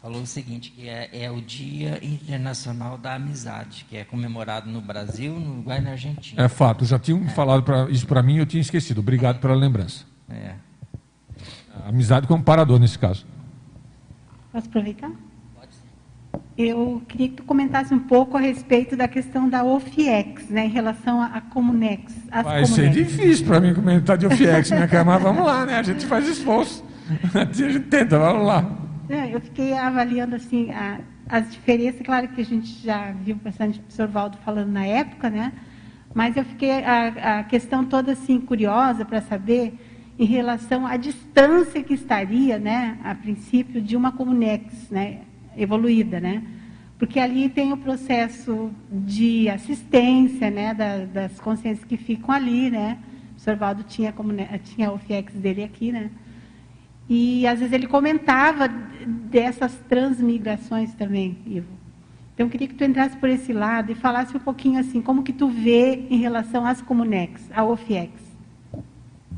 [0.00, 4.80] falou o seguinte, que é, é, o Dia Internacional da Amizade, que é comemorado no
[4.80, 6.42] Brasil, no Uruguai e na Argentina.
[6.42, 7.28] É fato, já tinham é.
[7.30, 9.00] falado pra, isso para mim e eu tinha esquecido.
[9.00, 10.04] Obrigado pela lembrança.
[10.30, 10.54] É.
[11.86, 13.26] amizade como parador nesse caso.
[14.52, 15.10] Posso aproveitar?
[16.58, 20.68] Eu queria que tu comentasse um pouco a respeito da questão da OFIEX, né, em
[20.68, 22.12] relação a, Comunex.
[22.28, 22.70] Vai Comunex.
[22.70, 25.78] ser difícil para mim comentar de OFIEX, minha cara, mas vamos lá, né?
[25.78, 26.84] A gente faz esforço.
[27.32, 28.70] A gente tenta, vamos lá.
[29.32, 30.98] eu fiquei avaliando assim a,
[31.28, 35.30] as diferenças, claro que a gente já viu bastante o professor Valdo falando na época,
[35.30, 35.52] né?
[36.12, 39.74] Mas eu fiquei a, a questão toda assim curiosa para saber
[40.18, 45.20] em relação à distância que estaria, né, a princípio, de uma Comunex, né?
[45.58, 46.42] Evoluída, né?
[46.98, 52.98] Porque ali tem o processo de assistência, né, da, das consciências que ficam ali, né?
[53.36, 56.10] O Sorvaldo tinha, como, né, tinha o FIEX dele aqui, né?
[57.08, 58.68] E às vezes ele comentava
[59.06, 61.78] dessas transmigrações também, Ivo.
[62.34, 65.22] Então eu queria que tu entrasse por esse lado e falasse um pouquinho assim, como
[65.22, 68.12] que tu vê em relação às Comunex, ao OFIEX.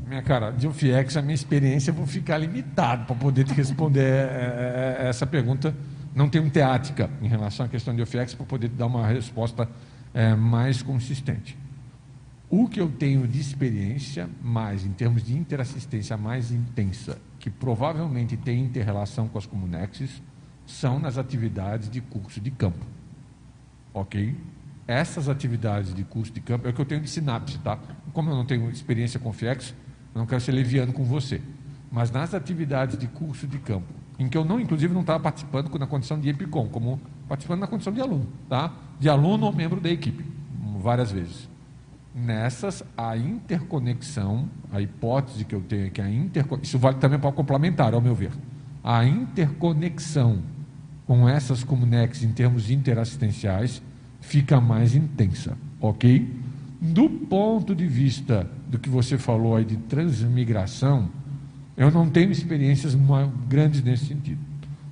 [0.07, 4.01] Minha cara, de OFIEX, a minha experiência, eu vou ficar limitado para poder te responder
[4.01, 5.73] é, é, essa pergunta
[6.13, 9.69] não tenho teática em relação à questão de OFIEX para poder dar uma resposta
[10.13, 11.57] é, mais consistente.
[12.49, 18.35] O que eu tenho de experiência, mais em termos de interassistência mais intensa, que provavelmente
[18.35, 20.21] tem interrelação com as Comunexes,
[20.65, 22.85] são nas atividades de curso de campo.
[23.93, 24.35] Ok?
[24.85, 27.79] Essas atividades de curso de campo é o que eu tenho de sinapse, tá?
[28.11, 29.73] Como eu não tenho experiência com FIEX,
[30.13, 31.41] eu não quero ser leviano com você.
[31.89, 35.75] Mas nas atividades de curso de campo, em que eu não, inclusive, não estava participando
[35.79, 38.71] na condição de EPICOM, como participando na condição de aluno, tá?
[38.99, 40.23] De aluno ou membro da equipe,
[40.79, 41.49] várias vezes.
[42.13, 47.17] Nessas, a interconexão, a hipótese que eu tenho é que a interconexão, isso vale também
[47.17, 48.31] para o complementar, ao meu ver.
[48.83, 50.43] A interconexão
[51.07, 53.81] com essas comunex em termos interassistenciais
[54.19, 56.31] fica mais intensa, ok?
[56.79, 61.09] Do ponto de vista do que você falou aí de transmigração,
[61.75, 62.95] eu não tenho experiências
[63.47, 64.39] grandes nesse sentido.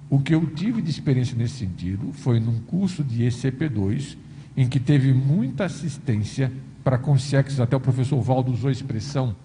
[0.10, 4.18] O que eu tive de experiência nesse sentido foi num curso de ECP2,
[4.58, 6.52] em que teve muita assistência
[6.84, 9.36] para consciências, até o professor Valdo usou a expressão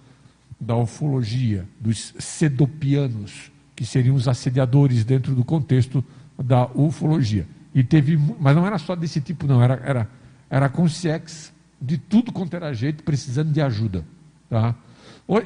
[0.59, 6.03] da ufologia, dos sedopianos, que seriam os assediadores dentro do contexto
[6.41, 7.45] da ufologia.
[7.73, 10.09] E teve, mas não era só desse tipo, não, era, era,
[10.49, 14.03] era consciência de tudo quanto era jeito, precisando de ajuda.
[14.49, 14.73] Tá?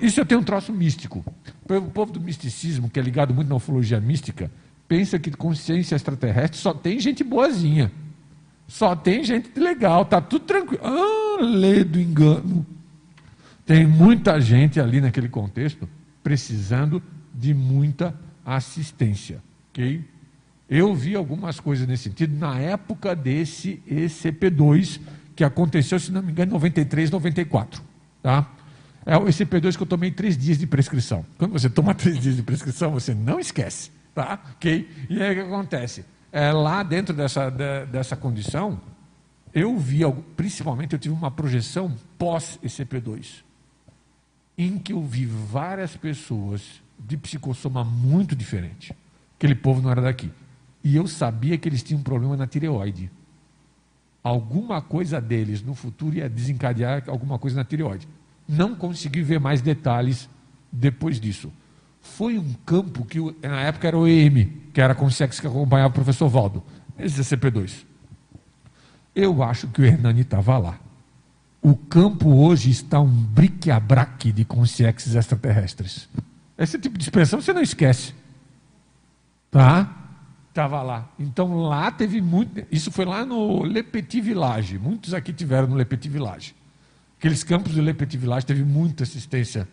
[0.01, 1.23] Isso eu tenho um troço místico.
[1.69, 4.51] O povo do misticismo, que é ligado muito na ufologia mística,
[4.87, 7.91] pensa que consciência extraterrestre só tem gente boazinha.
[8.67, 10.81] Só tem gente legal, tá tudo tranquilo.
[10.83, 12.65] Ah, lê do engano.
[13.65, 15.87] Tem muita gente ali naquele contexto
[16.23, 17.01] precisando
[17.33, 18.13] de muita
[18.45, 19.41] assistência.
[19.71, 20.03] ok?
[20.69, 24.99] Eu vi algumas coisas nesse sentido na época desse ECP2,
[25.35, 27.81] que aconteceu, se não me engano, em 93, 94.
[28.21, 28.47] Tá?
[29.09, 31.25] É esse P2 que eu tomei três dias de prescrição.
[31.39, 33.89] Quando você toma três dias de prescrição, você não esquece.
[34.13, 34.39] Tá?
[34.51, 34.87] Ok?
[35.09, 36.05] E aí o que acontece?
[36.31, 38.79] É, lá dentro dessa, de, dessa condição,
[39.51, 40.01] eu vi,
[40.37, 43.41] principalmente eu tive uma projeção pós-ECP2,
[44.55, 48.95] em que eu vi várias pessoas de psicossoma muito diferente.
[49.37, 50.31] Aquele povo não era daqui.
[50.83, 53.09] E eu sabia que eles tinham um problema na tireoide.
[54.21, 58.07] Alguma coisa deles no futuro ia desencadear alguma coisa na tireoide
[58.49, 60.27] não consegui ver mais detalhes
[60.71, 61.53] depois disso.
[62.01, 65.89] Foi um campo que na época era o EM, que era a Consex que acompanhava
[65.89, 66.63] o professor Valdo,
[66.97, 67.85] esse CP2.
[69.15, 70.79] Eu acho que o Hernani estava lá.
[71.61, 76.09] O campo hoje está um brique-abraque de consciências extraterrestres.
[76.57, 78.15] Esse tipo de expressão você não esquece.
[79.51, 79.95] Tá?
[80.47, 81.09] Estava lá.
[81.19, 82.65] Então lá teve muito.
[82.71, 84.79] Isso foi lá no Le Petit Village.
[84.79, 86.55] Muitos aqui tiveram no Le Petit Village.
[87.19, 89.67] Aqueles campos do Le Petit Village teve muita assistência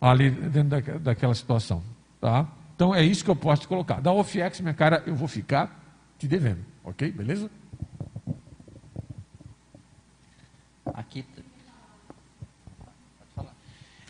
[0.00, 1.80] ali dentro da, daquela situação.
[2.20, 2.44] Tá?
[2.74, 4.00] Então é isso que eu posso te colocar.
[4.00, 5.80] Da OFX, minha cara, eu vou ficar
[6.18, 6.58] te devendo.
[6.82, 7.12] Ok?
[7.12, 7.48] Beleza?
[10.92, 11.24] Aqui.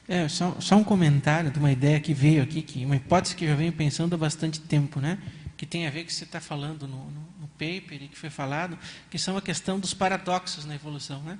[0.09, 3.45] É, só, só, um comentário de uma ideia que veio aqui, que uma hipótese que
[3.45, 5.19] eu já venho pensando há bastante tempo, né?
[5.59, 8.09] que tem a ver com o que você está falando no, no, no, paper e
[8.09, 8.79] que foi falado,
[9.11, 11.21] que são a questão dos paradoxos na evolução.
[11.23, 11.39] Né?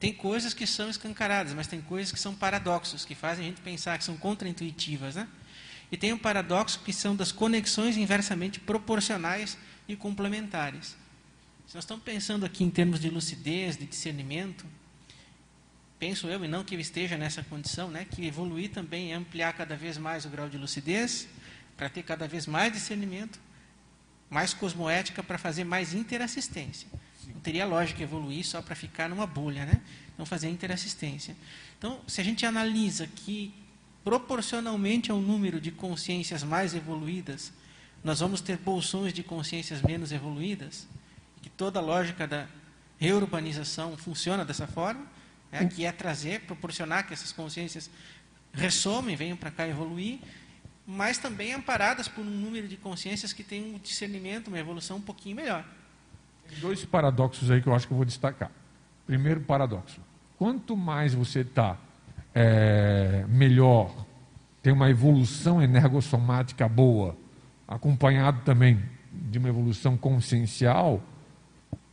[0.00, 3.60] Tem coisas que são escancaradas, mas tem coisas que são paradoxos, que fazem a gente
[3.60, 5.14] pensar que são contraintuitivas.
[5.14, 5.28] Né?
[5.92, 10.96] E tem um paradoxo que são das conexões inversamente proporcionais e complementares.
[11.66, 14.64] Se nós estamos pensando aqui em termos de lucidez, de discernimento,
[15.98, 19.52] penso eu, e não que eu esteja nessa condição, né, que evoluir também é ampliar
[19.52, 21.28] cada vez mais o grau de lucidez,
[21.76, 23.38] para ter cada vez mais discernimento,
[24.30, 26.88] mais cosmoética para fazer mais interassistência.
[27.28, 29.80] Não teria lógica evoluir só para ficar numa bolha, né?
[30.18, 31.36] Não fazer interassistência.
[31.78, 33.54] Então, se a gente analisa que
[34.04, 37.52] proporcionalmente ao número de consciências mais evoluídas,
[38.02, 40.86] nós vamos ter bolsões de consciências menos evoluídas,
[41.42, 42.46] que toda a lógica da
[42.98, 45.06] reurbanização funciona dessa forma,
[45.52, 47.90] né, que é trazer, proporcionar que essas consciências
[48.52, 50.18] ressomem, venham para cá evoluir,
[50.86, 55.02] mas também amparadas por um número de consciências que tem um discernimento, uma evolução um
[55.02, 55.64] pouquinho melhor.
[56.60, 58.50] Dois paradoxos aí que eu acho que eu vou destacar.
[59.06, 60.00] Primeiro paradoxo:
[60.38, 61.76] quanto mais você está
[62.34, 63.94] é, melhor,
[64.62, 67.16] tem uma evolução energossomática boa,
[67.66, 68.80] acompanhado também
[69.12, 71.02] de uma evolução consciencial,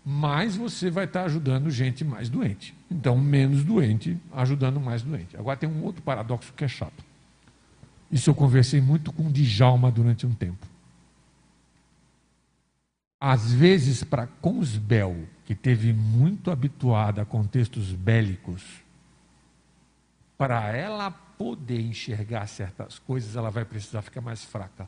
[0.06, 2.74] mais você vai estar ajudando gente mais doente.
[2.90, 5.36] Então, menos doente, ajudando mais doente.
[5.36, 7.06] Agora tem um outro paradoxo que é chato.
[8.12, 10.66] Isso eu conversei muito com Djalma durante um tempo.
[13.20, 18.64] Às vezes, para Consbel, que teve muito habituada a contextos bélicos,
[20.38, 24.88] para ela poder enxergar certas coisas, ela vai precisar ficar mais fraca.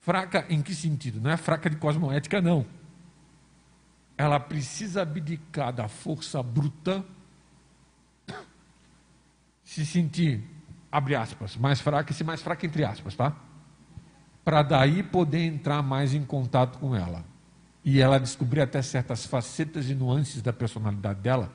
[0.00, 1.18] Fraca em que sentido?
[1.18, 2.66] Não é fraca de cosmoética, não.
[4.18, 7.02] Ela precisa abdicar da força bruta,
[9.64, 10.44] se sentir,
[10.92, 13.34] abre aspas, mais fraca, e se mais fraca entre aspas, tá?
[14.44, 17.24] Para daí poder entrar mais em contato com ela.
[17.84, 21.50] E ela descobrir até certas facetas e nuances da personalidade dela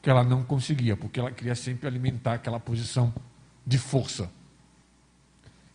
[0.00, 3.14] que ela não conseguia, porque ela queria sempre alimentar aquela posição
[3.64, 4.28] de força.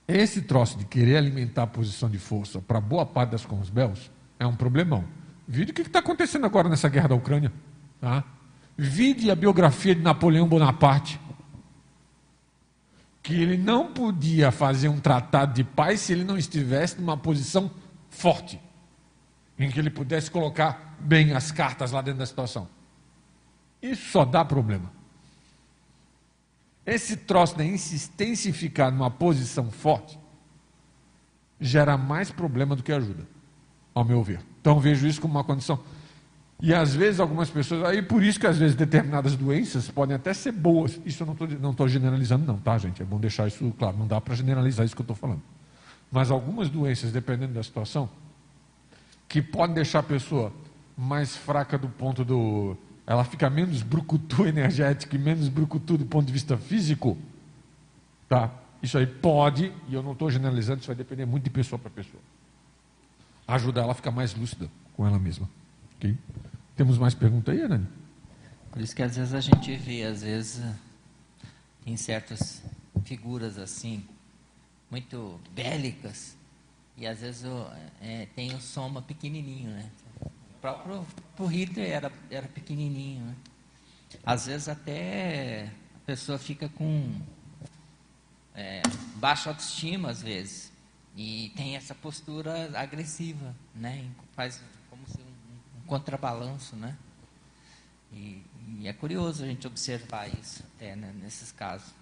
[0.06, 4.46] Esse troço de querer alimentar a posição de força para boa parte das consbels é
[4.46, 5.06] um problemão.
[5.48, 7.52] Vide o que está acontecendo agora nessa guerra da Ucrânia.
[8.02, 8.24] Tá?
[8.78, 11.20] Vide a biografia de Napoleão Bonaparte.
[13.28, 17.70] Que ele não podia fazer um tratado de paz se ele não estivesse numa posição
[18.10, 18.58] forte,
[19.60, 22.70] em que ele pudesse colocar bem as cartas lá dentro da situação.
[23.82, 24.90] Isso só dá problema.
[26.86, 30.18] Esse troço da insistência em ficar numa posição forte
[31.60, 33.28] gera mais problema do que ajuda,
[33.94, 34.40] ao meu ver.
[34.62, 35.84] Então vejo isso como uma condição.
[36.60, 40.34] E às vezes algumas pessoas, aí por isso que às vezes determinadas doenças podem até
[40.34, 41.00] ser boas.
[41.06, 43.02] Isso eu não estou não tô generalizando, não, tá, gente?
[43.02, 43.96] É bom deixar isso claro.
[43.98, 45.42] Não dá para generalizar isso que eu estou falando.
[46.12, 48.10] Mas algumas doenças, dependendo da situação,
[49.28, 50.52] que podem deixar a pessoa
[50.98, 52.76] mais fraca do ponto do
[53.06, 57.18] ela fica menos brucutu energética e menos brucutu do ponto de vista físico,
[58.28, 58.52] tá?
[58.84, 61.90] Isso aí pode, e eu não estou generalizando, isso vai depender muito de pessoa para
[61.90, 62.22] pessoa.
[63.48, 65.50] Ajudar ela a ficar mais lúcida com ela mesma.
[65.96, 66.18] Okay?
[66.78, 67.88] Temos mais perguntas aí, Anani?
[68.72, 70.64] Por isso que às vezes a gente vê, às vezes,
[71.84, 72.62] em certas
[73.04, 74.06] figuras assim,
[74.90, 76.38] muito bélicas,
[76.96, 77.44] e às vezes
[78.00, 79.90] é, tem o soma pequenininho, né?
[80.62, 81.06] próprio
[81.36, 83.26] pro Hitler era, era pequenininho.
[83.26, 83.36] Né?
[84.24, 87.12] Às vezes até a pessoa fica com
[88.54, 88.84] é,
[89.16, 90.72] baixa autoestima, às vezes,
[91.16, 94.08] e tem essa postura agressiva, né?
[94.36, 96.96] faz como se um, um contrabalanço, né?
[98.14, 98.42] E,
[98.80, 101.94] e, é curioso a gente observar isso até né, nesses casos.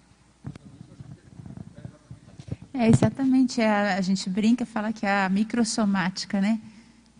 [2.74, 6.60] É exatamente, a, a gente brinca, fala que é a microsomática, né?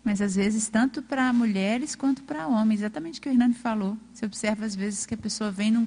[0.07, 3.97] mas às vezes tanto para mulheres quanto para homens, exatamente o que o Hernani falou.
[4.13, 5.85] Você observa às vezes que a pessoa vem num,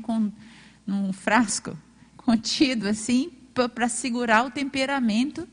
[0.86, 1.74] num frasco
[2.19, 3.32] contido assim,
[3.74, 5.48] para segurar o temperamento,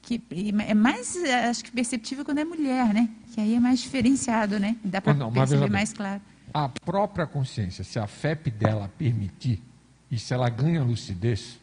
[0.00, 0.22] que
[0.66, 1.14] é mais,
[1.50, 3.10] acho que perceptível quando é mulher, né?
[3.32, 4.76] Que aí é mais diferenciado, né?
[4.84, 6.20] Dá para perceber mais claro.
[6.52, 9.62] A própria consciência, se a FEP dela permitir,
[10.10, 11.58] e se ela ganha lucidez,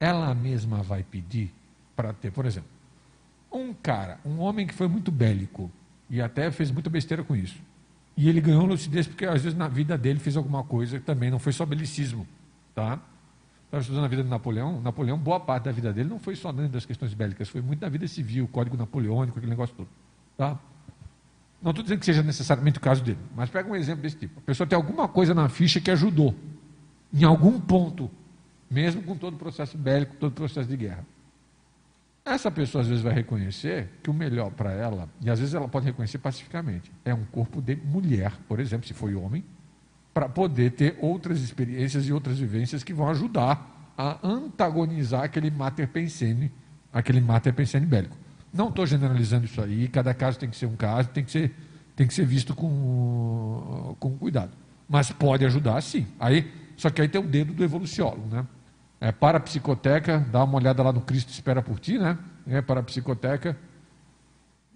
[0.00, 1.52] ela mesma vai pedir
[1.94, 2.70] para ter, por exemplo,
[3.52, 5.70] um cara, um homem que foi muito bélico
[6.08, 7.60] e até fez muita besteira com isso.
[8.16, 11.30] E ele ganhou lucidez porque às vezes na vida dele fez alguma coisa que também
[11.30, 12.26] não foi só belicismo,
[12.74, 12.98] tá?
[13.66, 14.80] Estava estudando a vida de Napoleão.
[14.80, 17.80] Napoleão, boa parte da vida dele não foi só dentro das questões bélicas, foi muito
[17.80, 19.88] da vida civil, código napoleônico, aquele negócio todo.
[20.38, 20.56] Tá?
[21.60, 24.38] Não estou dizendo que seja necessariamente o caso dele, mas pega um exemplo desse tipo.
[24.38, 26.32] A pessoa tem alguma coisa na ficha que ajudou,
[27.12, 28.08] em algum ponto,
[28.70, 31.04] mesmo com todo o processo bélico, todo o processo de guerra.
[32.24, 35.66] Essa pessoa às vezes vai reconhecer que o melhor para ela, e às vezes ela
[35.66, 39.44] pode reconhecer pacificamente, é um corpo de mulher, por exemplo, se foi homem,
[40.14, 45.88] para poder ter outras experiências e outras vivências que vão ajudar a antagonizar aquele mater
[45.88, 46.52] pensene,
[46.92, 48.16] aquele mater pensene bélico.
[48.52, 51.54] Não estou generalizando isso aí, cada caso tem que ser um caso, tem que ser,
[51.94, 54.52] tem que ser visto com, com cuidado.
[54.88, 56.06] Mas pode ajudar sim.
[56.18, 58.46] Aí, só que aí tem o dedo do evoluciólogo, né?
[59.00, 62.18] É, para a psicoteca, dá uma olhada lá no Cristo Espera por Ti, né?
[62.46, 63.56] É, para a psicoteca.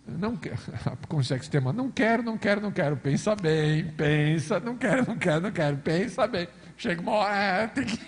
[0.07, 0.59] Não quero,
[1.09, 2.97] consegue sistema, não quero, não quero, não quero.
[2.97, 5.77] Pensa bem, pensa, não quero, não quero, não quero.
[5.79, 6.47] Pensa bem.
[6.77, 7.99] Chega uma hora, é, tem que.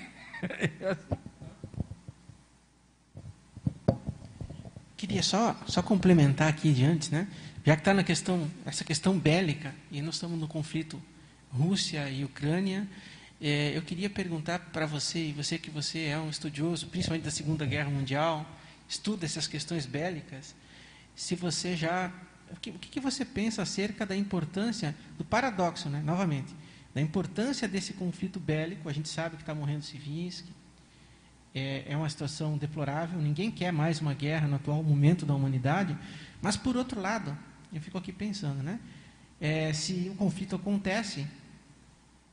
[5.07, 7.29] Queria só, só complementar aqui de antes, né?
[7.63, 10.99] Já que está na questão, essa questão bélica, e nós estamos no conflito
[11.51, 12.89] Rússia e Ucrânia,
[13.39, 17.31] é, eu queria perguntar para você, e você que você é um estudioso, principalmente da
[17.31, 18.49] Segunda Guerra Mundial,
[18.89, 20.55] estuda essas questões bélicas,
[21.15, 22.11] se você já.
[22.51, 26.55] O que, o que você pensa acerca da importância, do paradoxo, né, novamente,
[26.95, 28.89] da importância desse conflito bélico?
[28.89, 30.53] A gente sabe que está morrendo civis, que
[31.55, 35.97] é, é uma situação deplorável, ninguém quer mais uma guerra no atual momento da humanidade,
[36.43, 37.37] mas, por outro lado,
[37.73, 38.81] eu fico aqui pensando, né?
[39.41, 41.27] É, se o conflito acontece,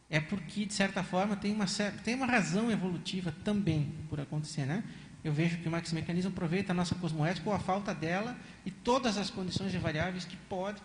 [0.10, 1.66] é porque, de certa forma, tem uma,
[2.04, 4.66] tem uma razão evolutiva também por acontecer.
[4.66, 4.84] Né?
[5.24, 8.72] Eu vejo que o Max Mecanismo aproveita a nossa cosmoética ou a falta dela e
[8.72, 10.82] todas as condições de variáveis que pode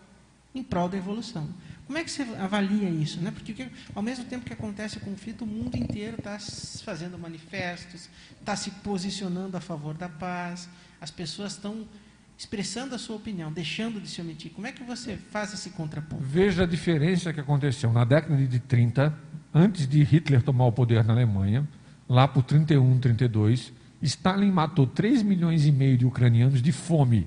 [0.59, 1.49] em prol da evolução.
[1.87, 3.21] Como é que você avalia isso?
[3.21, 3.31] Né?
[3.31, 6.37] Porque, ao mesmo tempo que acontece o conflito, o mundo inteiro está
[6.85, 8.09] fazendo manifestos,
[8.41, 10.69] está se posicionando a favor da paz,
[11.01, 11.87] as pessoas estão
[12.37, 14.51] expressando a sua opinião, deixando de se omitir.
[14.51, 16.23] Como é que você faz esse contraponto?
[16.23, 19.17] Veja a diferença que aconteceu na década de 30,
[19.55, 21.67] antes de Hitler tomar o poder na Alemanha,
[22.09, 23.73] lá por 31, 32,
[24.03, 27.27] Stalin matou 3 milhões e meio de ucranianos de fome.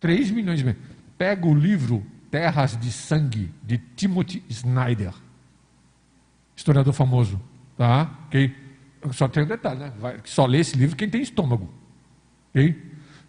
[0.00, 0.76] 3 milhões e meio.
[1.18, 5.12] Pega o livro Terras de Sangue, de Timothy Snyder,
[6.54, 7.40] historiador famoso,
[7.76, 8.10] tá?
[8.28, 8.54] Okay?
[9.12, 9.92] Só tem um detalhe, né?
[9.98, 11.68] Vai, só lê esse livro quem tem estômago.
[12.50, 12.80] Okay?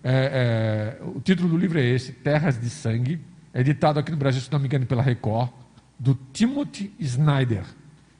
[0.03, 3.19] É, é, o título do livro é esse, Terras de Sangue,
[3.53, 5.49] editado aqui no Brasil, se não me engano, pela Record,
[5.97, 7.63] do Timothy Snyder.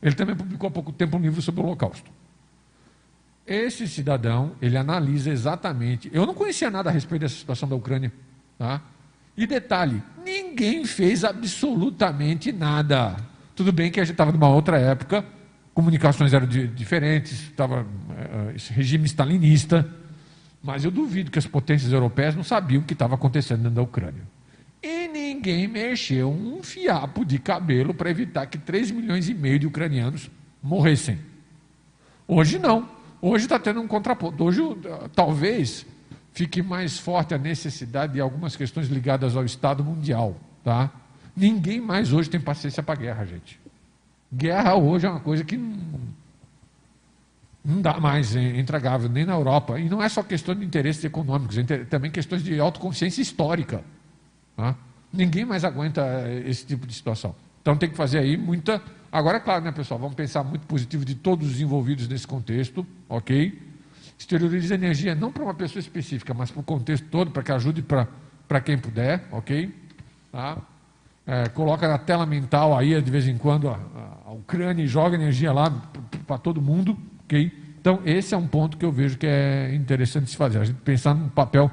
[0.01, 2.11] Ele também publicou há pouco tempo um livro sobre o Holocausto.
[3.45, 6.09] Esse cidadão, ele analisa exatamente.
[6.13, 8.11] Eu não conhecia nada a respeito dessa situação da Ucrânia.
[8.57, 8.81] Tá?
[9.40, 13.16] E detalhe: ninguém fez absolutamente nada.
[13.56, 15.24] Tudo bem que a gente estava numa outra época,
[15.74, 17.88] comunicações eram diferentes, estava
[18.18, 19.90] é, esse regime stalinista.
[20.61, 23.82] Mas eu duvido que as potências europeias não sabiam o que estava acontecendo dentro da
[23.82, 24.24] Ucrânia.
[24.84, 29.68] E ninguém mexeu um fiapo de cabelo para evitar que 3 milhões e meio de
[29.68, 30.30] ucranianos
[30.61, 31.18] morressem.
[32.28, 32.90] Hoje não.
[33.22, 34.44] Hoje está tendo um contraponto.
[34.44, 34.61] Hoje,
[35.16, 35.86] talvez,
[36.34, 40.35] fique mais forte a necessidade de algumas questões ligadas ao Estado mundial.
[40.64, 40.91] Tá?
[41.35, 43.60] Ninguém mais hoje tem paciência para guerra, gente.
[44.34, 45.99] Guerra hoje é uma coisa que não,
[47.65, 49.80] não dá mais intragável, nem na Europa.
[49.80, 53.84] E não é só questão de interesses econômicos, é também questões de autoconsciência histórica.
[54.56, 54.76] Tá?
[55.11, 57.35] Ninguém mais aguenta eh, esse tipo de situação.
[57.61, 58.81] Então tem que fazer aí muita.
[59.11, 59.99] Agora, é claro, né, pessoal?
[59.99, 63.68] Vamos pensar muito positivo de todos os envolvidos nesse contexto, ok?
[64.19, 67.81] Exterioriza energia não para uma pessoa específica, mas para o contexto todo, para que ajude
[67.81, 69.73] para quem puder, ok?
[70.31, 70.57] Tá?
[71.25, 73.79] É, coloca na tela mental aí, de vez em quando, a,
[74.27, 75.71] a Ucrânia e joga energia lá
[76.27, 76.95] para todo mundo,
[77.29, 77.51] Ok?
[77.79, 80.81] Então, esse é um ponto que eu vejo que é interessante se fazer, a gente
[80.81, 81.71] pensar num papel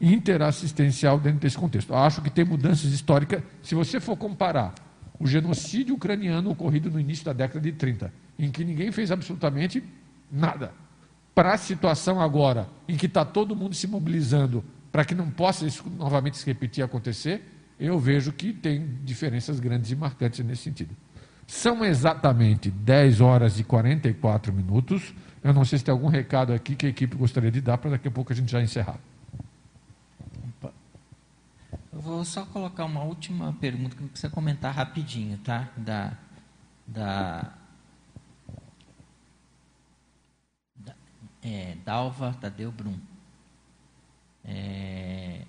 [0.00, 1.94] interassistencial dentro desse contexto.
[1.94, 3.40] Acho que tem mudanças históricas.
[3.62, 4.74] Se você for comparar
[5.18, 9.82] o genocídio ucraniano ocorrido no início da década de 30, em que ninguém fez absolutamente
[10.30, 10.72] nada,
[11.36, 15.66] para a situação agora, em que está todo mundo se mobilizando para que não possa
[15.66, 17.46] isso novamente se repetir e acontecer,
[17.78, 20.96] eu vejo que tem diferenças grandes e marcantes nesse sentido.
[21.46, 25.14] São exatamente 10 horas e 44 minutos.
[25.44, 27.90] Eu não sei se tem algum recado aqui que a equipe gostaria de dar para
[27.90, 28.98] daqui a pouco a gente já encerrar.
[31.92, 35.68] Eu vou só colocar uma última pergunta que você comentar rapidinho, tá?
[35.76, 36.14] Da,
[36.86, 37.52] da
[41.46, 42.98] é, Dalva Tadeu Brum.
[44.44, 45.42] É,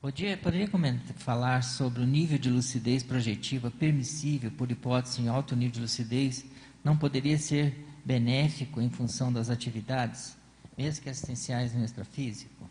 [0.00, 5.54] podia, poderia comentar, falar sobre o nível de lucidez projetiva permissível por hipótese em alto
[5.54, 6.44] nível de lucidez
[6.82, 10.36] não poderia ser benéfico em função das atividades,
[10.76, 12.68] mesmo que assistenciais no extrafísico?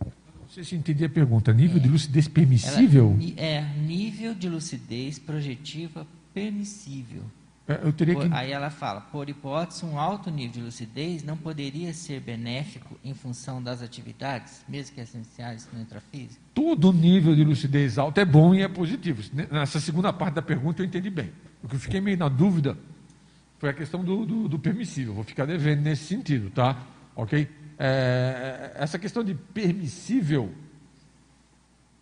[0.00, 1.52] Não sei se entendi a pergunta.
[1.52, 3.16] Nível é, de lucidez permissível?
[3.20, 7.22] Ela, é, nível de lucidez projetiva permissível.
[7.68, 8.28] É, eu teria que...
[8.32, 13.14] Aí ela fala, por hipótese, um alto nível de lucidez não poderia ser benéfico em
[13.14, 16.42] função das atividades, mesmo que essenciais no intrafísico?
[16.52, 19.22] Todo nível de lucidez alto é bom e é positivo.
[19.50, 21.32] Nessa segunda parte da pergunta eu entendi bem.
[21.62, 22.76] O que eu fiquei meio na dúvida
[23.58, 25.14] foi a questão do, do, do permissível.
[25.14, 26.84] Vou ficar devendo nesse sentido, tá?
[27.14, 27.48] Ok?
[27.78, 30.52] É, essa questão de permissível,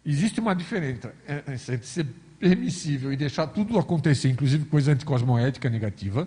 [0.04, 2.06] existe uma diferença entre ser
[2.40, 6.26] permissível e deixar tudo acontecer, inclusive coisa anticosmoética negativa,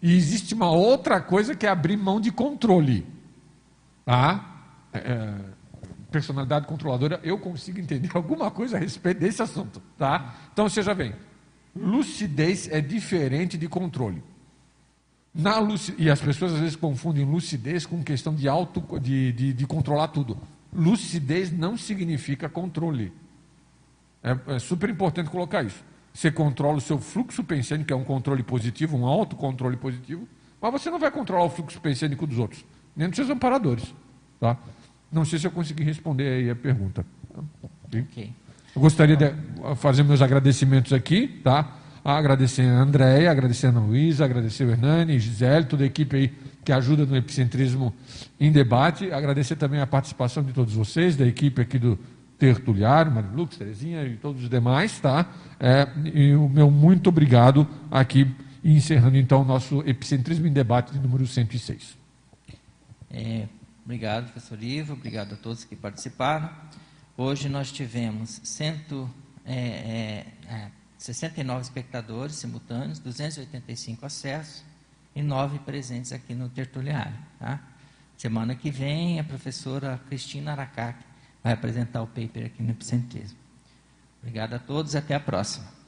[0.00, 3.04] e existe uma outra coisa que é abrir mão de controle.
[4.06, 4.62] Tá?
[4.92, 5.34] É, é
[6.10, 9.82] personalidade controladora, eu consigo entender alguma coisa a respeito desse assunto.
[9.98, 10.36] Tá?
[10.52, 11.14] Então, já vem.
[11.74, 14.22] Lucidez é diferente de controle.
[15.32, 19.52] Na lucidez, e as pessoas às vezes confundem lucidez com questão de, auto, de, de,
[19.52, 20.36] de controlar tudo.
[20.72, 23.12] Lucidez não significa controle.
[24.22, 25.82] É, é, super importante colocar isso.
[26.12, 30.26] Você controla o seu fluxo pensênico, que é um controle positivo, um autocontrole positivo,
[30.60, 32.64] mas você não vai controlar o fluxo pensênico dos outros,
[32.94, 33.94] nem dos seus amparadores.
[34.38, 34.56] Tá?
[35.10, 37.04] Não sei se eu consegui responder aí a pergunta.
[37.86, 38.32] Okay.
[38.74, 39.34] Eu gostaria de
[39.76, 41.76] fazer meus agradecimentos aqui, tá?
[42.04, 46.32] Agradecer a Andréia, agradecer a Ana Luísa, agradecer o Hernani, Gisele, toda a equipe aí
[46.64, 47.92] que ajuda no epicentrismo
[48.38, 49.12] em debate.
[49.12, 51.98] Agradecer também a participação de todos vocês, da equipe aqui do
[52.40, 55.30] Tertuliário, Marilux, Terezinha e todos os demais, tá?
[55.60, 58.34] É, e o meu muito obrigado aqui,
[58.64, 61.98] encerrando então o nosso Epicentrismo em Debate de número 106.
[63.10, 63.46] É,
[63.84, 66.48] obrigado, professor Ivo, obrigado a todos que participaram.
[67.14, 69.08] Hoje nós tivemos cento,
[69.44, 74.64] é, é, 69 é, espectadores simultâneos, 285 acessos
[75.14, 77.18] e nove presentes aqui no Tertuliário.
[77.38, 77.60] Tá?
[78.16, 81.09] Semana que vem, a professora Cristina Aracaque
[81.42, 83.38] vai apresentar o paper aqui no Epicentrismo.
[84.20, 85.79] Obrigado a todos e até a próxima.